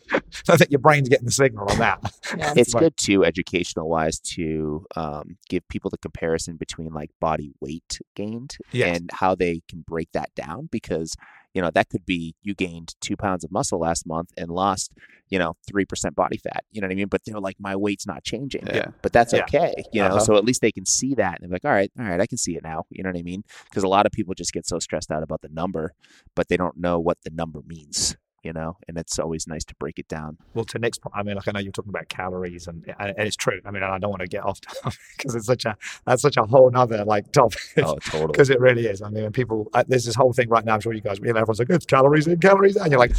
I 0.48 0.58
think 0.58 0.70
your 0.72 0.80
brain's 0.80 1.10
getting 1.10 1.26
the 1.26 1.32
signal 1.32 1.70
on 1.70 1.78
that. 1.80 2.14
Yeah. 2.38 2.54
It's 2.56 2.74
Right. 2.74 2.82
good 2.82 2.98
too, 2.98 3.26
educational 3.26 3.90
wise, 3.90 4.20
to 4.36 4.86
um, 4.96 5.38
give 5.50 5.68
people 5.70 5.90
the 5.90 5.98
comparison 5.98 6.58
between 6.58 6.94
like 6.94 7.12
body 7.20 7.54
weight 7.60 8.00
gained 8.16 8.58
Yes. 8.72 8.98
and 9.00 9.10
how 9.14 9.36
they 9.36 9.62
can 9.68 9.82
break 9.88 10.10
that 10.14 10.34
down 10.36 10.68
because 10.72 11.16
you 11.54 11.62
know 11.62 11.72
that 11.72 11.90
could 11.90 12.06
be 12.06 12.36
you 12.44 12.54
gained 12.54 12.96
two 13.02 13.18
pounds 13.18 13.44
of 13.44 13.52
muscle 13.52 13.80
last 13.80 14.06
month 14.06 14.32
and 14.38 14.50
lost 14.50 14.92
you 15.30 15.40
know 15.40 15.56
three 15.68 15.86
percent 15.86 16.16
body 16.16 16.38
fat. 16.38 16.64
You 16.72 16.82
know 16.82 16.88
what 16.88 16.92
I 16.92 16.96
mean? 16.96 17.08
But 17.08 17.22
they're 17.26 17.40
like, 17.40 17.58
my 17.60 17.76
weight's 17.76 18.06
not 18.08 18.24
changing. 18.24 18.68
Yeah. 18.68 18.88
But 19.02 19.14
that's 19.14 19.34
Yeah. 19.34 19.42
okay. 19.44 19.74
You 19.92 20.02
know, 20.02 20.08
Uh-huh. 20.10 20.20
so 20.20 20.36
at 20.38 20.44
least 20.46 20.62
they 20.62 20.72
can 20.72 20.86
see 20.86 21.16
that 21.16 21.40
and 21.42 21.50
they're 21.50 21.56
like, 21.56 21.66
all 21.66 21.72
right, 21.72 21.92
all 22.00 22.06
right, 22.06 22.22
I 22.22 22.28
can 22.28 22.38
see 22.38 22.56
it 22.56 22.64
now. 22.64 22.86
You 22.90 23.04
know 23.04 23.10
what 23.10 23.20
I 23.20 23.24
mean? 23.24 23.44
Because 23.66 23.84
a 23.84 23.88
lot 23.88 24.06
of 24.06 24.12
people 24.12 24.34
just 24.34 24.54
get 24.54 24.66
so 24.68 24.80
stressed 24.80 25.12
out 25.12 25.24
about 25.24 25.42
the 25.42 25.50
number, 25.50 25.94
but 26.36 26.48
they 26.50 26.58
don't 26.58 26.78
know 26.78 27.00
what 27.00 27.18
the 27.24 27.32
number 27.32 27.62
means. 27.66 28.16
You 28.44 28.54
know, 28.54 28.78
and 28.88 28.98
it's 28.98 29.20
always 29.20 29.48
nice 29.48 29.66
to 29.66 29.76
break 29.76 30.00
it 30.00 30.08
down. 30.08 30.38
Well, 30.54 30.66
to 30.66 30.80
Nick's 30.80 30.98
point, 30.98 31.14
I 31.16 31.24
mean, 31.24 31.36
like 31.36 31.48
I 31.48 31.52
know 31.52 31.60
you're 31.60 31.72
talking 31.72 31.90
about 31.90 32.10
calories, 32.10 32.68
and 32.68 32.86
and 33.00 33.14
it's 33.18 33.36
true. 33.36 33.60
I 33.66 33.72
mean, 33.72 33.84
I 33.84 33.98
don't 34.00 34.10
want 34.10 34.22
to 34.22 34.28
get 34.28 34.44
off 34.46 34.60
because 35.18 35.36
it's 35.36 35.46
such 35.46 35.66
a 35.66 35.76
that's 36.06 36.22
such 36.22 36.38
a 36.38 36.44
whole 36.44 36.70
nother 36.70 37.04
like 37.06 37.32
topic. 37.32 37.60
Oh, 37.78 37.96
totally. 37.98 38.28
because 38.28 38.50
it 38.50 38.60
really 38.60 38.88
is. 38.88 39.02
I 39.02 39.10
mean, 39.10 39.24
when 39.24 39.32
people, 39.32 39.68
uh, 39.74 39.84
there's 39.88 40.06
this 40.06 40.16
whole 40.16 40.34
thing 40.34 40.50
right 40.50 40.64
now. 40.66 40.76
I'm 40.76 40.82
sure 40.82 40.94
you 40.94 41.02
guys, 41.02 41.20
you 41.20 41.26
know, 41.26 41.40
everyone's 41.40 41.60
like, 41.60 41.70
it's 41.70 41.86
calories 41.86 42.28
in, 42.28 42.40
calories 42.40 42.78
out. 42.78 42.84
And 42.84 42.92
you're 42.92 43.00
like, 43.00 43.16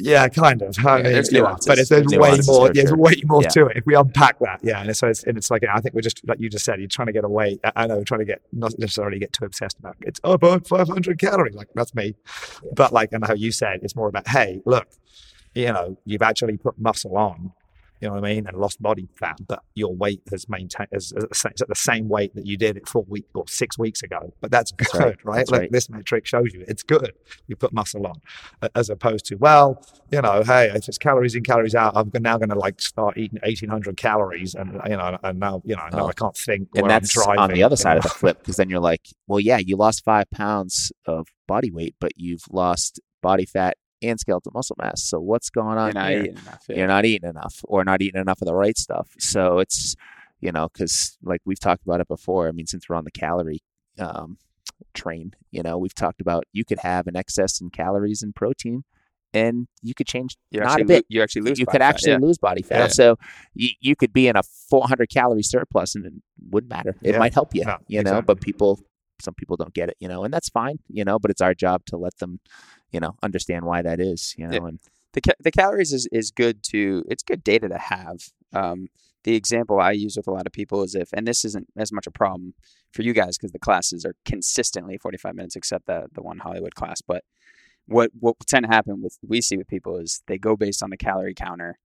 yeah, 0.00 0.28
kind 0.28 0.62
of. 0.62 0.76
I 0.78 0.96
Yeah, 0.98 1.02
mean, 1.02 1.12
there's 1.12 1.32
know, 1.32 1.56
but 1.66 1.78
it's, 1.78 1.88
there's 1.88 2.06
There's 2.06 2.20
way 2.20 2.38
more. 2.46 2.72
There's 2.72 2.88
sure. 2.88 2.96
way 2.98 3.14
more 3.24 3.42
Yeah. 3.42 3.48
to 3.48 3.66
it. 3.66 3.76
If 3.78 3.86
we 3.86 3.94
unpack 3.94 4.38
that, 4.40 4.60
yeah, 4.62 4.82
and 4.82 4.96
so 4.96 5.08
it's 5.08 5.24
and 5.24 5.36
it's 5.38 5.50
like 5.50 5.62
I 5.64 5.80
think 5.80 5.94
we're 5.94 6.00
just 6.00 6.26
like 6.26 6.40
you 6.40 6.48
just 6.48 6.64
said, 6.64 6.78
you're 6.80 6.88
trying 6.88 7.06
to 7.06 7.12
get 7.12 7.24
away. 7.24 7.58
I- 7.74 7.86
know, 7.86 8.02
trying 8.04 8.20
to 8.20 8.24
get 8.26 8.42
not 8.52 8.78
necessarily 8.78 9.18
get 9.18 9.32
too 9.32 9.44
obsessed 9.44 9.78
about 9.78 9.96
it. 10.00 10.08
it's 10.08 10.20
oh, 10.24 10.32
about 10.32 10.66
500 10.66 11.18
calories. 11.18 11.54
Like 11.54 11.68
that's 11.74 11.94
me, 11.94 12.14
but 12.74 12.92
like 12.92 13.12
and 13.12 13.24
how 13.26 13.34
you 13.34 13.52
said, 13.52 13.80
it's 13.82 13.94
more 13.96 14.08
about 14.08 14.28
hey, 14.28 14.60
look, 14.66 14.88
you 15.54 15.66
know, 15.66 15.96
you've 16.04 16.22
actually 16.22 16.56
put 16.56 16.78
muscle 16.78 17.16
on. 17.16 17.52
You 18.00 18.08
know 18.08 18.14
what 18.14 18.24
I 18.24 18.34
mean, 18.34 18.46
and 18.46 18.56
lost 18.58 18.80
body 18.82 19.08
fat, 19.18 19.38
but 19.46 19.62
your 19.74 19.94
weight 19.94 20.20
has 20.30 20.48
maintained 20.48 20.88
is, 20.92 21.12
at 21.14 21.68
the 21.68 21.74
same 21.74 22.08
weight 22.08 22.34
that 22.34 22.44
you 22.46 22.56
did 22.56 22.76
it 22.76 22.86
four 22.88 23.04
weeks 23.08 23.28
or 23.34 23.44
six 23.48 23.78
weeks 23.78 24.02
ago. 24.02 24.32
But 24.40 24.50
that's 24.50 24.70
good, 24.72 24.86
That's 24.92 24.98
right. 25.04 25.16
right? 25.24 25.36
That's 25.38 25.50
Like 25.50 25.60
right. 25.62 25.72
this 25.72 25.88
metric 25.88 26.26
shows 26.26 26.52
you 26.52 26.64
it's 26.68 26.82
good. 26.82 27.12
You 27.46 27.56
put 27.56 27.72
muscle 27.72 28.06
on, 28.06 28.20
as 28.74 28.90
opposed 28.90 29.24
to 29.26 29.36
well, 29.36 29.82
you 30.10 30.20
know, 30.20 30.42
hey, 30.42 30.70
if 30.74 30.88
it's 30.88 30.98
calories 30.98 31.34
in, 31.34 31.42
calories 31.42 31.74
out, 31.74 31.92
I'm 31.96 32.10
now 32.20 32.36
going 32.38 32.50
to 32.50 32.58
like 32.58 32.80
start 32.80 33.16
eating 33.16 33.38
1800 33.42 33.96
calories, 33.96 34.54
and 34.54 34.80
you 34.88 34.96
know, 34.96 35.18
and 35.22 35.40
now 35.40 35.62
you 35.64 35.76
know, 35.76 35.86
now 35.92 36.04
Oh. 36.04 36.08
I 36.08 36.12
can't 36.12 36.36
think. 36.36 36.68
and 36.76 36.90
that's 36.90 37.16
I'm 37.16 37.24
driving, 37.24 37.40
on 37.40 37.50
the 37.52 37.62
other 37.62 37.76
side 37.76 37.96
of 37.96 38.02
the 38.02 38.08
flip 38.10 38.38
because 38.40 38.56
then 38.56 38.68
you're 38.70 38.80
like 38.80 39.08
well 39.26 39.40
yeah 39.40 39.58
you 39.58 39.76
lost 39.76 40.04
five 40.04 40.30
pounds 40.30 40.92
of 41.06 41.26
body 41.48 41.70
weight 41.70 41.94
but 42.00 42.12
you've 42.16 42.42
lost 42.50 43.00
body 43.22 43.46
fat 43.46 43.76
and 44.08 44.18
skeletal 44.20 44.52
muscle 44.54 44.76
mass 44.78 45.02
so 45.02 45.18
what's 45.20 45.50
going 45.50 45.78
on 45.78 45.88
You're 45.88 45.94
not 45.94 46.10
here? 46.10 46.20
eating 46.22 46.36
enough. 46.38 46.64
yeah. 46.68 46.76
you're 46.76 46.86
not 46.86 47.04
eating 47.04 47.28
enough 47.30 47.60
or 47.64 47.84
not 47.84 48.02
eating 48.02 48.20
enough 48.20 48.40
of 48.42 48.46
the 48.46 48.54
right 48.54 48.76
stuff 48.76 49.08
so 49.18 49.58
it's 49.58 49.94
you 50.40 50.52
know 50.52 50.68
because 50.72 51.16
like 51.22 51.40
we've 51.44 51.60
talked 51.60 51.82
about 51.84 52.00
it 52.00 52.08
before 52.08 52.48
i 52.48 52.52
mean 52.52 52.66
since 52.66 52.88
we're 52.88 52.96
on 52.96 53.04
the 53.04 53.10
calorie 53.10 53.62
um, 53.98 54.36
train 54.94 55.32
you 55.50 55.62
know 55.62 55.78
we've 55.78 55.94
talked 55.94 56.20
about 56.20 56.44
you 56.52 56.64
could 56.64 56.78
have 56.80 57.06
an 57.06 57.16
excess 57.16 57.60
in 57.60 57.70
calories 57.70 58.22
and 58.22 58.34
protein 58.34 58.84
and 59.34 59.66
you 59.82 59.92
could 59.94 60.06
change 60.06 60.36
You 60.50 60.60
not 60.60 60.80
a 60.80 60.84
bit 60.84 60.94
lo- 61.04 61.06
you 61.08 61.22
actually 61.22 61.42
lose. 61.42 61.58
you 61.58 61.66
could 61.66 61.80
fat, 61.80 61.94
actually 61.94 62.12
yeah. 62.12 62.18
lose 62.18 62.38
body 62.38 62.62
fat. 62.62 62.78
Yeah. 62.78 62.86
So 62.88 63.16
you, 63.54 63.70
you 63.80 63.94
could 63.96 64.12
be 64.12 64.28
in 64.28 64.36
a 64.36 64.42
400 64.42 65.10
calorie 65.10 65.42
surplus 65.42 65.94
and 65.94 66.06
it 66.06 66.12
wouldn't 66.48 66.70
matter. 66.70 66.94
It 67.02 67.18
might 67.18 67.34
help 67.34 67.54
you, 67.54 67.64
No, 67.64 67.76
you 67.86 68.02
know, 68.02 68.22
but 68.22 68.40
people, 68.40 68.80
some 69.20 69.34
people 69.34 69.56
don't 69.56 69.74
get 69.74 69.90
it, 69.90 69.96
you 70.00 70.08
know, 70.08 70.24
and 70.24 70.32
that's 70.32 70.48
fine, 70.48 70.78
you 70.88 71.04
know, 71.04 71.18
but 71.18 71.30
it's 71.30 71.42
our 71.42 71.52
job 71.54 71.84
to 71.86 71.98
let 71.98 72.16
them, 72.18 72.40
you 72.90 73.00
know, 73.00 73.16
understand 73.22 73.64
why 73.64 73.82
that 73.82 74.00
is, 74.00 74.34
you 74.38 74.46
know, 74.46 74.52
Yeah. 74.54 74.66
and 74.68 74.80
the 75.12 75.20
ca- 75.20 75.40
the 75.40 75.50
calories 75.50 75.92
is, 75.92 76.06
is 76.12 76.30
good 76.30 76.62
to 76.64 77.04
it's 77.08 77.22
good 77.22 77.42
data 77.42 77.68
to 77.68 77.78
have. 77.78 78.18
Um, 78.52 78.88
the 79.24 79.34
example 79.34 79.80
I 79.80 79.90
use 79.92 80.16
with 80.16 80.28
a 80.28 80.30
lot 80.30 80.46
of 80.46 80.52
people 80.52 80.82
is 80.84 80.94
if, 80.94 81.08
and 81.12 81.26
this 81.26 81.44
isn't 81.44 81.66
as 81.76 81.90
much 81.92 82.06
a 82.06 82.10
problem 82.12 82.54
for 82.92 83.02
you 83.02 83.12
guys 83.12 83.36
because 83.36 83.50
the 83.52 83.58
classes 83.58 84.04
are 84.04 84.14
consistently 84.24 84.98
45 84.98 85.34
minutes, 85.34 85.56
except 85.56 85.86
the 85.86 86.06
the 86.12 86.22
one 86.22 86.38
Hollywood 86.38 86.74
class. 86.74 87.00
But 87.02 87.24
what 87.86 88.10
what 88.18 88.36
tend 88.46 88.64
to 88.66 88.70
happen 88.72 89.02
with 89.02 89.18
we 89.26 89.40
see 89.40 89.56
with 89.56 89.68
people 89.68 89.96
is 89.96 90.22
they 90.26 90.38
go 90.38 90.54
based 90.56 90.82
on 90.82 90.90
the 90.90 90.96
calorie 90.96 91.34
counter 91.34 91.78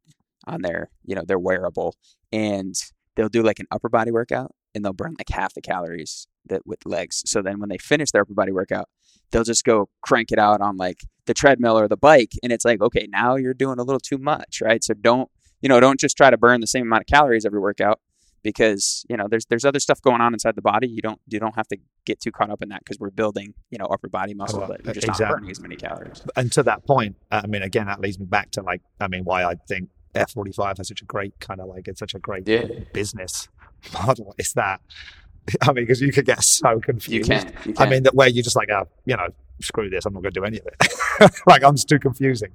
on 0.46 0.62
their 0.62 0.90
you 1.06 1.16
know 1.16 1.24
their 1.26 1.40
wearable, 1.40 1.96
and 2.32 2.76
they'll 3.16 3.30
do 3.30 3.44
like 3.44 3.60
an 3.60 3.68
upper 3.72 3.90
body 3.90 4.12
workout 4.12 4.52
and 4.74 4.84
they'll 4.84 4.94
burn 4.94 5.16
like 5.18 5.30
half 5.30 5.54
the 5.54 5.62
calories 5.62 6.28
that 6.46 6.66
with 6.66 6.86
legs. 6.86 7.24
So 7.26 7.42
then 7.42 7.60
when 7.60 7.70
they 7.70 7.78
finish 7.78 8.12
their 8.12 8.22
upper 8.22 8.34
body 8.34 8.52
workout, 8.52 8.90
they'll 9.32 9.44
just 9.44 9.64
go 9.64 9.90
crank 10.02 10.32
it 10.32 10.40
out 10.40 10.62
on 10.62 10.78
like 10.78 11.02
the 11.26 11.34
treadmill 11.34 11.78
or 11.78 11.88
the 11.88 11.96
bike 11.96 12.32
and 12.44 12.52
it's 12.52 12.66
like 12.66 12.82
okay 12.82 13.08
now 13.10 13.36
you're 13.36 13.54
doing 13.54 13.78
a 13.80 13.84
little 13.84 14.00
too 14.00 14.18
much 14.18 14.60
right 14.60 14.84
so 14.84 14.94
don't 14.94 15.30
you 15.62 15.70
know, 15.70 15.80
don't 15.80 16.00
just 16.00 16.18
try 16.18 16.30
to 16.30 16.38
burn 16.38 16.60
the 16.62 16.68
same 16.68 16.84
amount 16.84 17.04
of 17.04 17.08
calories 17.08 17.46
every 17.46 17.60
workout 17.60 18.00
because 18.44 19.06
you 19.08 19.16
know 19.16 19.28
there's 19.30 19.46
there's 19.46 19.64
other 19.64 19.80
stuff 19.80 20.02
going 20.02 20.20
on 20.20 20.34
inside 20.34 20.56
the 20.56 20.62
body. 20.62 20.88
You 20.88 21.02
don't 21.02 21.22
you 21.28 21.40
don't 21.40 21.56
have 21.56 21.68
to 21.68 21.78
get 22.06 22.20
too 22.20 22.32
caught 22.32 22.50
up 22.50 22.62
in 22.64 22.70
that 22.70 22.84
because 22.84 23.00
we're 23.00 23.12
building 23.12 23.54
you 23.70 23.78
know 23.78 23.86
upper 23.86 24.10
body 24.10 24.34
oh, 24.34 24.38
muscle, 24.38 24.60
well, 24.60 24.70
but 24.70 24.84
you're 24.84 24.94
just 24.96 25.08
exactly. 25.08 25.26
not 25.26 25.36
burning 25.36 25.52
as 25.52 25.62
many 25.62 25.76
calories. 25.76 26.24
and 26.36 26.52
to 26.54 26.64
that 26.64 26.86
point, 26.86 27.16
I 27.30 27.46
mean, 27.48 27.62
again, 27.62 27.86
that 27.86 28.02
leads 28.02 28.20
me 28.20 28.26
back 28.26 28.52
to 28.52 28.64
like, 28.64 28.82
I 29.00 29.08
mean, 29.08 29.24
why 29.24 29.44
I 29.44 29.56
think 29.68 29.90
F45 30.16 30.78
has 30.78 30.88
such 30.88 31.02
a 31.02 31.06
great 31.06 31.40
kind 31.40 31.62
of 31.62 31.68
like, 31.68 31.88
it's 31.88 32.00
such 32.00 32.16
a 32.16 32.20
great 32.20 32.48
Yeah. 32.48 32.66
business 32.94 33.48
model. 33.94 34.36
Is 34.38 34.54
that, 34.54 34.82
I 35.62 35.68
mean, 35.74 35.84
because 35.86 36.02
you 36.02 36.12
could 36.12 36.26
get 36.26 36.44
so 36.44 36.72
You 36.72 36.80
confused. 36.82 37.30
can. 37.32 37.54
You 37.66 37.74
I 37.78 37.90
mean, 37.90 38.04
that 38.04 38.16
where 38.16 38.28
you're 38.28 38.44
just 38.44 38.56
like, 38.56 38.70
oh, 38.72 38.88
you 39.06 39.16
know, 39.16 39.28
screw 39.62 39.90
this, 39.90 40.06
I'm 40.06 40.14
not 40.14 40.24
going 40.24 40.34
to 40.34 40.40
do 40.40 40.44
any 40.44 40.60
of 40.60 40.68
it. 40.68 41.32
like, 41.48 41.64
I'm 41.64 41.76
just 41.76 41.88
too 41.88 42.00
confusing. 42.00 42.52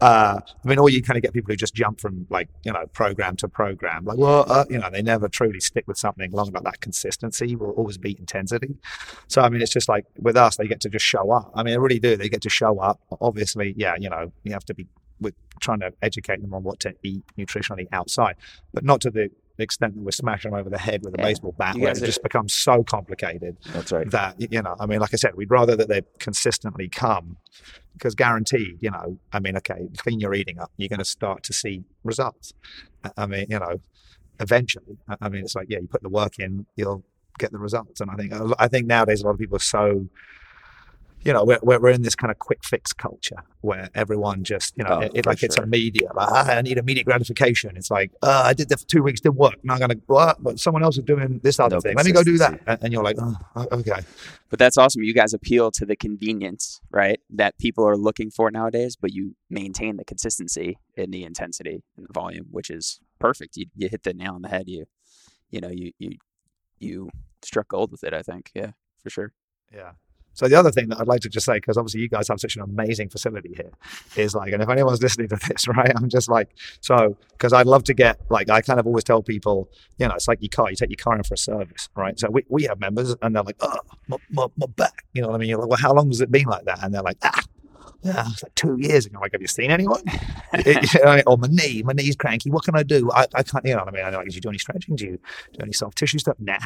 Uh, 0.00 0.40
I 0.64 0.68
mean, 0.68 0.78
or 0.78 0.88
you 0.90 1.02
kind 1.02 1.16
of 1.16 1.22
get 1.22 1.32
people 1.32 1.52
who 1.52 1.56
just 1.56 1.74
jump 1.74 2.00
from 2.00 2.26
like, 2.30 2.48
you 2.64 2.72
know, 2.72 2.86
program 2.92 3.36
to 3.36 3.48
program. 3.48 4.04
Like, 4.04 4.18
well, 4.18 4.50
uh, 4.50 4.64
you 4.68 4.78
know, 4.78 4.88
they 4.90 5.02
never 5.02 5.28
truly 5.28 5.60
stick 5.60 5.86
with 5.86 5.98
something 5.98 6.30
long 6.32 6.48
about 6.48 6.64
that 6.64 6.80
consistency 6.80 7.54
will 7.54 7.70
always 7.72 7.98
beat 7.98 8.18
intensity. 8.18 8.76
So, 9.28 9.42
I 9.42 9.48
mean, 9.48 9.60
it's 9.62 9.72
just 9.72 9.88
like 9.88 10.06
with 10.18 10.36
us, 10.36 10.56
they 10.56 10.66
get 10.66 10.80
to 10.80 10.88
just 10.88 11.04
show 11.04 11.30
up. 11.30 11.52
I 11.54 11.62
mean, 11.62 11.74
they 11.74 11.78
really 11.78 12.00
do. 12.00 12.16
They 12.16 12.28
get 12.28 12.42
to 12.42 12.50
show 12.50 12.78
up. 12.80 13.00
Obviously, 13.20 13.74
yeah, 13.76 13.94
you 13.98 14.08
know, 14.10 14.32
you 14.42 14.52
have 14.52 14.64
to 14.64 14.74
be 14.74 14.86
with 15.20 15.34
trying 15.60 15.80
to 15.80 15.92
educate 16.02 16.40
them 16.40 16.54
on 16.54 16.62
what 16.62 16.80
to 16.80 16.94
eat 17.02 17.22
nutritionally 17.38 17.86
outside, 17.92 18.36
but 18.72 18.82
not 18.84 19.02
to 19.02 19.10
the 19.10 19.30
extent 19.58 19.94
that 19.94 20.00
we're 20.02 20.10
smashing 20.10 20.50
them 20.52 20.60
over 20.60 20.70
the 20.70 20.78
head 20.78 21.02
with 21.04 21.14
a 21.14 21.18
Yeah. 21.18 21.24
baseball 21.24 21.54
bat, 21.58 21.76
where 21.76 21.90
it 21.90 22.02
are- 22.02 22.06
just 22.06 22.22
becomes 22.22 22.54
so 22.54 22.82
complicated 22.82 23.56
That's 23.72 23.92
right. 23.92 24.10
that 24.10 24.36
you 24.52 24.62
know 24.62 24.74
i 24.80 24.86
mean 24.86 25.00
like 25.00 25.12
i 25.12 25.16
said 25.16 25.34
we'd 25.34 25.50
rather 25.50 25.76
that 25.76 25.88
they 25.88 26.02
consistently 26.18 26.88
come 26.88 27.36
because 27.94 28.14
guaranteed 28.14 28.78
you 28.80 28.90
know 28.90 29.18
i 29.32 29.38
mean 29.40 29.56
okay 29.56 29.88
clean 29.98 30.18
your 30.20 30.32
eating 30.34 30.58
up 30.58 30.70
you're 30.76 30.88
going 30.88 30.98
to 30.98 31.04
start 31.04 31.42
to 31.44 31.52
see 31.52 31.84
results 32.04 32.52
I- 33.16 33.26
mean 33.26 33.46
you 33.50 33.58
know 33.58 33.80
eventually 34.38 34.96
I- 35.08 35.16
i 35.22 35.28
mean 35.28 35.42
it's 35.42 35.54
like 35.54 35.66
yeah 35.68 35.78
you 35.80 35.88
put 35.88 36.02
the 36.02 36.08
work 36.08 36.38
in 36.38 36.66
you'll 36.76 37.04
get 37.38 37.52
the 37.52 37.58
results 37.58 38.00
and 38.00 38.10
i 38.10 38.14
think 38.14 38.32
i 38.58 38.68
think 38.68 38.86
nowadays 38.86 39.20
a 39.22 39.26
lot 39.26 39.32
of 39.32 39.38
people 39.38 39.56
are 39.56 39.60
so 39.60 40.08
you 41.22 41.32
know, 41.32 41.44
we're, 41.44 41.58
we're 41.78 41.90
in 41.90 42.02
this 42.02 42.14
kind 42.14 42.30
of 42.30 42.38
quick 42.38 42.64
fix 42.64 42.92
culture 42.92 43.42
where 43.60 43.90
everyone 43.94 44.42
just, 44.42 44.72
you 44.76 44.84
know, 44.84 44.90
Oh, 44.96 45.00
it, 45.00 45.12
it- 45.14 45.26
like 45.26 45.42
it's 45.42 45.56
immediate. 45.58 46.14
Like, 46.14 46.28
"Ah, 46.30 46.50
I 46.56 46.62
need 46.62 46.78
immediate 46.78 47.04
gratification. 47.04 47.76
It's 47.76 47.90
like, 47.90 48.10
uh, 48.22 48.42
I 48.46 48.54
did 48.54 48.68
that 48.70 48.80
for 48.80 48.86
two 48.86 49.02
weeks, 49.02 49.20
didn't 49.20 49.36
work. 49.36 49.56
Now 49.62 49.74
I'm 49.74 49.78
going 49.80 49.90
to, 49.90 50.00
what? 50.06 50.42
But 50.42 50.58
someone 50.58 50.82
else 50.82 50.96
is 50.96 51.04
doing 51.04 51.40
this 51.42 51.60
other 51.60 51.76
No 51.76 51.80
thing. 51.80 51.94
Let 51.96 52.06
me 52.06 52.12
go 52.12 52.22
do 52.22 52.38
that. 52.38 52.58
And, 52.66 52.78
and 52.84 52.92
you're 52.92 53.04
like, 53.04 53.16
oh, 53.20 53.36
okay. 53.72 54.00
But 54.48 54.58
that's 54.58 54.78
awesome. 54.78 55.02
You 55.02 55.12
guys 55.14 55.34
appeal 55.34 55.70
to 55.72 55.84
the 55.84 55.94
convenience, 55.96 56.80
right? 56.90 57.20
That 57.28 57.58
people 57.58 57.86
are 57.86 57.96
looking 57.96 58.30
for 58.30 58.50
nowadays, 58.50 58.96
but 58.96 59.12
you 59.12 59.36
maintain 59.50 59.96
the 59.98 60.04
consistency 60.04 60.78
in 60.96 61.10
the 61.10 61.24
intensity 61.24 61.82
and 61.96 62.06
the 62.08 62.12
volume, 62.12 62.46
which 62.50 62.70
is 62.70 62.98
perfect. 63.18 63.56
You, 63.56 63.66
you 63.76 63.88
hit 63.88 64.02
the 64.04 64.14
nail 64.14 64.34
on 64.34 64.42
the 64.42 64.48
head. 64.48 64.64
You, 64.68 64.86
you 65.50 65.60
know, 65.60 65.68
you, 65.68 65.92
you, 65.98 66.12
you 66.78 67.10
struck 67.42 67.68
gold 67.68 67.90
with 67.92 68.02
it. 68.04 68.14
I 68.14 68.22
think, 68.22 68.50
yeah, 68.54 68.70
for 69.02 69.10
sure. 69.10 69.32
Yeah. 69.72 69.92
So 70.34 70.48
the 70.48 70.54
other 70.56 70.70
thing 70.70 70.88
that 70.88 71.00
I'd 71.00 71.08
like 71.08 71.20
to 71.22 71.28
just 71.28 71.46
say, 71.46 71.54
because 71.54 71.76
obviously 71.76 72.00
you 72.00 72.08
guys 72.08 72.28
have 72.28 72.40
such 72.40 72.56
an 72.56 72.62
amazing 72.62 73.08
facility 73.08 73.52
here, 73.56 73.72
is 74.16 74.34
like, 74.34 74.52
and 74.52 74.62
if 74.62 74.68
anyone's 74.68 75.02
listening 75.02 75.28
to 75.28 75.38
this, 75.48 75.68
right, 75.68 75.92
I'm 75.96 76.08
just 76.08 76.28
like, 76.28 76.48
so 76.80 77.16
because 77.32 77.52
I'd 77.52 77.66
love 77.66 77.84
to 77.84 77.94
get 77.94 78.20
like, 78.30 78.50
I 78.50 78.60
kind 78.60 78.80
of 78.80 78.86
always 78.86 79.04
tell 79.04 79.22
people, 79.22 79.68
you 79.98 80.08
know, 80.08 80.14
it's 80.14 80.28
like 80.28 80.38
your 80.40 80.50
car, 80.50 80.70
you 80.70 80.76
take 80.76 80.90
your 80.90 80.96
car 80.96 81.16
in 81.16 81.22
for 81.22 81.34
a 81.34 81.38
service, 81.38 81.88
right? 81.96 82.18
So 82.18 82.30
we, 82.30 82.44
we 82.48 82.64
have 82.64 82.80
members, 82.80 83.14
and 83.22 83.34
they're 83.34 83.42
like, 83.42 83.56
oh, 83.60 83.78
my, 84.08 84.16
my, 84.30 84.46
my 84.56 84.66
back, 84.76 85.04
you 85.12 85.22
know 85.22 85.28
what 85.28 85.34
I 85.34 85.38
mean? 85.38 85.48
You're 85.50 85.58
like, 85.58 85.68
well, 85.68 85.78
how 85.80 85.92
long 85.92 86.08
has 86.08 86.20
it 86.20 86.30
been 86.30 86.46
like 86.46 86.64
that? 86.64 86.82
And 86.82 86.94
they're 86.94 87.02
like, 87.02 87.18
ah. 87.22 87.42
Yeah, 88.02 88.24
it's 88.30 88.42
like 88.42 88.54
two 88.54 88.76
years 88.78 89.04
ago. 89.06 89.18
Like, 89.20 89.32
have 89.32 89.42
you 89.42 89.48
seen 89.48 89.70
anyone? 89.70 90.02
It- 90.52 90.94
you 90.94 91.04
know, 91.04 91.22
or 91.26 91.36
my 91.38 91.46
knee, 91.48 91.82
my 91.84 91.92
knee's 91.92 92.16
cranky. 92.16 92.50
What 92.50 92.64
can 92.64 92.74
I 92.74 92.82
do? 92.82 93.10
I, 93.12 93.26
I 93.34 93.42
can't, 93.44 93.64
you 93.64 93.72
know 93.74 93.84
what 93.84 93.88
I 93.88 93.96
mean? 93.96 94.04
I'm 94.04 94.12
like, 94.14 94.28
do 94.28 94.34
you 94.34 94.40
do 94.40 94.48
any 94.48 94.58
stretching? 94.58 94.96
Do 94.96 95.04
you 95.04 95.18
do 95.52 95.58
any 95.62 95.72
soft 95.72 95.96
tissue 95.98 96.18
stuff? 96.18 96.36
Nah. 96.40 96.58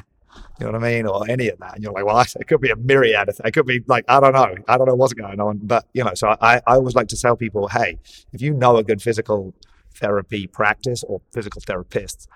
You 0.59 0.67
know 0.67 0.73
what 0.73 0.83
I 0.83 0.89
mean? 0.93 1.07
Or 1.07 1.29
any 1.29 1.49
of 1.49 1.59
that. 1.59 1.75
And 1.75 1.83
you're 1.83 1.93
like, 1.93 2.05
well, 2.07 2.19
it 2.21 2.49
could 2.49 2.61
be 2.61 2.71
a 2.71 2.77
myriad 2.77 3.29
of 3.29 3.37
things. 3.37 3.47
It 3.49 3.53
could 3.53 3.67
be 3.67 3.83
like, 3.87 4.05
I 4.09 4.21
don't 4.21 4.33
know. 4.33 4.55
I 4.69 4.79
don't 4.79 4.87
know 4.89 4.95
what's 4.95 5.13
going 5.13 5.39
on. 5.39 5.59
But, 5.63 5.87
you 5.93 6.03
know, 6.03 6.15
so 6.15 6.29
I, 6.41 6.57
I 6.67 6.77
always 6.77 6.95
like 6.95 7.09
to 7.09 7.17
tell 7.17 7.37
people, 7.37 7.69
hey, 7.69 7.99
if 8.33 8.41
you 8.41 8.55
know 8.55 8.77
a 8.79 8.83
good 8.83 9.03
physical 9.03 9.55
therapy 9.95 10.47
practice 10.47 11.05
or 11.05 11.21
physical 11.33 11.61
therapists, 11.61 12.27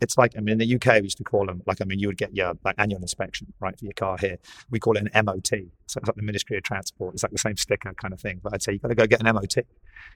it's 0.00 0.16
like, 0.16 0.34
I 0.36 0.40
mean, 0.40 0.60
in 0.60 0.68
the 0.68 0.74
UK, 0.74 1.00
we 1.00 1.04
used 1.04 1.18
to 1.18 1.24
call 1.24 1.46
them, 1.46 1.62
like, 1.66 1.80
I 1.80 1.84
mean, 1.84 1.98
you 1.98 2.08
would 2.08 2.16
get 2.16 2.34
your 2.34 2.54
like 2.64 2.74
annual 2.78 3.00
inspection, 3.00 3.52
right, 3.60 3.78
for 3.78 3.84
your 3.84 3.94
car 3.94 4.16
here. 4.18 4.38
We 4.70 4.78
call 4.78 4.96
it 4.96 5.08
an 5.12 5.24
MOT. 5.24 5.48
So 5.86 5.98
it's 5.98 6.06
like 6.06 6.16
the 6.16 6.22
Ministry 6.22 6.56
of 6.56 6.62
Transport. 6.62 7.14
It's 7.14 7.22
like 7.22 7.32
the 7.32 7.38
same 7.38 7.56
sticker 7.56 7.92
kind 7.94 8.14
of 8.14 8.20
thing. 8.20 8.40
But 8.42 8.54
I'd 8.54 8.62
say 8.62 8.72
you've 8.72 8.82
got 8.82 8.88
to 8.88 8.94
go 8.94 9.06
get 9.06 9.20
an 9.20 9.34
MOT. 9.34 9.56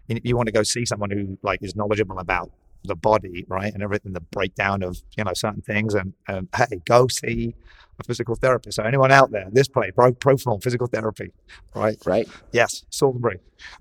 You, 0.08 0.20
you 0.22 0.36
want 0.36 0.46
to 0.46 0.52
go 0.52 0.62
see 0.62 0.84
someone 0.84 1.10
who, 1.10 1.38
like, 1.42 1.62
is 1.62 1.74
knowledgeable 1.74 2.18
about 2.18 2.50
the 2.84 2.96
body, 2.96 3.44
right, 3.48 3.72
and 3.72 3.82
everything, 3.82 4.12
the 4.12 4.20
breakdown 4.20 4.82
of, 4.82 5.02
you 5.16 5.24
know, 5.24 5.34
certain 5.34 5.62
things. 5.62 5.94
And, 5.94 6.14
and 6.28 6.48
hey, 6.54 6.80
go 6.84 7.08
see 7.08 7.54
a 7.98 8.04
physical 8.04 8.34
therapist. 8.34 8.76
So 8.76 8.82
anyone 8.82 9.12
out 9.12 9.30
there, 9.30 9.48
this 9.52 9.68
play, 9.68 9.90
Pro, 9.90 10.12
Proform 10.12 10.62
Physical 10.62 10.86
Therapy, 10.86 11.32
right? 11.74 11.96
Right. 12.04 12.28
Yes, 12.52 12.84
Salisbury. 12.90 13.38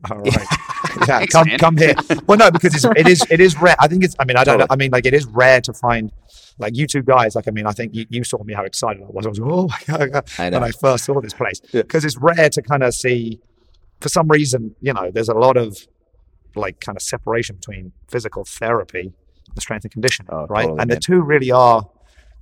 All 0.10 0.20
right. 0.20 0.48
yeah, 1.00 1.06
Thanks, 1.20 1.34
come 1.34 1.48
man. 1.48 1.58
come 1.60 1.78
here. 1.78 1.94
Well, 2.28 2.38
no, 2.38 2.52
because 2.52 2.76
it's, 2.76 2.86
it 2.98 3.08
is 3.08 3.26
it 3.30 3.40
is 3.40 3.60
rare. 3.60 3.76
I 3.80 3.88
think 3.88 4.04
it's. 4.04 4.16
I 4.20 4.26
mean, 4.26 4.38
I 4.38 4.44
don't. 4.44 4.60
Totally. 4.60 4.68
I 4.72 4.76
mean, 4.76 4.92
like 4.92 5.06
it 5.06 5.14
is 5.14 5.26
rare 5.26 5.62
to 5.62 5.74
find 5.74 6.12
like 6.60 6.76
you 6.76 6.88
two 6.88 7.02
guys. 7.04 7.36
Like, 7.36 7.48
I 7.48 7.52
mean, 7.52 7.66
I 7.66 7.72
think 7.72 7.94
you, 7.96 8.06
you 8.10 8.24
saw 8.24 8.44
me 8.44 8.54
how 8.54 8.64
excited 8.64 9.02
I 9.02 9.06
was. 9.10 9.26
I 9.26 9.30
was 9.30 9.40
oh 9.42 9.68
my 9.68 9.78
god 10.10 10.24
I 10.38 10.50
when 10.50 10.64
I 10.64 10.72
first 10.72 11.06
saw 11.06 11.20
this 11.22 11.34
place 11.34 11.62
Yeah. 11.72 11.82
because 11.84 12.06
it's 12.06 12.18
rare 12.18 12.50
to 12.50 12.62
kind 12.62 12.84
of 12.84 12.94
see. 12.94 13.40
For 14.00 14.10
some 14.10 14.28
reason, 14.28 14.76
you 14.82 14.94
know, 14.94 15.12
there's 15.12 15.30
a 15.30 15.36
lot 15.36 15.58
of 15.58 15.78
like 16.56 16.80
kind 16.80 16.98
of 16.98 17.02
separation 17.04 17.56
between 17.58 17.92
physical 18.10 18.44
therapy 18.46 19.14
and 19.50 19.62
strength 19.62 19.84
and 19.86 19.92
conditioning, 19.92 20.30
Oh, 20.32 20.48
right? 20.48 20.64
totally, 20.64 20.80
and 20.80 20.90
the 20.92 21.00
two 21.00 21.22
really 21.22 21.52
are 21.52 21.88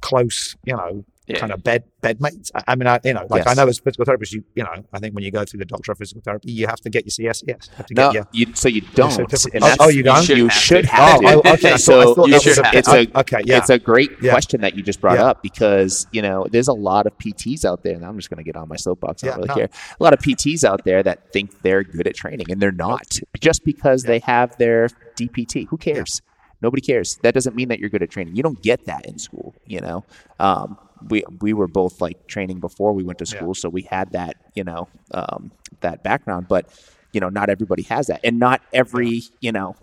close. 0.01 0.55
You 0.63 0.77
know, 0.77 1.05
Yeah. 1.29 1.39
kind 1.39 1.51
of 1.51 1.63
bed 1.63 1.83
bedmates. 2.01 2.49
I, 2.55 2.63
I 2.69 2.75
mean, 2.75 2.87
I 2.87 2.99
you 3.03 3.13
know, 3.13 3.27
like 3.29 3.45
I 3.47 3.53
know 3.53 3.67
as 3.67 3.79
physical 3.79 4.05
therapists, 4.05 4.33
you 4.33 4.43
you 4.55 4.63
know, 4.63 4.83
I 4.93 4.99
think 4.99 5.13
when 5.13 5.23
you 5.23 5.31
go 5.31 5.45
through 5.45 5.59
the 5.59 5.65
doctor 5.65 5.91
of 5.91 5.97
physical 5.99 6.21
therapy, 6.21 6.51
you 6.51 6.65
have 6.67 6.79
to 6.81 6.89
get 6.89 7.05
your 7.05 7.31
CSCS. 7.31 7.69
You 7.89 7.95
No, 7.95 8.11
get 8.11 8.33
your 8.33 8.47
you, 8.49 8.55
so 8.55 8.67
you 8.67 8.81
don't. 8.81 9.19
Oh, 9.19 9.75
oh, 9.79 9.89
you 9.89 10.01
don't? 10.03 10.27
You 10.27 10.35
You 10.35 10.49
should 10.49 10.85
have 10.85 11.21
have. 11.21 11.35
Oh, 11.45 11.53
okay. 11.53 11.77
So 11.77 12.15
thought, 12.15 12.27
you 12.29 12.39
should 12.39 12.49
was 12.49 12.57
a, 12.59 12.65
have 12.65 12.73
it's 12.75 12.87
a 12.87 13.19
okay. 13.19 13.41
Yeah. 13.45 13.57
It's 13.59 13.69
a 13.69 13.77
great 13.77 14.11
Yeah. 14.21 14.31
question 14.31 14.61
that 14.61 14.75
you 14.75 14.81
just 14.83 15.01
brought 15.01 15.17
Yeah. 15.19 15.25
up 15.27 15.43
because 15.43 16.07
you 16.11 16.21
know 16.21 16.47
there's 16.49 16.67
a 16.67 16.73
lot 16.73 17.05
of 17.05 17.17
PTs 17.17 17.63
out 17.65 17.83
there, 17.83 17.95
and 17.95 18.03
I'm 18.05 18.17
just 18.17 18.29
going 18.29 18.37
to 18.37 18.43
get 18.43 18.55
on 18.55 18.67
my 18.67 18.75
soapbox. 18.75 19.23
I 19.23 19.27
don't 19.27 19.33
Yeah, 19.33 19.37
really 19.37 19.47
no. 19.49 19.55
care. 19.55 19.69
A 19.99 20.03
lot 20.03 20.13
of 20.13 20.19
PTs 20.19 20.63
out 20.63 20.83
there 20.83 21.03
that 21.03 21.31
think 21.31 21.61
they're 21.61 21.83
good 21.83 22.07
at 22.07 22.15
training, 22.15 22.47
and 22.51 22.59
they're 22.61 22.71
not. 22.71 23.19
Just 23.39 23.63
because 23.63 24.03
they 24.03 24.19
have 24.19 24.57
their 24.57 24.87
DPT, 25.15 25.67
who 25.67 25.77
cares? 25.77 26.21
Nobody 26.61 26.81
cares. 26.81 27.17
That 27.23 27.33
doesn't 27.33 27.55
mean 27.55 27.69
that 27.69 27.79
you're 27.79 27.89
good 27.89 28.03
at 28.03 28.09
training. 28.09 28.35
You 28.35 28.43
don't 28.43 28.61
get 28.61 28.85
that 28.85 29.05
in 29.05 29.17
school. 29.17 29.55
You 29.65 29.79
know, 29.79 30.03
um, 30.39 30.77
we 31.07 31.23
we 31.41 31.53
were 31.53 31.67
both 31.67 32.01
like 32.01 32.27
training 32.27 32.59
before 32.59 32.93
we 32.93 33.03
went 33.03 33.19
to 33.19 33.25
Yeah. 33.25 33.37
school, 33.39 33.53
so 33.53 33.69
we 33.69 33.83
had 33.83 34.11
that 34.11 34.35
you 34.55 34.63
know 34.63 34.87
um, 35.13 35.51
that 35.81 36.03
background. 36.03 36.47
But 36.47 36.65
you 37.13 37.19
know, 37.19 37.29
not 37.29 37.49
everybody 37.49 37.83
has 37.83 38.07
that, 38.07 38.21
and 38.23 38.39
not 38.39 38.61
every 38.73 39.23
you 39.39 39.51
know 39.51 39.75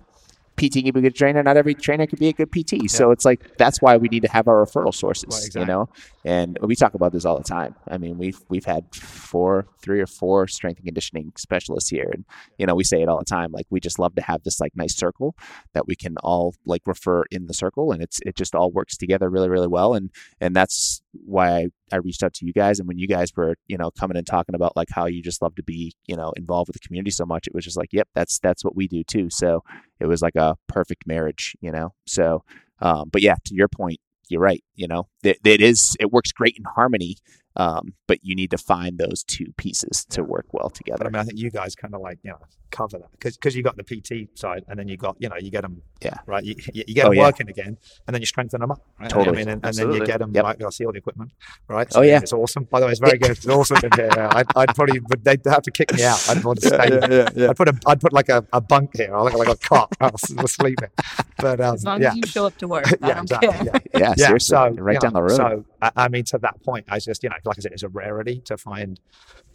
PT 0.56 0.84
can 0.84 0.92
be 0.92 1.00
a 1.00 1.02
good 1.02 1.14
trainer. 1.14 1.42
Not 1.42 1.56
every 1.56 1.74
trainer 1.74 2.06
can 2.06 2.18
be 2.18 2.28
a 2.28 2.32
good 2.32 2.50
PT. 2.50 2.90
So 2.90 3.10
it's 3.10 3.24
like 3.24 3.56
that's 3.58 3.80
why 3.82 3.96
we 3.96 4.08
need 4.08 4.22
to 4.22 4.30
have 4.30 4.48
our 4.48 4.64
referral 4.64 4.94
sources. 4.94 5.50
Right, 5.54 5.60
You 5.60 5.66
know, 5.66 5.88
and 6.24 6.58
we 6.62 6.74
talk 6.76 6.94
about 6.94 7.12
this 7.12 7.24
all 7.24 7.36
the 7.36 7.44
time. 7.44 7.74
I 7.88 7.98
mean, 7.98 8.18
we've 8.18 8.40
we've 8.48 8.64
had 8.64 8.94
four, 8.94 9.66
three 9.82 10.00
or 10.00 10.06
four 10.06 10.48
strength 10.48 10.78
and 10.78 10.86
conditioning 10.86 11.32
specialists 11.36 11.90
here, 11.90 12.10
and 12.12 12.24
you 12.58 12.66
know, 12.66 12.74
we 12.74 12.84
say 12.84 13.02
it 13.02 13.08
all 13.08 13.18
the 13.18 13.24
time. 13.24 13.52
Like 13.52 13.66
we 13.70 13.80
just 13.80 13.98
love 13.98 14.14
to 14.16 14.22
have 14.22 14.42
this 14.42 14.60
like 14.60 14.72
nice 14.76 14.96
circle 14.96 15.36
that 15.74 15.86
we 15.86 15.94
can 15.94 16.16
all 16.18 16.54
like 16.64 16.82
refer 16.86 17.24
in 17.30 17.46
the 17.46 17.54
circle, 17.54 17.92
and 17.92 18.02
it's 18.02 18.20
it 18.24 18.36
just 18.36 18.54
all 18.54 18.70
works 18.70 18.96
together 18.96 19.28
really 19.28 19.48
really 19.48 19.68
well. 19.68 19.94
And 19.94 20.10
and 20.40 20.54
that's 20.54 21.02
why 21.12 21.48
I, 21.58 21.68
I 21.92 21.96
reached 21.96 22.22
out 22.22 22.34
to 22.34 22.46
you 22.46 22.52
guys. 22.52 22.78
And 22.78 22.88
when 22.88 22.98
you 22.98 23.06
guys 23.06 23.30
were 23.36 23.56
you 23.66 23.76
know 23.76 23.90
coming 23.90 24.16
and 24.16 24.26
talking 24.26 24.54
about 24.54 24.76
like 24.76 24.88
how 24.90 25.06
you 25.06 25.22
just 25.22 25.42
love 25.42 25.54
to 25.56 25.62
be 25.62 25.94
you 26.06 26.16
know 26.16 26.32
involved 26.36 26.68
with 26.68 26.74
the 26.74 26.86
community 26.86 27.10
so 27.10 27.26
much, 27.26 27.46
it 27.46 27.54
was 27.54 27.64
just 27.64 27.76
like, 27.76 27.92
yep, 27.92 28.08
that's 28.14 28.38
that's 28.38 28.64
what 28.64 28.76
we 28.76 28.88
do 28.88 29.04
too. 29.04 29.28
So 29.30 29.62
it 30.00 30.06
was 30.06 30.22
like 30.22 30.36
a 30.36 30.56
perfect 30.68 31.06
marriage, 31.06 31.56
you 31.60 31.70
know. 31.70 31.94
So, 32.06 32.44
um, 32.80 33.08
but 33.10 33.22
yeah, 33.22 33.36
to 33.46 33.54
your 33.54 33.68
point, 33.68 33.98
you're 34.28 34.40
right. 34.40 34.62
You 34.74 34.88
know, 34.88 35.08
it, 35.22 35.38
it 35.44 35.60
is 35.60 35.96
it 36.00 36.12
works 36.12 36.32
great 36.32 36.56
in 36.56 36.64
harmony, 36.64 37.16
um, 37.56 37.94
but 38.06 38.18
you 38.22 38.34
need 38.34 38.50
to 38.50 38.58
find 38.58 38.98
those 38.98 39.22
two 39.24 39.52
pieces 39.56 40.04
to 40.10 40.22
work 40.22 40.46
well 40.52 40.70
together. 40.70 40.98
But 40.98 41.04
together. 41.04 41.16
I 41.18 41.20
mean, 41.20 41.20
I 41.20 41.24
think 41.24 41.38
you 41.38 41.50
guys 41.50 41.74
kind 41.74 41.94
of 41.94 42.00
like 42.00 42.18
you 42.22 42.30
know 42.30 42.38
cover 42.70 42.98
that 42.98 43.10
because 43.12 43.36
because 43.36 43.54
you 43.56 43.62
got 43.62 43.76
the 43.76 43.84
PT 43.84 44.36
side, 44.38 44.64
and 44.68 44.78
then 44.78 44.88
you 44.88 44.96
got 44.96 45.16
you 45.18 45.28
know 45.28 45.36
you 45.36 45.50
get 45.50 45.62
them 45.62 45.82
Yeah. 46.02 46.18
right. 46.26 46.44
You, 46.44 46.54
you 46.72 46.84
you 46.88 46.94
get 46.94 47.06
Oh, 47.06 47.10
them 47.10 47.18
yeah. 47.18 47.22
working 47.24 47.48
again, 47.48 47.76
and 48.06 48.14
then 48.14 48.20
you 48.20 48.26
strengthen 48.26 48.60
them 48.60 48.70
up. 48.72 48.80
Right? 49.00 49.08
Totally. 49.10 49.36
I 49.36 49.40
mean, 49.40 49.48
and, 49.48 49.64
and 49.66 49.74
then 49.74 49.92
you 49.92 50.04
get 50.04 50.18
them 50.18 50.32
Yep. 50.34 50.44
like 50.44 50.62
I 50.62 50.70
see 50.70 50.84
all 50.84 50.92
the 50.92 50.98
equipment, 50.98 51.32
right? 51.68 51.88
Oh, 51.94 52.02
yeah. 52.02 52.18
it's 52.18 52.32
awesome. 52.32 52.64
By 52.64 52.80
the 52.80 52.86
way, 52.86 52.92
it's 52.92 53.00
very 53.00 53.18
good. 53.18 53.30
It's 53.32 53.46
awesome 53.48 53.78
in 53.84 53.90
here. 53.92 54.10
I'd, 54.32 54.46
I'd 54.56 54.74
probably 54.74 54.98
but 55.00 55.22
they'd 55.24 55.40
have 55.46 55.62
to 55.62 55.70
kick 55.70 55.92
me 55.94 56.04
out. 56.04 56.28
I'd 56.28 56.44
want 56.44 56.60
to 56.60 56.68
stay. 56.68 57.46
I'd 57.48 57.56
put 57.56 57.68
a 57.68 57.78
I'd 57.86 58.00
put 58.00 58.12
like 58.12 58.28
a, 58.28 58.44
a 58.52 58.60
bunk 58.60 58.96
here. 58.96 59.14
I 59.14 59.22
look 59.22 59.34
like 59.34 59.48
a 59.48 59.56
cot. 59.56 59.92
I 60.00 60.08
was, 60.08 60.22
was 60.42 60.52
sleeping, 60.52 60.90
but 61.38 61.60
um, 61.60 61.74
As 61.74 61.84
long 61.84 62.02
yeah. 62.02 62.10
as 62.10 62.16
you 62.16 62.22
show 62.26 62.46
up 62.46 62.56
to 62.58 62.68
work, 62.68 62.86
I 63.02 63.08
yeah, 63.08 63.14
don't 63.14 63.22
exactly. 63.22 63.48
care. 63.48 63.64
Yeah. 63.64 63.78
Yeah, 63.94 64.14
yeah, 64.18 64.26
seriously, 64.26 64.54
so 64.54 64.68
right 64.82 64.94
you 64.94 65.00
down 65.00 65.12
know, 65.14 65.20
the 65.20 65.22
road. 65.22 65.36
So 65.36 65.64
I, 65.80 65.90
I 65.96 66.08
mean, 66.08 66.24
to 66.24 66.38
that 66.38 66.62
point, 66.62 66.86
I 66.88 66.98
just 66.98 67.22
you 67.22 67.30
know 67.30 67.36
like 67.46 67.58
I 67.58 67.60
said, 67.60 67.72
it's 67.72 67.82
a 67.82 67.88
rarity 67.88 68.40
to 68.46 68.56
find. 68.56 69.00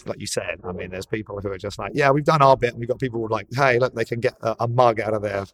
Like 0.06 0.20
you 0.20 0.26
said, 0.26 0.60
I 0.64 0.72
mean, 0.72 0.90
there's 0.90 1.06
people 1.06 1.40
who 1.42 1.50
are 1.52 1.58
just 1.58 1.78
like, 1.78 1.92
yeah, 1.94 2.10
we've 2.10 2.24
done 2.24 2.42
our 2.42 2.58
bit. 2.58 2.76
We've 2.76 2.88
got 2.88 3.00
people 3.00 3.20
who 3.20 3.26
are 3.28 3.30
like, 3.30 3.48
hey, 3.54 3.78
look, 3.78 3.94
they 3.94 4.06
can 4.06 4.20
get 4.20 4.34
a, 4.42 4.64
a 4.64 4.68
mug 4.68 5.00
out 5.00 5.14
of 5.14 5.22
their 5.22 5.46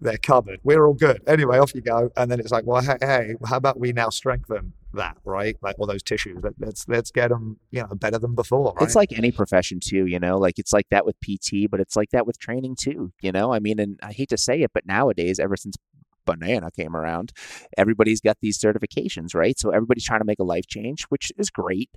their 0.00 0.18
cupboard. 0.18 0.60
We're 0.64 0.86
all 0.86 0.94
good. 0.94 1.22
Anyway, 1.26 1.58
off 1.58 1.74
you 1.74 1.82
go. 1.82 2.10
And 2.16 2.30
then 2.30 2.40
it's 2.40 2.50
like, 2.50 2.64
well, 2.66 2.82
hey, 2.82 2.96
hey 3.00 3.34
how 3.46 3.56
about 3.56 3.78
we 3.78 3.92
now 3.92 4.08
strengthen 4.10 4.72
that, 4.94 5.16
right? 5.24 5.56
Like 5.62 5.76
all 5.78 5.86
those 5.86 6.02
tissues. 6.02 6.38
Let, 6.42 6.54
let's 6.58 6.88
let's 6.88 7.10
get 7.10 7.28
them, 7.28 7.58
you 7.70 7.82
know, 7.82 7.94
better 7.94 8.18
than 8.18 8.34
before. 8.34 8.74
Right? 8.74 8.84
It's 8.84 8.96
like 8.96 9.12
any 9.16 9.32
profession 9.32 9.80
too, 9.80 10.06
you 10.06 10.18
know, 10.18 10.38
like 10.38 10.58
it's 10.58 10.72
like 10.72 10.88
that 10.90 11.06
with 11.06 11.16
PT, 11.20 11.70
but 11.70 11.80
it's 11.80 11.96
like 11.96 12.10
that 12.10 12.26
with 12.26 12.38
training 12.38 12.76
too, 12.76 13.12
you 13.20 13.32
know. 13.32 13.52
I 13.52 13.58
mean, 13.58 13.78
and 13.78 13.98
I 14.02 14.12
hate 14.12 14.30
to 14.30 14.38
say 14.38 14.62
it, 14.62 14.72
but 14.72 14.86
nowadays, 14.86 15.38
ever 15.38 15.56
since 15.56 15.76
banana 16.24 16.70
came 16.70 16.96
around, 16.96 17.32
everybody's 17.76 18.20
got 18.20 18.38
these 18.40 18.58
certifications, 18.58 19.34
right? 19.34 19.58
So 19.58 19.70
everybody's 19.70 20.04
trying 20.04 20.20
to 20.20 20.26
make 20.26 20.38
a 20.38 20.44
life 20.44 20.66
change, 20.66 21.04
which 21.04 21.32
is 21.38 21.50
great, 21.50 21.90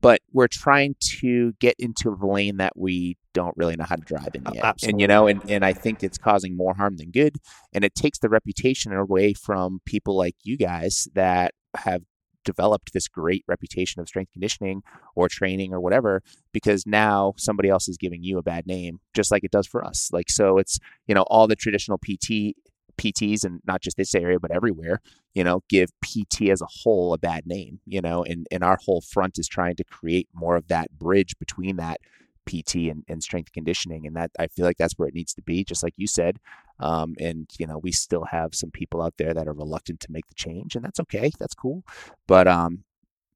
but 0.00 0.20
we're 0.32 0.48
trying 0.48 0.96
to 1.00 1.52
get 1.60 1.76
into 1.78 2.16
the 2.18 2.26
lane 2.26 2.56
that 2.56 2.76
we 2.76 3.16
don't 3.34 3.56
really 3.56 3.76
know 3.76 3.84
how 3.84 3.96
to 3.96 4.02
drive 4.02 4.30
in 4.34 4.44
yet. 4.52 4.64
absolutely. 4.64 4.92
And 4.92 5.00
you 5.00 5.06
know, 5.06 5.26
and, 5.26 5.50
and 5.50 5.64
I 5.64 5.72
think 5.72 6.02
it's 6.02 6.18
causing 6.18 6.56
more 6.56 6.74
harm 6.74 6.96
than 6.96 7.10
good. 7.10 7.36
And 7.72 7.84
it 7.84 7.94
takes 7.94 8.18
the 8.18 8.28
reputation 8.28 8.92
away 8.92 9.34
from 9.34 9.80
people 9.84 10.16
like 10.16 10.36
you 10.42 10.56
guys 10.56 11.08
that 11.14 11.52
have 11.76 12.02
developed 12.44 12.92
this 12.92 13.08
great 13.08 13.44
reputation 13.46 14.00
of 14.00 14.08
strength 14.08 14.32
conditioning 14.32 14.82
or 15.14 15.28
training 15.28 15.72
or 15.74 15.80
whatever 15.80 16.22
because 16.52 16.86
now 16.86 17.34
somebody 17.36 17.68
else 17.68 17.88
is 17.88 17.96
giving 17.96 18.22
you 18.22 18.38
a 18.38 18.42
bad 18.42 18.66
name 18.66 18.98
just 19.14 19.30
like 19.30 19.44
it 19.44 19.50
does 19.50 19.66
for 19.66 19.84
us 19.84 20.08
like 20.10 20.30
so 20.30 20.56
it's 20.56 20.78
you 21.06 21.14
know 21.14 21.22
all 21.28 21.46
the 21.46 21.54
traditional 21.54 21.98
pt 21.98 22.56
pts 23.00 23.44
and 23.44 23.60
not 23.66 23.80
just 23.80 23.96
this 23.96 24.14
area 24.14 24.38
but 24.38 24.50
everywhere 24.50 25.00
you 25.34 25.42
know 25.42 25.62
give 25.68 25.88
pt 26.02 26.42
as 26.50 26.60
a 26.60 26.66
whole 26.82 27.14
a 27.14 27.18
bad 27.18 27.46
name 27.46 27.80
you 27.86 28.00
know 28.00 28.22
and 28.24 28.46
and 28.50 28.62
our 28.62 28.78
whole 28.84 29.00
front 29.00 29.38
is 29.38 29.48
trying 29.48 29.74
to 29.74 29.84
create 29.84 30.28
more 30.34 30.54
of 30.56 30.68
that 30.68 30.90
bridge 30.98 31.32
between 31.38 31.76
that 31.76 31.98
pt 32.46 32.74
and, 32.90 33.04
and 33.08 33.22
strength 33.22 33.52
conditioning 33.52 34.06
and 34.06 34.14
that 34.16 34.30
i 34.38 34.46
feel 34.46 34.64
like 34.66 34.76
that's 34.76 34.94
where 34.98 35.08
it 35.08 35.14
needs 35.14 35.32
to 35.32 35.42
be 35.42 35.64
just 35.64 35.82
like 35.82 35.94
you 35.96 36.06
said 36.06 36.38
um, 36.80 37.14
and 37.20 37.50
you 37.58 37.66
know 37.66 37.78
we 37.78 37.92
still 37.92 38.24
have 38.24 38.54
some 38.54 38.70
people 38.70 39.00
out 39.02 39.14
there 39.18 39.34
that 39.34 39.46
are 39.46 39.52
reluctant 39.52 40.00
to 40.00 40.10
make 40.10 40.26
the 40.28 40.34
change 40.34 40.74
and 40.76 40.84
that's 40.84 41.00
okay 41.00 41.30
that's 41.38 41.54
cool 41.54 41.82
but 42.26 42.46
um 42.48 42.84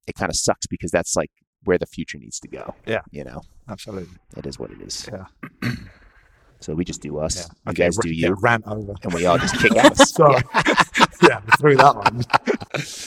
it 0.07 0.15
kind 0.15 0.31
of 0.31 0.37
sucks 0.37 0.67
because 0.67 0.91
that's 0.91 1.15
like 1.17 1.31
where 1.65 1.79
the 1.79 1.87
future 1.87 2.19
needs 2.19 2.39
to 2.41 2.49
go 2.49 2.75
Yeah. 2.87 3.03
you 3.11 3.25
know 3.25 3.41
Absolutely. 3.69 4.17
it 4.37 4.47
is 4.47 4.59
what 4.59 4.71
it 4.71 4.81
is 4.83 5.09
Yeah. 5.12 5.27
so 6.61 6.75
we 6.75 6.85
just 6.85 7.01
do 7.03 7.19
us 7.19 7.37
Yeah. 7.37 7.43
you 7.67 7.71
Okay, 7.71 7.83
guys 7.85 7.97
do 7.99 8.09
yeah, 8.11 8.29
you 8.29 8.37
rant 8.41 8.65
over. 8.67 8.95
and 9.03 9.13
we 9.15 9.27
all 9.27 9.39
just 9.39 9.57
kick 9.59 9.77
ass 9.77 10.13
Sorry. 10.13 10.43
yeah, 11.23 11.41
through 11.59 11.77
that 11.77 11.95
one. 11.97 12.23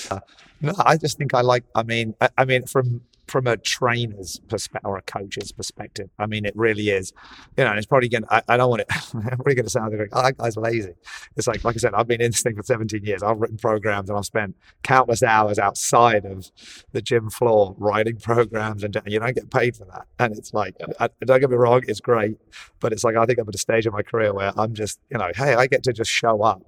Uh, 0.10 0.20
no, 0.62 0.74
I 0.80 0.98
just 0.98 1.18
think 1.18 1.34
I 1.34 1.42
like. 1.42 1.64
I 1.76 1.84
mean, 1.84 2.16
I, 2.22 2.30
I 2.38 2.46
mean, 2.46 2.66
from 2.66 3.02
from 3.28 3.48
a 3.48 3.58
trainer's 3.58 4.40
perspective 4.48 4.88
or 4.88 4.98
a 4.98 5.02
coach's 5.02 5.52
perspective, 5.52 6.10
I 6.18 6.26
mean, 6.26 6.46
it 6.46 6.56
really 6.56 6.90
is. 6.90 7.14
You 7.58 7.64
know, 7.64 7.72
and 7.72 7.78
it's 7.78 7.88
probably 7.88 8.10
going. 8.10 8.24
to 8.24 8.34
I, 8.34 8.42
I 8.48 8.58
don't 8.58 8.70
want 8.70 8.82
it. 8.82 8.88
I'm 9.14 9.22
probably 9.22 9.56
going 9.56 9.66
to 9.66 9.70
sound 9.70 9.98
like, 9.98 10.10
oh, 10.12 10.24
that 10.24 10.38
guy's 10.38 10.58
lazy. 10.58 10.94
It's 11.36 11.48
like, 11.48 11.64
like 11.64 11.76
I 11.76 11.80
said, 11.80 11.94
I've 11.94 12.08
been 12.08 12.22
in 12.22 12.32
this 12.32 12.42
thing 12.42 12.56
for 12.56 12.64
17 12.64 13.04
years. 13.04 13.24
I've 13.24 13.40
written 13.40 13.58
programs 13.58 14.10
and 14.10 14.18
I've 14.18 14.26
spent 14.26 14.56
countless 14.84 15.24
hours 15.24 15.60
outside 15.60 16.26
of 16.26 16.52
the 16.92 17.02
gym 17.02 17.30
floor 17.30 17.76
writing 17.78 18.18
programs, 18.18 18.84
and 18.84 18.98
you 19.06 19.20
don't 19.20 19.36
get 19.36 19.52
paid 19.52 19.76
for 19.76 19.86
that. 19.86 20.08
And 20.20 20.38
it's 20.38 20.54
like, 20.54 20.76
I, 21.00 21.10
don't 21.26 21.40
get 21.40 21.50
me 21.50 21.58
wrong, 21.58 21.84
it's 21.88 22.00
great, 22.00 22.38
but 22.80 22.94
it's 22.94 23.04
like 23.04 23.16
I 23.16 23.26
think 23.26 23.40
I'm 23.40 23.48
at 23.48 23.56
a 23.56 23.60
stage 23.60 23.86
of 23.86 23.94
my 23.94 24.02
career 24.02 24.34
where 24.34 24.52
I'm 24.58 24.74
just, 24.74 25.00
you 25.10 25.18
know, 25.18 25.32
hey, 25.36 25.54
I 25.56 25.68
get 25.68 25.84
to 25.84 25.94
just 25.94 26.12
show 26.12 26.42
up, 26.42 26.62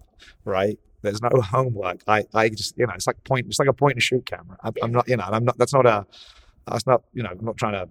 right? 0.45 0.78
There's 1.01 1.22
no 1.22 1.30
homework. 1.41 2.01
I, 2.07 2.26
I 2.34 2.49
just, 2.49 2.78
you 2.78 2.86
know, 2.86 2.93
it's 2.93 3.07
like 3.07 3.24
point, 3.24 3.47
it's 3.47 3.60
like 3.60 3.68
a 3.68 3.74
point 3.74 3.93
and 3.93 4.03
shoot 4.03 4.26
camera. 4.26 4.57
I'm, 4.64 4.74
I'm 4.82 4.91
not, 4.91 5.07
you 5.07 5.18
know, 5.18 5.26
I'm 5.26 5.45
not. 5.45 5.57
That's 5.57 5.74
not 5.74 5.86
a. 5.86 6.05
That's 6.72 6.88
not, 6.88 7.04
you 7.14 7.24
know, 7.24 7.30
I'm 7.32 7.44
not 7.46 7.58
trying 7.58 7.74
to 7.74 7.88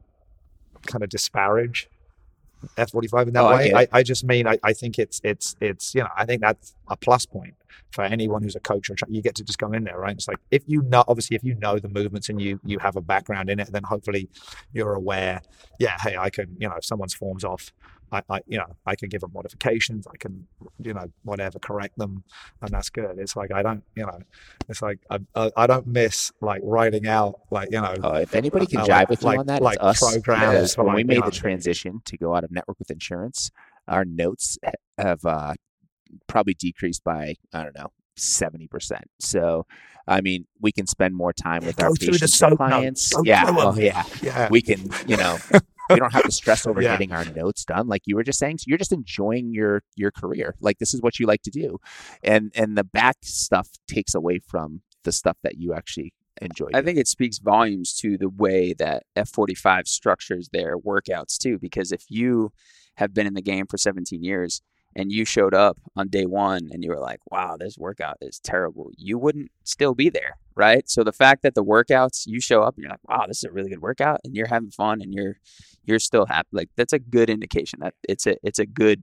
kind 0.87 1.03
of 1.03 1.11
disparage 1.11 1.89
F45 2.76 3.29
in 3.29 3.33
that 3.35 3.45
Oh, 3.45 3.49
way. 3.57 3.72
I. 3.72 3.87
I 3.93 4.03
just 4.03 4.24
mean 4.24 4.47
I, 4.49 4.59
I 4.64 4.72
think 4.72 4.99
it's 4.99 5.20
it's 5.22 5.55
it's 5.61 5.95
you 5.95 6.01
know 6.03 6.09
I 6.16 6.24
think 6.24 6.41
that's 6.41 6.74
a 6.89 6.97
plus 6.97 7.24
point 7.24 7.55
for 7.93 8.03
anyone 8.03 8.43
who's 8.43 8.57
a 8.57 8.61
coach 8.61 8.91
or 8.91 8.97
tra- 8.97 9.09
you 9.09 9.22
get 9.22 9.35
to 9.37 9.45
just 9.45 9.59
go 9.59 9.70
in 9.72 9.85
there 9.85 9.99
right. 9.99 10.14
It's 10.16 10.26
like 10.26 10.39
if 10.51 10.64
you 10.66 10.83
know 10.83 11.05
obviously 11.07 11.37
if 11.37 11.45
you 11.45 11.55
know 11.55 11.79
the 11.79 11.89
movements 11.89 12.29
and 12.29 12.41
you 12.41 12.59
you 12.64 12.79
have 12.81 12.97
a 12.97 13.01
background 13.01 13.49
in 13.49 13.61
it, 13.61 13.70
then 13.72 13.85
hopefully 13.85 14.29
you're 14.72 14.95
aware. 14.95 15.41
Yeah, 15.79 15.97
hey, 16.03 16.16
I 16.16 16.31
can 16.31 16.57
you 16.59 16.68
know 16.68 16.74
if 16.76 16.85
someone's 16.85 17.14
forms 17.14 17.45
off, 17.45 17.72
I, 18.12 18.22
I 18.30 18.40
you 18.46 18.59
know 18.59 18.66
I 18.86 18.96
can 18.96 19.09
give 19.09 19.20
them 19.20 19.32
modifications. 19.34 20.06
I 20.06 20.16
can 20.16 20.46
you 20.82 20.94
know 20.94 21.06
whatever 21.24 21.59
correct 21.59 21.98
them, 21.98 22.24
and 22.62 22.70
that's 22.70 22.90
good. 22.90 23.18
It's 23.18 23.36
like 23.36 23.52
I 23.52 23.62
don't 23.62 23.82
you 23.94 24.04
know 24.06 24.18
it's 24.68 24.82
like 24.82 24.98
I 25.11 25.18
I, 25.34 25.50
I 25.56 25.66
don't 25.66 25.86
miss 25.86 26.32
like 26.40 26.61
writing 26.64 27.06
out 27.06 27.40
like 27.50 27.68
you 27.70 27.80
know 27.80 27.94
Oh, 28.02 28.14
if 28.14 28.34
anybody 28.34 28.66
can 28.66 28.80
Uh, 28.80 28.84
jive 28.84 28.88
like- 28.88 29.09
with 29.11 29.22
you 29.22 29.26
like- 29.26 29.38
on 29.40 29.46
that, 29.46 29.62
like 29.62 29.78
it's 29.82 30.02
us. 30.02 30.12
programs 30.22 30.74
for, 30.74 30.84
when 30.84 30.94
we 30.94 31.04
made 31.04 31.18
the 31.18 31.26
know- 31.26 31.30
transition 31.30 32.00
to 32.06 32.16
go 32.16 32.34
out 32.34 32.44
of 32.44 32.50
network 32.50 32.78
with 32.78 32.90
insurance, 32.90 33.50
our 33.86 34.04
notes 34.04 34.59
have 34.96 35.24
uh, 35.24 35.54
probably 36.26 36.54
decreased 36.54 37.04
by 37.04 37.34
I 37.52 37.64
don't 37.64 37.76
know 37.76 37.88
seventy 38.16 38.66
percent. 38.68 39.04
So, 39.20 39.66
I 40.06 40.20
mean, 40.22 40.46
we 40.61 40.72
can 40.72 40.86
spend 40.86 41.14
more 41.14 41.32
time 41.32 41.64
with 41.64 41.80
our 41.82 41.88
Go 41.90 41.94
the 41.94 42.06
patients 42.06 42.22
and 42.22 42.30
soap 42.30 42.61
notes. 42.61 43.11
clients. 43.11 43.14
Yeah, 43.24 43.44
oh, 43.46 43.76
yeah. 43.76 44.02
yeah 44.22 44.48
We 44.50 44.62
can, 44.62 44.90
you 45.06 45.16
know, 45.16 45.38
we 45.89 45.97
don't 45.97 46.12
have 46.12 46.24
to 46.24 46.32
stress 46.32 46.66
over 46.66 46.80
Yeah. 46.89 46.93
getting 46.93 47.12
our 47.12 47.24
notes 47.24 47.64
done, 47.64 47.89
like 47.89 48.03
you 48.07 48.16
were 48.16 48.22
just 48.24 48.39
saying. 48.39 48.59
So 48.59 48.64
you're 48.68 48.78
just 48.78 48.93
enjoying 48.93 49.53
your 49.53 49.82
your 49.97 50.11
career. 50.11 50.55
Like 50.61 50.78
this 50.78 50.95
is 50.95 51.03
what 51.03 51.18
you 51.18 51.26
like 51.26 51.43
to 51.43 51.51
do, 51.51 51.78
and 52.22 52.53
and 52.55 52.76
the 52.76 52.84
back 52.84 53.16
stuff 53.22 53.68
takes 53.86 54.14
away 54.14 54.39
from 54.39 54.82
the 55.05 55.12
stuff 55.12 55.36
that 55.43 55.59
you 55.59 55.72
actually 55.74 56.12
enjoy. 56.41 56.68
I 56.74 56.82
think 56.82 56.99
it 56.99 57.09
speaks 57.09 57.39
volumes 57.39 57.95
to 58.01 58.16
the 58.16 58.28
way 58.28 58.72
that 58.74 59.03
F45 59.16 59.86
structures 59.89 60.51
their 60.53 60.76
workouts 60.78 61.36
too. 61.39 61.59
Because 61.59 61.91
if 61.93 62.05
you 62.09 62.53
have 62.97 63.12
been 63.14 63.26
in 63.26 63.34
the 63.34 63.43
game 63.43 63.66
for 63.66 63.76
17 63.78 64.22
years 64.22 64.61
and 64.97 65.12
you 65.12 65.24
showed 65.24 65.55
up 65.55 65.78
on 65.97 66.09
day 66.09 66.26
one 66.26 66.68
and 66.72 66.82
you 66.84 66.91
were 66.91 66.99
like, 67.01 67.20
wow, 67.30 67.57
this 67.59 67.76
workout 67.78 68.16
is 68.20 68.39
terrible, 68.41 68.91
you 68.97 69.18
wouldn't 69.18 69.51
still 69.64 69.95
be 69.95 70.09
there, 70.11 70.36
right? 70.57 70.89
So 70.89 71.05
the 71.05 71.12
fact 71.12 71.43
that 71.43 71.55
the 71.55 71.64
workouts 71.64 72.22
you 72.26 72.41
show 72.41 72.62
up 72.62 72.74
and 72.76 72.82
you're 72.82 72.91
like, 72.91 73.09
wow, 73.09 73.24
this 73.26 73.39
is 73.39 73.45
a 73.45 73.51
really 73.53 73.70
good 73.70 73.82
workout 73.82 74.20
and 74.24 74.34
you're 74.34 74.47
having 74.49 74.70
fun 74.70 75.01
and 75.01 75.12
you're 75.12 75.36
you're 75.89 75.99
still 75.99 76.26
happy, 76.26 76.49
like 76.53 76.68
that's 76.76 76.93
a 76.93 76.99
good 76.99 77.30
indication 77.30 77.80
that 77.80 77.95
it's 78.09 78.26
a 78.26 78.36
it's 78.43 78.59
a 78.59 78.66
good 78.66 79.03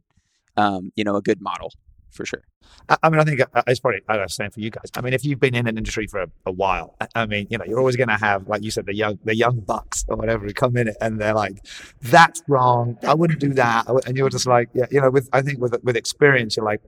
um, 0.58 0.92
you 0.96 1.04
know, 1.04 1.16
a 1.16 1.22
good 1.22 1.42
model 1.42 1.72
for 2.12 2.26
sure. 2.26 2.44
I, 2.88 3.10
mean, 3.10 3.20
I 3.20 3.24
think 3.24 3.42
it's 3.68 3.80
probably 3.80 4.02
know, 4.10 4.26
same 4.28 4.50
for 4.50 4.60
you 4.60 4.70
guys. 4.70 4.90
I 4.96 5.02
mean, 5.02 5.14
if 5.14 5.24
you've 5.26 5.40
been 5.40 5.54
in 5.54 5.68
an 5.68 5.78
industry 5.78 6.08
for 6.08 6.22
a, 6.22 6.28
a 6.46 6.52
while, 6.52 6.96
I- 7.14 7.26
mean, 7.26 7.48
you 7.50 7.58
know, 7.58 7.66
you're 7.66 7.80
always 7.80 7.96
going 7.96 8.08
to 8.10 8.18
have, 8.18 8.48
like 8.48 8.64
you 8.64 8.72
said, 8.72 8.86
the 8.86 8.96
young 8.96 9.20
the 9.24 9.36
young 9.36 9.60
bucks 9.60 10.06
or 10.08 10.16
whatever 10.16 10.48
come 10.54 10.78
in 10.78 10.92
and 11.02 11.20
they're 11.20 11.34
like, 11.34 11.58
"That's 12.02 12.42
wrong. 12.48 12.98
I 13.04 13.14
wouldn't 13.14 13.40
do 13.40 13.54
that." 13.54 13.88
And 14.08 14.18
you're 14.18 14.30
just 14.30 14.48
like, 14.48 14.70
yeah, 14.74 14.86
you 14.90 15.02
know, 15.02 15.10
with 15.10 15.30
I 15.34 15.42
think 15.42 15.60
with 15.60 15.76
with 15.84 15.96
experience, 15.96 16.56
you're 16.58 16.66
like. 16.66 16.82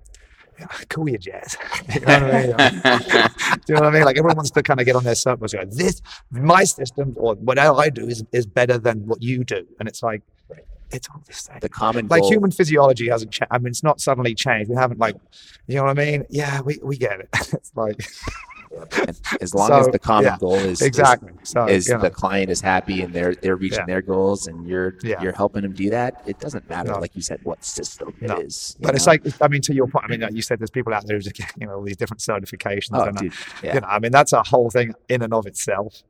Ah, 0.62 0.80
cool 0.89 1.10
your 1.10 1.18
jazz. 1.18 1.58
you 1.93 2.01
know 2.01 2.20
what 2.20 2.24
I 2.24 2.41
mean? 2.41 3.30
Do 3.66 3.74
you 3.74 3.76
know 3.76 3.82
what 3.82 3.84
I 3.86 3.91
mean? 3.91 4.03
Like 4.03 4.18
everyone 4.18 4.38
wants 4.38 4.51
to 4.51 4.64
kind 4.64 4.80
of 4.80 4.86
get 4.86 4.95
on 4.95 5.03
their 5.03 5.16
soapbox. 5.16 5.53
Go, 5.53 5.64
this, 5.66 6.01
my 6.32 6.64
system 6.64 7.14
or 7.18 7.36
whatever 7.36 7.80
I 7.80 7.89
do 7.89 8.08
is 8.08 8.24
is 8.32 8.45
better 8.45 8.78
than 8.78 9.05
what 9.05 9.22
you 9.22 9.43
do, 9.43 9.68
and 9.80 9.88
it's 9.88 10.01
like, 10.01 10.22
it's 10.91 11.08
all 11.10 11.22
the 11.26 11.34
same 11.34 11.60
the 11.60 11.70
common 11.70 12.08
like 12.08 12.22
goal. 12.22 12.32
human 12.32 12.51
physiology 12.51 13.10
hasn't 13.10 13.32
changed. 13.32 13.51
I 13.51 13.58
mean, 13.58 13.68
it's 13.68 13.84
not 13.84 14.01
suddenly 14.01 14.34
changed. 14.34 14.70
We 14.70 14.76
haven't 14.76 14.99
like, 14.99 15.16
you 15.68 15.76
know 15.76 15.84
what 15.84 15.99
I 15.99 16.05
mean? 16.05 16.26
Yeah, 16.30 16.62
we, 16.62 16.80
we 16.82 16.97
get 16.97 17.20
it. 17.20 17.30
it's 17.53 17.72
like 17.76 17.97
as 19.41 19.53
long 19.53 19.71
as 19.71 19.88
the 19.88 19.99
common 19.99 20.25
yeah, 20.32 20.38
goal 20.39 20.55
is 20.55 20.82
is- 20.82 20.88
exactly. 20.88 21.32
So 21.43 21.65
is 21.65 21.88
you 21.88 21.93
know, 21.95 22.01
the 22.01 22.09
client 22.09 22.49
is 22.49 22.61
happy 22.61 23.01
and 23.01 23.13
they're 23.13 23.36
they're 23.36 23.55
reaching 23.55 23.80
Yeah. 23.80 23.86
their 23.86 24.01
goals 24.01 24.47
and 24.47 24.67
you're 24.67 24.95
Yeah. 25.03 25.21
you're 25.21 25.32
helping 25.34 25.61
them 25.63 25.73
do 25.73 25.89
that 25.91 26.21
it 26.25 26.39
doesn't 26.39 26.69
matter 26.69 26.91
No. 26.91 26.99
like 26.99 27.15
you 27.15 27.21
said 27.21 27.39
what 27.43 27.63
system 27.63 28.13
No. 28.21 28.36
it 28.38 28.47
is 28.47 28.75
but 28.82 28.95
it's 28.95 29.07
like, 29.07 29.21
I 29.41 29.47
mean, 29.47 29.61
to 29.61 29.73
your 29.73 29.88
point, 29.88 30.05
I 30.05 30.07
mean, 30.09 30.21
like 30.21 30.34
you 30.34 30.41
said 30.41 30.59
there's 30.59 30.69
people 30.71 30.93
out 30.93 31.05
there 31.07 31.17
who's 31.17 31.28
getting, 31.28 31.45
you 31.61 31.67
know, 31.67 31.75
all 31.75 31.82
these 31.84 31.97
different 31.97 32.21
certifications. 32.21 32.89
oh 32.93 33.03
and, 33.03 33.17
uh, 33.17 33.21
dude 33.21 33.34
yeah 33.63 33.73
You 33.75 33.82
know, 33.82 33.88
I 33.88 33.99
mean, 33.99 34.11
that's 34.11 34.34
a 34.34 34.43
whole 34.43 34.69
thing 34.69 34.93
in 35.09 35.21
and 35.21 35.34
of 35.34 35.45
itself. 35.45 36.03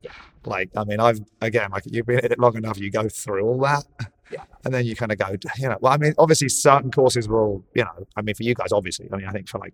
Like, 0.45 0.69
I 0.77 0.83
mean, 0.85 0.99
I've 0.99 1.19
again, 1.41 1.71
like 1.71 1.83
you've 1.85 2.05
been 2.05 2.19
in 2.19 2.31
it 2.31 2.39
long 2.39 2.55
enough, 2.55 2.77
you 2.77 2.89
go 2.91 3.09
through 3.09 3.43
all 3.45 3.59
that. 3.61 3.83
Yeah. 4.31 4.43
And 4.65 4.73
then 4.73 4.85
you 4.85 4.95
kind 4.95 5.11
of 5.11 5.17
go, 5.17 5.35
you 5.57 5.69
know, 5.69 5.77
well, 5.79 5.93
I 5.93 5.97
mean, 5.97 6.13
obviously 6.17 6.49
certain 6.49 6.91
courses 6.91 7.27
will, 7.29 7.63
you 7.73 7.83
know, 7.83 8.07
I 8.15 8.21
mean, 8.21 8.35
for 8.35 8.43
you 8.43 8.53
guys, 8.53 8.71
obviously, 8.71 9.09
I 9.11 9.15
mean, 9.17 9.25
I 9.25 9.31
think 9.31 9.47
for 9.47 9.57
like 9.59 9.73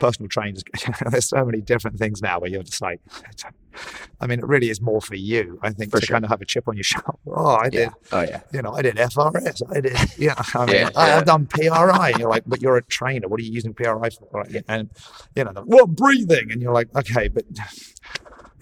personal 0.00 0.28
trainers, 0.28 0.62
there's 1.10 1.28
so 1.28 1.44
many 1.44 1.60
different 1.60 1.98
things 1.98 2.22
now 2.22 2.40
where 2.40 2.50
you're 2.50 2.62
just 2.62 2.80
like, 2.80 3.00
I 4.20 4.26
mean, 4.26 4.38
it 4.38 4.46
really 4.46 4.70
is 4.70 4.80
more 4.80 5.00
for 5.00 5.14
you, 5.14 5.58
I 5.62 5.70
think, 5.70 5.90
For 5.90 6.00
to 6.00 6.06
sure. 6.06 6.14
kind 6.14 6.24
of 6.24 6.30
have 6.30 6.40
a 6.40 6.44
chip 6.44 6.68
on 6.68 6.76
your 6.76 6.84
shoulder. 6.92 7.12
Oh, 7.26 7.56
I 7.56 7.68
did, 7.68 7.80
yeah 7.80 7.90
oh 8.12 8.20
yeah 8.22 8.40
you 8.52 8.62
know, 8.62 8.72
I 8.74 8.82
did 8.82 8.96
FRS, 8.96 9.62
I 9.74 9.80
did, 9.80 9.96
yeah, 10.18 10.34
I 10.54 10.66
mean, 10.66 10.76
Yeah, 10.76 10.90
I, 10.96 11.08
yeah. 11.08 11.16
I've 11.18 11.24
done 11.26 11.46
PRI. 11.46 12.10
And 12.10 12.18
you're 12.18 12.30
like, 12.30 12.44
but 12.46 12.62
you're 12.62 12.76
a 12.76 12.82
trainer. 12.82 13.28
What 13.28 13.40
are 13.40 13.42
you 13.42 13.52
using 13.52 13.74
PRI 13.74 14.10
for? 14.10 14.28
Right? 14.32 14.64
And, 14.68 14.90
you 15.34 15.44
know, 15.44 15.52
well, 15.66 15.86
breathing. 15.86 16.50
And 16.50 16.62
you're 16.62 16.72
like, 16.72 16.94
okay, 16.96 17.28
but, 17.28 17.44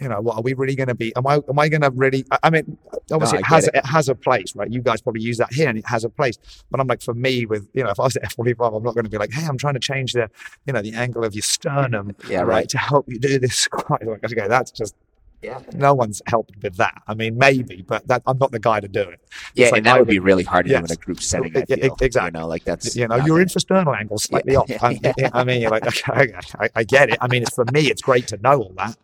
you 0.00 0.08
know, 0.08 0.20
what 0.20 0.36
are 0.36 0.42
we 0.42 0.54
really 0.54 0.74
going 0.74 0.88
to 0.88 0.94
be? 0.94 1.14
Am 1.16 1.26
I, 1.26 1.34
am 1.34 1.58
I 1.58 1.68
going 1.68 1.82
to 1.82 1.90
really, 1.90 2.24
I, 2.42 2.50
mean, 2.50 2.78
obviously 3.12 3.38
I 3.38 3.40
it 3.40 3.46
has, 3.46 3.68
it. 3.68 3.74
it. 3.74 3.86
has 3.86 4.08
a 4.08 4.14
place, 4.14 4.56
right? 4.56 4.70
You 4.70 4.80
guys 4.80 5.00
probably 5.00 5.22
use 5.22 5.36
that 5.38 5.52
here 5.52 5.68
and 5.68 5.78
it 5.78 5.86
has 5.86 6.04
a 6.04 6.08
place. 6.08 6.38
But 6.70 6.80
I'm 6.80 6.86
like, 6.86 7.02
for 7.02 7.14
me 7.14 7.44
with, 7.44 7.68
you 7.74 7.84
know, 7.84 7.90
if 7.90 8.00
I 8.00 8.04
was 8.04 8.16
at 8.16 8.22
F45, 8.36 8.76
I'm 8.76 8.82
not 8.82 8.94
going 8.94 9.04
to 9.04 9.10
be 9.10 9.18
like, 9.18 9.32
hey, 9.32 9.46
I'm 9.46 9.58
trying 9.58 9.74
to 9.74 9.80
change 9.80 10.14
the, 10.14 10.30
you 10.66 10.72
know, 10.72 10.80
the 10.80 10.94
angle 10.94 11.24
of 11.24 11.34
your 11.34 11.42
sternum, 11.42 12.16
yeah 12.28 12.38
right, 12.38 12.46
right 12.46 12.68
to 12.70 12.78
help 12.78 13.06
you 13.08 13.18
do 13.18 13.38
this 13.38 13.56
squat. 13.58 14.04
Like, 14.04 14.24
okay, 14.24 14.48
that's 14.48 14.70
just, 14.70 14.94
Yeah. 15.42 15.60
No 15.72 15.94
one's 15.94 16.20
helped 16.26 16.52
with 16.62 16.76
that. 16.76 17.02
I 17.06 17.14
mean, 17.14 17.38
maybe, 17.38 17.82
but 17.86 18.06
that, 18.08 18.22
I'm 18.26 18.38
not 18.38 18.52
the 18.52 18.58
guy 18.58 18.80
to 18.80 18.88
do 18.88 19.00
it. 19.00 19.20
Yeah, 19.54 19.66
It's 19.66 19.72
like 19.72 19.78
and 19.78 19.86
that 19.86 19.98
would 19.98 20.08
be 20.08 20.18
really 20.18 20.44
hard 20.44 20.66
to 20.66 20.72
do 20.72 20.76
in 20.76 20.90
a 20.90 20.96
group 20.96 21.20
setting. 21.20 21.56
I 21.56 21.64
feel. 21.64 21.96
exactly. 22.00 22.38
You 22.38 22.42
know, 22.42 22.48
like 22.48 22.64
that's 22.64 22.94
you 22.94 23.08
know, 23.08 23.16
your 23.16 23.38
infrasternal 23.38 23.98
angle 23.98 24.18
slightly 24.18 24.56
off. 24.56 24.70
I, 24.82 25.00
Yeah. 25.16 25.30
I 25.34 25.44
mean, 25.44 25.62
you're 25.62 25.70
like, 25.70 25.86
okay, 26.08 26.34
I, 26.58 26.68
I 26.74 26.84
get 26.84 27.10
it. 27.10 27.18
I 27.20 27.28
mean, 27.28 27.42
it's 27.42 27.54
for 27.54 27.64
me, 27.72 27.90
it's 27.90 28.02
great 28.02 28.26
to 28.28 28.36
know 28.38 28.60
all 28.60 28.74
that, 28.76 28.96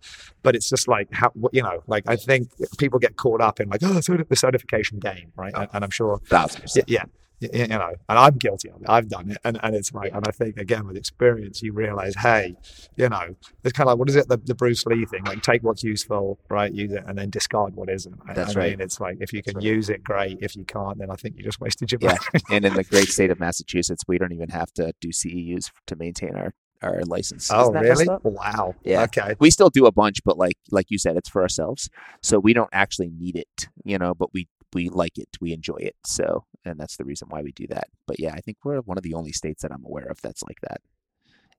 but 0.43 0.55
it's 0.55 0.69
just 0.69 0.89
like 0.89 1.09
how 1.13 1.33
you 1.53 1.63
know, 1.63 1.83
like 1.87 2.05
I 2.07 2.17
think 2.17 2.51
people 2.77 2.99
get 2.99 3.17
caught 3.17 3.41
up 3.41 3.59
in 3.59 3.69
like, 3.69 3.81
oh, 3.83 3.95
the 3.95 4.37
certification 4.37 4.99
game, 4.99 5.33
right? 5.37 5.53
Oh. 5.55 5.61
And, 5.63 5.71
and 5.73 5.85
I'm 5.85 5.91
sure, 5.91 6.21
thousand 6.27 6.65
yeah, 6.75 6.83
yeah, 6.87 7.05
you 7.41 7.67
know, 7.67 7.93
and 8.09 8.19
I'm 8.19 8.37
guilty 8.37 8.71
of 8.71 8.81
it. 8.81 8.89
I've 8.89 9.09
done 9.09 9.31
it, 9.31 9.39
and, 9.45 9.59
and 9.63 9.75
it's 9.75 9.93
like, 9.93 10.13
and 10.15 10.27
I 10.27 10.31
think 10.31 10.57
again 10.57 10.87
with 10.87 10.97
experience, 10.97 11.63
you 11.63 11.73
realize, 11.73 12.15
hey, 12.17 12.57
you 12.97 13.09
know, 13.09 13.37
it's 13.63 13.73
kind 13.73 13.87
of 13.89 13.93
like 13.93 13.99
what 13.99 14.09
is 14.09 14.17
it, 14.17 14.29
the, 14.29 14.39
the 14.39 14.55
Bruce 14.55 14.87
Lee 14.87 15.05
thing, 15.05 15.23
like 15.25 15.43
take 15.43 15.63
what's 15.63 15.83
useful, 15.85 16.39
right, 16.49 16.73
use 16.73 16.93
it, 16.93 17.05
and 17.07 17.19
then 17.19 17.31
discard 17.31 17.75
what 17.77 17.91
isn't. 17.91 18.15
I- 18.27 18.33
That's 18.35 18.57
I 18.57 18.61
right. 18.61 18.71
mean, 18.71 18.81
it's 18.81 19.01
like 19.01 19.19
if 19.21 19.33
you 19.33 19.43
can 19.43 19.55
right. 19.57 19.65
use 19.65 19.91
it, 19.91 20.03
great. 20.03 20.39
If 20.41 20.57
you 20.57 20.65
can't, 20.65 20.99
then 20.99 21.11
I 21.11 21.15
think 21.17 21.37
you 21.37 21.43
just 21.45 21.61
wasted 21.61 21.93
your 21.93 21.99
Yeah. 22.03 22.17
money. 22.33 22.45
and 22.51 22.65
in 22.65 22.75
the 22.75 22.85
great 22.85 23.09
state 23.09 23.31
of 23.31 23.39
Massachusetts, 23.39 24.03
we 24.09 24.19
don't 24.19 24.33
even 24.33 24.49
have 24.51 24.73
to 24.75 24.93
do 25.01 25.09
CEUs 25.09 25.71
to 25.89 25.97
maintain 25.97 26.35
our 26.37 26.53
our 26.83 27.01
license. 27.07 27.51
oh, 27.51 27.63
Isn't 27.63 27.73
that 27.73 27.83
messed 27.85 28.07
really? 28.07 28.19
Wow. 28.23 28.75
Yeah. 28.85 29.03
Okay. 29.05 29.35
We 29.39 29.51
still 29.51 29.71
do 29.71 29.87
a 29.87 29.93
bunch, 29.93 30.23
but 30.25 30.37
like 30.37 30.59
like 30.71 30.87
you 30.91 30.99
said, 30.99 31.17
it's 31.17 31.29
for 31.29 31.41
ourselves, 31.41 31.89
so 32.23 32.39
we 32.39 32.53
don't 32.53 32.69
actually 32.71 33.09
need 33.09 33.35
it, 33.35 33.69
you 33.85 33.97
know. 33.99 34.15
But 34.15 34.29
we 34.35 34.47
we 34.73 34.89
like 34.89 35.19
it, 35.19 35.29
we 35.41 35.53
enjoy 35.53 35.77
it, 35.77 35.97
so 36.05 36.45
and 36.65 36.79
that's 36.79 36.97
the 36.97 37.05
reason 37.05 37.29
why 37.29 37.43
we 37.43 37.53
do 37.53 37.67
that. 37.69 37.89
But 38.07 38.19
yeah, 38.21 38.33
I 38.35 38.41
think 38.41 38.59
we're 38.65 38.79
one 38.81 38.99
of 38.99 39.05
the 39.05 39.15
only 39.15 39.33
states 39.33 39.63
that 39.63 39.73
I'm 39.73 39.85
aware 39.85 40.07
of 40.07 40.21
that's 40.23 40.43
like 40.43 40.61
that. 40.63 40.81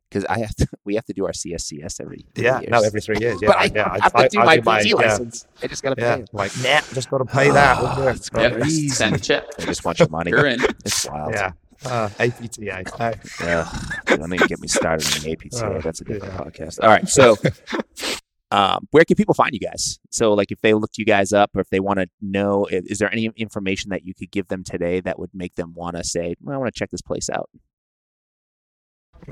Because 0.09 0.25
I 0.25 0.39
have 0.39 0.55
to, 0.55 0.67
we 0.85 0.95
have 0.95 1.05
to 1.05 1.13
do 1.13 1.25
our 1.25 1.31
CSCS 1.31 1.99
every 2.01 2.25
three 2.33 2.45
Yeah, 2.45 2.59
years. 2.59 2.69
no, 2.71 2.81
every 2.81 3.01
three 3.01 3.19
years. 3.19 3.41
Yeah, 3.41 3.47
but 3.49 3.57
I, 3.57 3.63
yeah, 3.65 3.83
don't 3.83 4.01
have 4.01 4.13
to 4.13 4.29
do 4.29 4.39
my 4.43 4.57
PT 4.57 4.85
yeah, 4.85 4.95
license. 4.95 5.45
I 5.61 5.67
just 5.67 5.83
gotta 5.83 5.95
pay. 5.95 6.21
it. 6.21 6.29
like 6.33 6.51
nah, 6.61 6.79
just 6.93 7.09
got 7.09 7.17
to 7.19 7.25
pay 7.25 7.49
that. 7.51 7.81
We'll. 7.81 8.07
It's 8.09 8.29
Yep. 8.37 8.53
crazy. 8.53 8.89
Send 8.89 9.15
a 9.15 9.19
chip. 9.19 9.49
They 9.57 9.65
just 9.65 9.83
want 9.83 9.99
your 9.99 10.07
money. 10.09 10.31
You're 10.31 10.45
in. 10.45 10.61
It's 10.85 11.05
wild. 11.05 11.33
Yeah, 11.33 11.51
uh, 11.85 12.09
APTA. 12.19 12.83
Uh, 12.99 13.13
Yeah, 13.41 13.69
don't 14.05 14.33
even 14.33 14.47
get 14.47 14.59
me 14.61 14.67
started 14.67 15.05
on 15.15 15.21
the 15.23 15.31
APTA. 15.33 15.65
Oh, 15.65 15.81
That's 15.81 15.99
a 16.01 16.05
different 16.05 16.33
yeah. 16.33 16.39
podcast. 16.39 16.81
All 16.81 16.89
right, 16.89 17.07
so 17.07 17.35
um, 18.51 18.87
where 18.91 19.03
can 19.03 19.15
people 19.15 19.33
find 19.33 19.53
you 19.53 19.59
guys? 19.59 19.99
So, 20.09 20.33
like, 20.33 20.51
if 20.51 20.61
they 20.61 20.73
looked 20.73 20.97
you 20.97 21.05
guys 21.05 21.33
up, 21.33 21.51
or 21.55 21.61
if 21.61 21.69
they 21.69 21.79
want 21.79 21.99
to 21.99 22.07
know, 22.21 22.67
is 22.71 22.99
there 22.99 23.11
any 23.11 23.25
information 23.35 23.89
that 23.89 24.05
you 24.05 24.13
could 24.13 24.31
give 24.31 24.47
them 24.47 24.63
today 24.63 25.01
that 25.01 25.19
would 25.19 25.31
make 25.33 25.55
them 25.55 25.73
want 25.73 25.97
to 25.97 26.03
say, 26.03 26.35
"Well, 26.41 26.55
I 26.55 26.57
want 26.57 26.73
to 26.73 26.77
check 26.77 26.91
this 26.91 27.01
place 27.01 27.29
out"? 27.29 27.49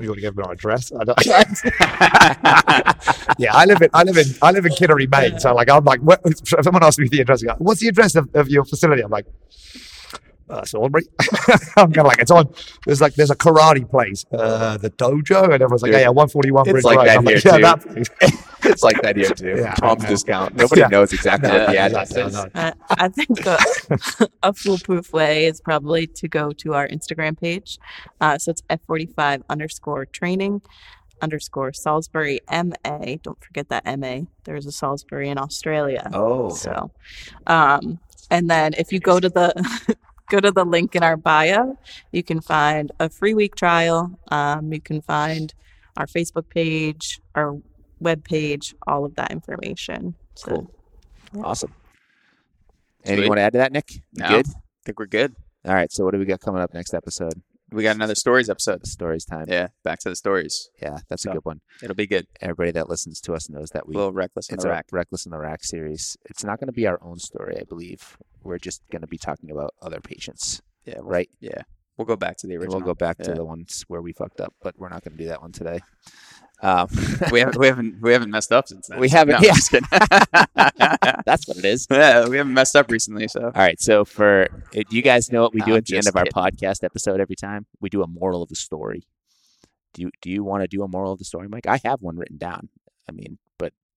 you 0.02 0.08
want 0.08 0.18
to 0.18 0.20
give 0.20 0.36
them 0.36 0.44
our 0.44 0.52
address? 0.52 0.92
I 0.92 1.04
don't, 1.04 1.18
yeah, 3.38 3.54
I 3.54 3.64
live 3.64 3.80
in 3.80 3.88
I 3.94 4.02
live 4.02 4.18
in 4.18 4.26
I 4.42 4.50
live 4.50 4.66
in 4.66 4.72
Kittery, 4.72 5.06
Maine. 5.06 5.38
So 5.38 5.54
like 5.54 5.70
I'm 5.70 5.84
like, 5.84 6.00
what, 6.00 6.20
if 6.24 6.48
someone 6.64 6.82
asks 6.82 6.98
me 6.98 7.08
the 7.08 7.20
address, 7.20 7.42
go, 7.42 7.54
what's 7.58 7.80
the 7.80 7.88
address 7.88 8.14
of, 8.14 8.28
of 8.34 8.48
your 8.48 8.64
facility? 8.64 9.02
I'm 9.02 9.10
like. 9.10 9.26
Uh, 10.48 10.64
Salisbury. 10.64 11.02
I'm 11.76 11.92
kind 11.92 11.98
of 11.98 12.06
like 12.06 12.18
it's 12.20 12.30
on. 12.30 12.52
There's 12.86 13.00
like 13.00 13.14
there's 13.14 13.30
a 13.30 13.36
karate 13.36 13.88
place, 13.90 14.24
uh, 14.32 14.76
the 14.78 14.90
dojo, 14.90 15.44
and 15.44 15.54
everyone's 15.54 15.82
like, 15.82 15.90
Dude, 15.90 16.00
yeah, 16.00 16.06
yeah, 16.06 16.08
141 16.10 16.62
it's 16.66 16.72
Bridge 16.72 16.84
like 16.84 16.96
Road. 16.98 17.06
that 17.08 17.18
I'm 17.18 17.24
like, 17.24 17.36
here, 17.42 17.58
yeah, 17.58 17.74
too. 17.74 18.04
that 18.22 18.40
it's 18.64 18.82
like 18.84 19.02
that 19.02 19.16
here 19.16 19.30
too. 19.30 19.56
Yeah. 19.58 19.74
Tom's 19.74 20.04
discount. 20.04 20.54
Nobody 20.54 20.82
Yeah. 20.82 20.86
knows 20.88 21.12
exactly 21.12 21.50
what 21.50 21.66
the 21.66 21.74
Yeah, 21.74 21.86
address 21.86 22.10
exactly, 22.12 22.30
is. 22.30 22.36
I 22.36 22.44
know. 22.44 22.50
Uh, 22.54 22.72
I 22.90 23.08
think 23.08 23.46
a, 23.46 24.28
a 24.44 24.52
foolproof 24.52 25.12
way 25.12 25.46
is 25.46 25.60
probably 25.60 26.06
to 26.06 26.28
go 26.28 26.52
to 26.52 26.74
our 26.74 26.86
Instagram 26.86 27.38
page. 27.40 27.78
Uh, 28.20 28.38
so 28.38 28.50
it's 28.52 28.62
F45 28.70 29.42
underscore 29.48 30.06
training 30.06 30.62
underscore 31.22 31.72
Salisbury 31.72 32.40
MA. 32.52 33.16
Don't 33.22 33.42
forget 33.42 33.68
that 33.70 33.84
MA. 33.98 34.20
There's 34.44 34.66
a 34.66 34.72
Salisbury 34.72 35.28
in 35.30 35.38
Australia. 35.38 36.08
Oh, 36.12 36.50
So, 36.50 36.90
um, 37.46 37.98
and 38.30 38.48
then 38.50 38.74
if 38.74 38.92
you 38.92 39.00
go 39.00 39.18
to 39.18 39.28
the 39.28 39.52
go 40.28 40.40
to 40.40 40.50
the 40.50 40.64
link 40.64 40.94
in 40.96 41.02
our 41.02 41.16
bio, 41.16 41.78
you 42.12 42.22
can 42.22 42.40
find 42.40 42.92
a 43.00 43.08
free 43.08 43.34
week 43.34 43.54
trial. 43.56 44.18
Um, 44.30 44.72
you 44.72 44.80
can 44.80 45.00
find 45.02 45.52
our 45.96 46.06
Facebook 46.06 46.48
page, 46.48 47.20
our 47.34 47.56
web 48.00 48.24
page, 48.24 48.74
all 48.86 49.04
of 49.04 49.14
that 49.16 49.30
information. 49.30 50.14
So, 50.34 50.68
Cool. 51.32 51.44
awesome. 51.44 51.72
Sweet. 53.04 53.12
Anything 53.12 53.22
you 53.24 53.28
want 53.30 53.38
to 53.38 53.42
add 53.42 53.52
to 53.52 53.58
that, 53.58 53.72
Nick? 53.72 53.88
No. 54.14 54.28
Good. 54.28 54.46
I 54.48 54.60
think 54.84 54.98
we're 54.98 55.06
good. 55.06 55.34
All 55.64 55.74
right. 55.74 55.90
So, 55.92 56.04
what 56.04 56.12
do 56.12 56.18
we 56.18 56.24
got 56.24 56.40
coming 56.40 56.60
up 56.60 56.74
next 56.74 56.92
episode? 56.94 57.42
We 57.72 57.82
got 57.82 57.96
another 57.96 58.14
stories 58.14 58.48
episode. 58.48 58.86
Stories 58.86 59.24
time. 59.24 59.46
Yeah, 59.48 59.68
back 59.82 59.98
to 60.00 60.08
the 60.08 60.14
stories. 60.14 60.70
Yeah, 60.80 60.98
that's 61.08 61.26
a 61.26 61.30
good 61.30 61.44
one. 61.44 61.60
It'll 61.82 61.96
be 61.96 62.06
good. 62.06 62.28
Everybody 62.40 62.70
that 62.72 62.88
listens 62.88 63.20
to 63.22 63.34
us 63.34 63.50
knows 63.50 63.70
that 63.70 63.82
A 63.82 63.86
we 63.88 63.94
little 63.96 64.12
reckless 64.12 64.48
in 64.48 64.54
it's 64.54 64.62
the 64.62 64.70
a 64.70 64.72
rack. 64.72 64.86
Reckless 64.92 65.26
in 65.26 65.32
the 65.32 65.38
Rack 65.38 65.64
series. 65.64 66.16
It's 66.26 66.44
not 66.44 66.60
going 66.60 66.68
to 66.68 66.72
be 66.72 66.86
our 66.86 66.98
own 67.02 67.18
story, 67.18 67.56
I 67.58 67.64
believe. 67.64 68.16
We're 68.46 68.58
just 68.58 68.82
going 68.90 69.02
to 69.02 69.08
be 69.08 69.18
talking 69.18 69.50
about 69.50 69.74
other 69.82 70.00
patients, 70.00 70.62
Yeah, 70.84 71.00
we'll, 71.00 71.10
right? 71.10 71.28
Yeah, 71.40 71.62
we'll 71.96 72.06
go 72.06 72.16
back 72.16 72.36
to 72.38 72.46
the 72.46 72.54
And 72.54 72.62
original. 72.62 72.78
we'll 72.80 72.86
go 72.86 72.94
back 72.94 73.18
to 73.18 73.34
the 73.34 73.44
ones 73.44 73.84
where 73.88 74.00
we 74.02 74.12
fucked 74.12 74.40
up, 74.40 74.54
but 74.62 74.74
we're 74.78 74.88
not 74.88 75.04
going 75.04 75.16
to 75.16 75.22
do 75.24 75.28
that 75.28 75.42
one 75.42 75.52
today. 75.52 75.80
Um, 76.62 76.88
we 77.32 77.40
haven't 77.40 77.58
we 77.58 77.66
haven't 77.66 78.00
we 78.00 78.12
haven't 78.12 78.30
messed 78.30 78.50
up 78.50 78.66
since 78.68 78.86
then. 78.88 78.98
We 78.98 79.10
haven't- 79.10 79.34
No, 79.34 79.40
yeah. 79.42 79.50
I'm 79.50 79.56
just 79.56 79.70
kidding. 79.70 79.88
that's 81.26 81.46
what 81.46 81.58
it 81.58 81.64
is. 81.66 81.86
yeah, 81.90 82.26
we 82.26 82.38
haven't 82.38 82.54
messed 82.54 82.74
up 82.76 82.90
recently. 82.90 83.28
So 83.28 83.42
All 83.44 83.50
right. 83.54 83.78
So 83.80 84.04
for 84.06 84.48
uh, 84.74 84.82
you 84.88 85.02
guys 85.02 85.30
know 85.30 85.42
what 85.42 85.52
we 85.52 85.60
do 85.60 85.72
I'm 85.72 85.78
at 85.78 85.84
the 85.86 85.96
end 85.98 86.06
of 86.08 86.16
our 86.16 86.24
kidding. 86.24 86.42
podcast 86.42 86.82
episode 86.82 87.20
every 87.20 87.36
time? 87.36 87.66
We 87.80 87.90
do 87.90 88.02
a 88.02 88.06
moral 88.06 88.42
of 88.42 88.48
the 88.48 88.56
story. 88.56 89.06
Do 89.92 90.02
you 90.02 90.10
do 90.22 90.30
you 90.30 90.44
want 90.44 90.62
to 90.62 90.68
do 90.68 90.82
a 90.82 90.88
moral 90.88 91.12
of 91.12 91.18
the 91.18 91.24
story, 91.26 91.46
Mike? 91.48 91.66
I 91.66 91.78
have 91.84 92.00
one 92.00 92.16
written 92.16 92.38
down. 92.38 92.68
I 93.08 93.12
mean, 93.12 93.38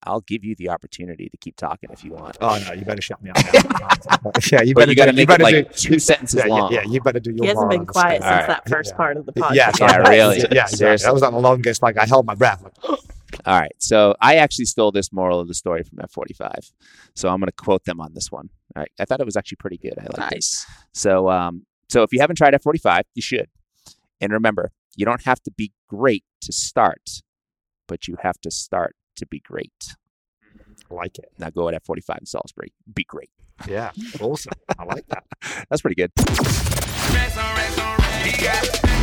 I'll 0.04 0.22
give 0.22 0.44
you 0.44 0.54
the 0.54 0.70
opportunity 0.70 1.28
to 1.28 1.36
keep 1.36 1.56
talking 1.56 1.90
if 1.92 2.02
you 2.04 2.12
want. 2.12 2.38
Oh 2.40 2.58
no, 2.66 2.72
you 2.72 2.84
better 2.84 3.02
shut 3.02 3.22
me 3.22 3.30
up. 3.30 3.36
Now. 3.36 4.32
yeah, 4.50 4.62
you 4.62 4.74
But 4.74 4.80
better 4.82 4.90
you 4.92 4.96
got 4.96 5.04
to 5.06 5.12
do, 5.12 5.16
make 5.16 5.28
better 5.28 5.42
it 5.42 5.44
like 5.44 5.76
do, 5.76 5.90
two 5.90 5.98
sentences 5.98 6.38
yeah, 6.38 6.46
yeah, 6.46 6.52
long. 6.54 6.72
yeah, 6.72 6.82
you 6.84 7.00
better 7.02 7.20
do 7.20 7.30
your 7.32 7.42
he 7.44 7.48
hasn't 7.48 7.70
been 7.70 7.86
quiet 7.86 8.22
since 8.22 8.32
All 8.32 8.46
that 8.46 8.68
first 8.68 8.90
Yeah. 8.92 8.96
part 8.96 9.16
of 9.18 9.26
the 9.26 9.32
podcast. 9.32 9.54
Yeah, 9.54 9.70
Yeah, 9.78 9.88
sorry. 9.88 10.02
really. 10.16 10.36
Yeah, 10.38 10.44
exactly. 10.44 10.76
Seriously. 10.78 11.04
That 11.06 11.12
was 11.12 11.22
like 11.22 11.32
the 11.32 11.38
longest. 11.38 11.82
Like 11.82 11.98
I 11.98 12.06
held 12.06 12.24
my 12.26 12.34
breath. 12.34 12.62
Like, 12.62 12.72
All 13.46 13.58
right. 13.60 13.72
So 13.78 14.14
I 14.20 14.36
actually 14.36 14.64
stole 14.64 14.90
this 14.90 15.12
moral 15.12 15.38
of 15.38 15.48
the 15.48 15.54
story 15.54 15.82
from 15.84 15.98
F45. 15.98 16.72
So 17.14 17.28
I'm 17.28 17.38
going 17.38 17.46
to 17.48 17.52
quote 17.52 17.84
them 17.84 18.00
on 18.00 18.12
this 18.14 18.30
one. 18.32 18.48
All 18.74 18.80
right. 18.80 18.90
I 18.98 19.04
thought 19.04 19.20
it 19.20 19.24
was 19.26 19.36
actually 19.36 19.56
pretty 19.56 19.78
good. 19.78 19.94
I 19.98 20.02
liked 20.02 20.14
it. 20.32 20.34
nice. 20.36 20.66
So, 20.92 21.28
um, 21.30 21.64
so 21.88 22.02
if 22.02 22.12
you 22.12 22.20
haven't 22.20 22.36
tried 22.36 22.54
F45, 22.54 23.02
you 23.14 23.22
should. 23.22 23.48
And 24.20 24.32
remember, 24.32 24.72
you 24.96 25.04
don't 25.06 25.22
have 25.24 25.40
to 25.44 25.50
be 25.50 25.72
great 25.88 26.24
to 26.42 26.52
start, 26.52 27.22
but 27.86 28.08
you 28.08 28.16
have 28.22 28.40
to 28.42 28.50
start 28.50 28.96
to 29.20 29.26
be 29.26 29.38
great. 29.40 29.94
I 30.90 30.94
like 30.94 31.18
it. 31.18 31.30
Now 31.38 31.50
go 31.50 31.68
at 31.68 31.80
F45 31.82 32.18
in 32.18 32.26
Salisbury. 32.26 32.72
Be 32.92 33.04
great. 33.04 33.30
Yeah, 33.68 33.92
awesome. 34.20 34.52
I 34.78 34.84
like 34.84 35.06
that. 35.08 35.24
That's 35.70 35.82
pretty 35.82 35.94
good. 35.94 36.10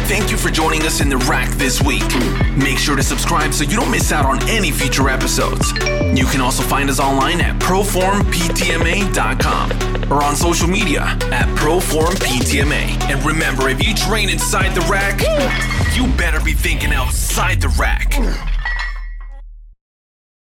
Thank 0.08 0.32
you 0.32 0.38
for 0.38 0.50
joining 0.50 0.84
us 0.84 1.02
in 1.02 1.10
the 1.10 1.18
rack 1.18 1.50
this 1.58 1.82
week. 1.82 2.02
Make 2.58 2.78
sure 2.78 2.96
to 2.96 3.04
subscribe 3.04 3.54
so 3.54 3.66
you 3.66 3.76
don't 3.76 3.92
miss 3.92 4.12
out 4.14 4.26
on 4.26 4.42
any 4.50 4.72
future 4.72 5.10
episodes. 5.10 5.74
You 6.18 6.26
can 6.26 6.40
also 6.40 6.64
find 6.64 6.90
us 6.90 6.98
online 7.00 7.42
at 7.42 7.60
proformptma.com 7.62 10.12
or 10.12 10.24
on 10.24 10.36
social 10.38 10.68
media 10.70 11.02
at 11.32 11.48
proformptma. 11.58 12.88
And 13.10 13.26
remember, 13.26 13.68
if 13.70 13.86
you 13.86 13.94
train 13.94 14.30
inside 14.30 14.74
the 14.74 14.82
rack, 14.90 15.20
you 15.96 16.08
better 16.16 16.40
be 16.44 16.54
thinking 16.54 16.94
outside 16.94 17.60
the 17.62 17.70
rack. 17.78 18.14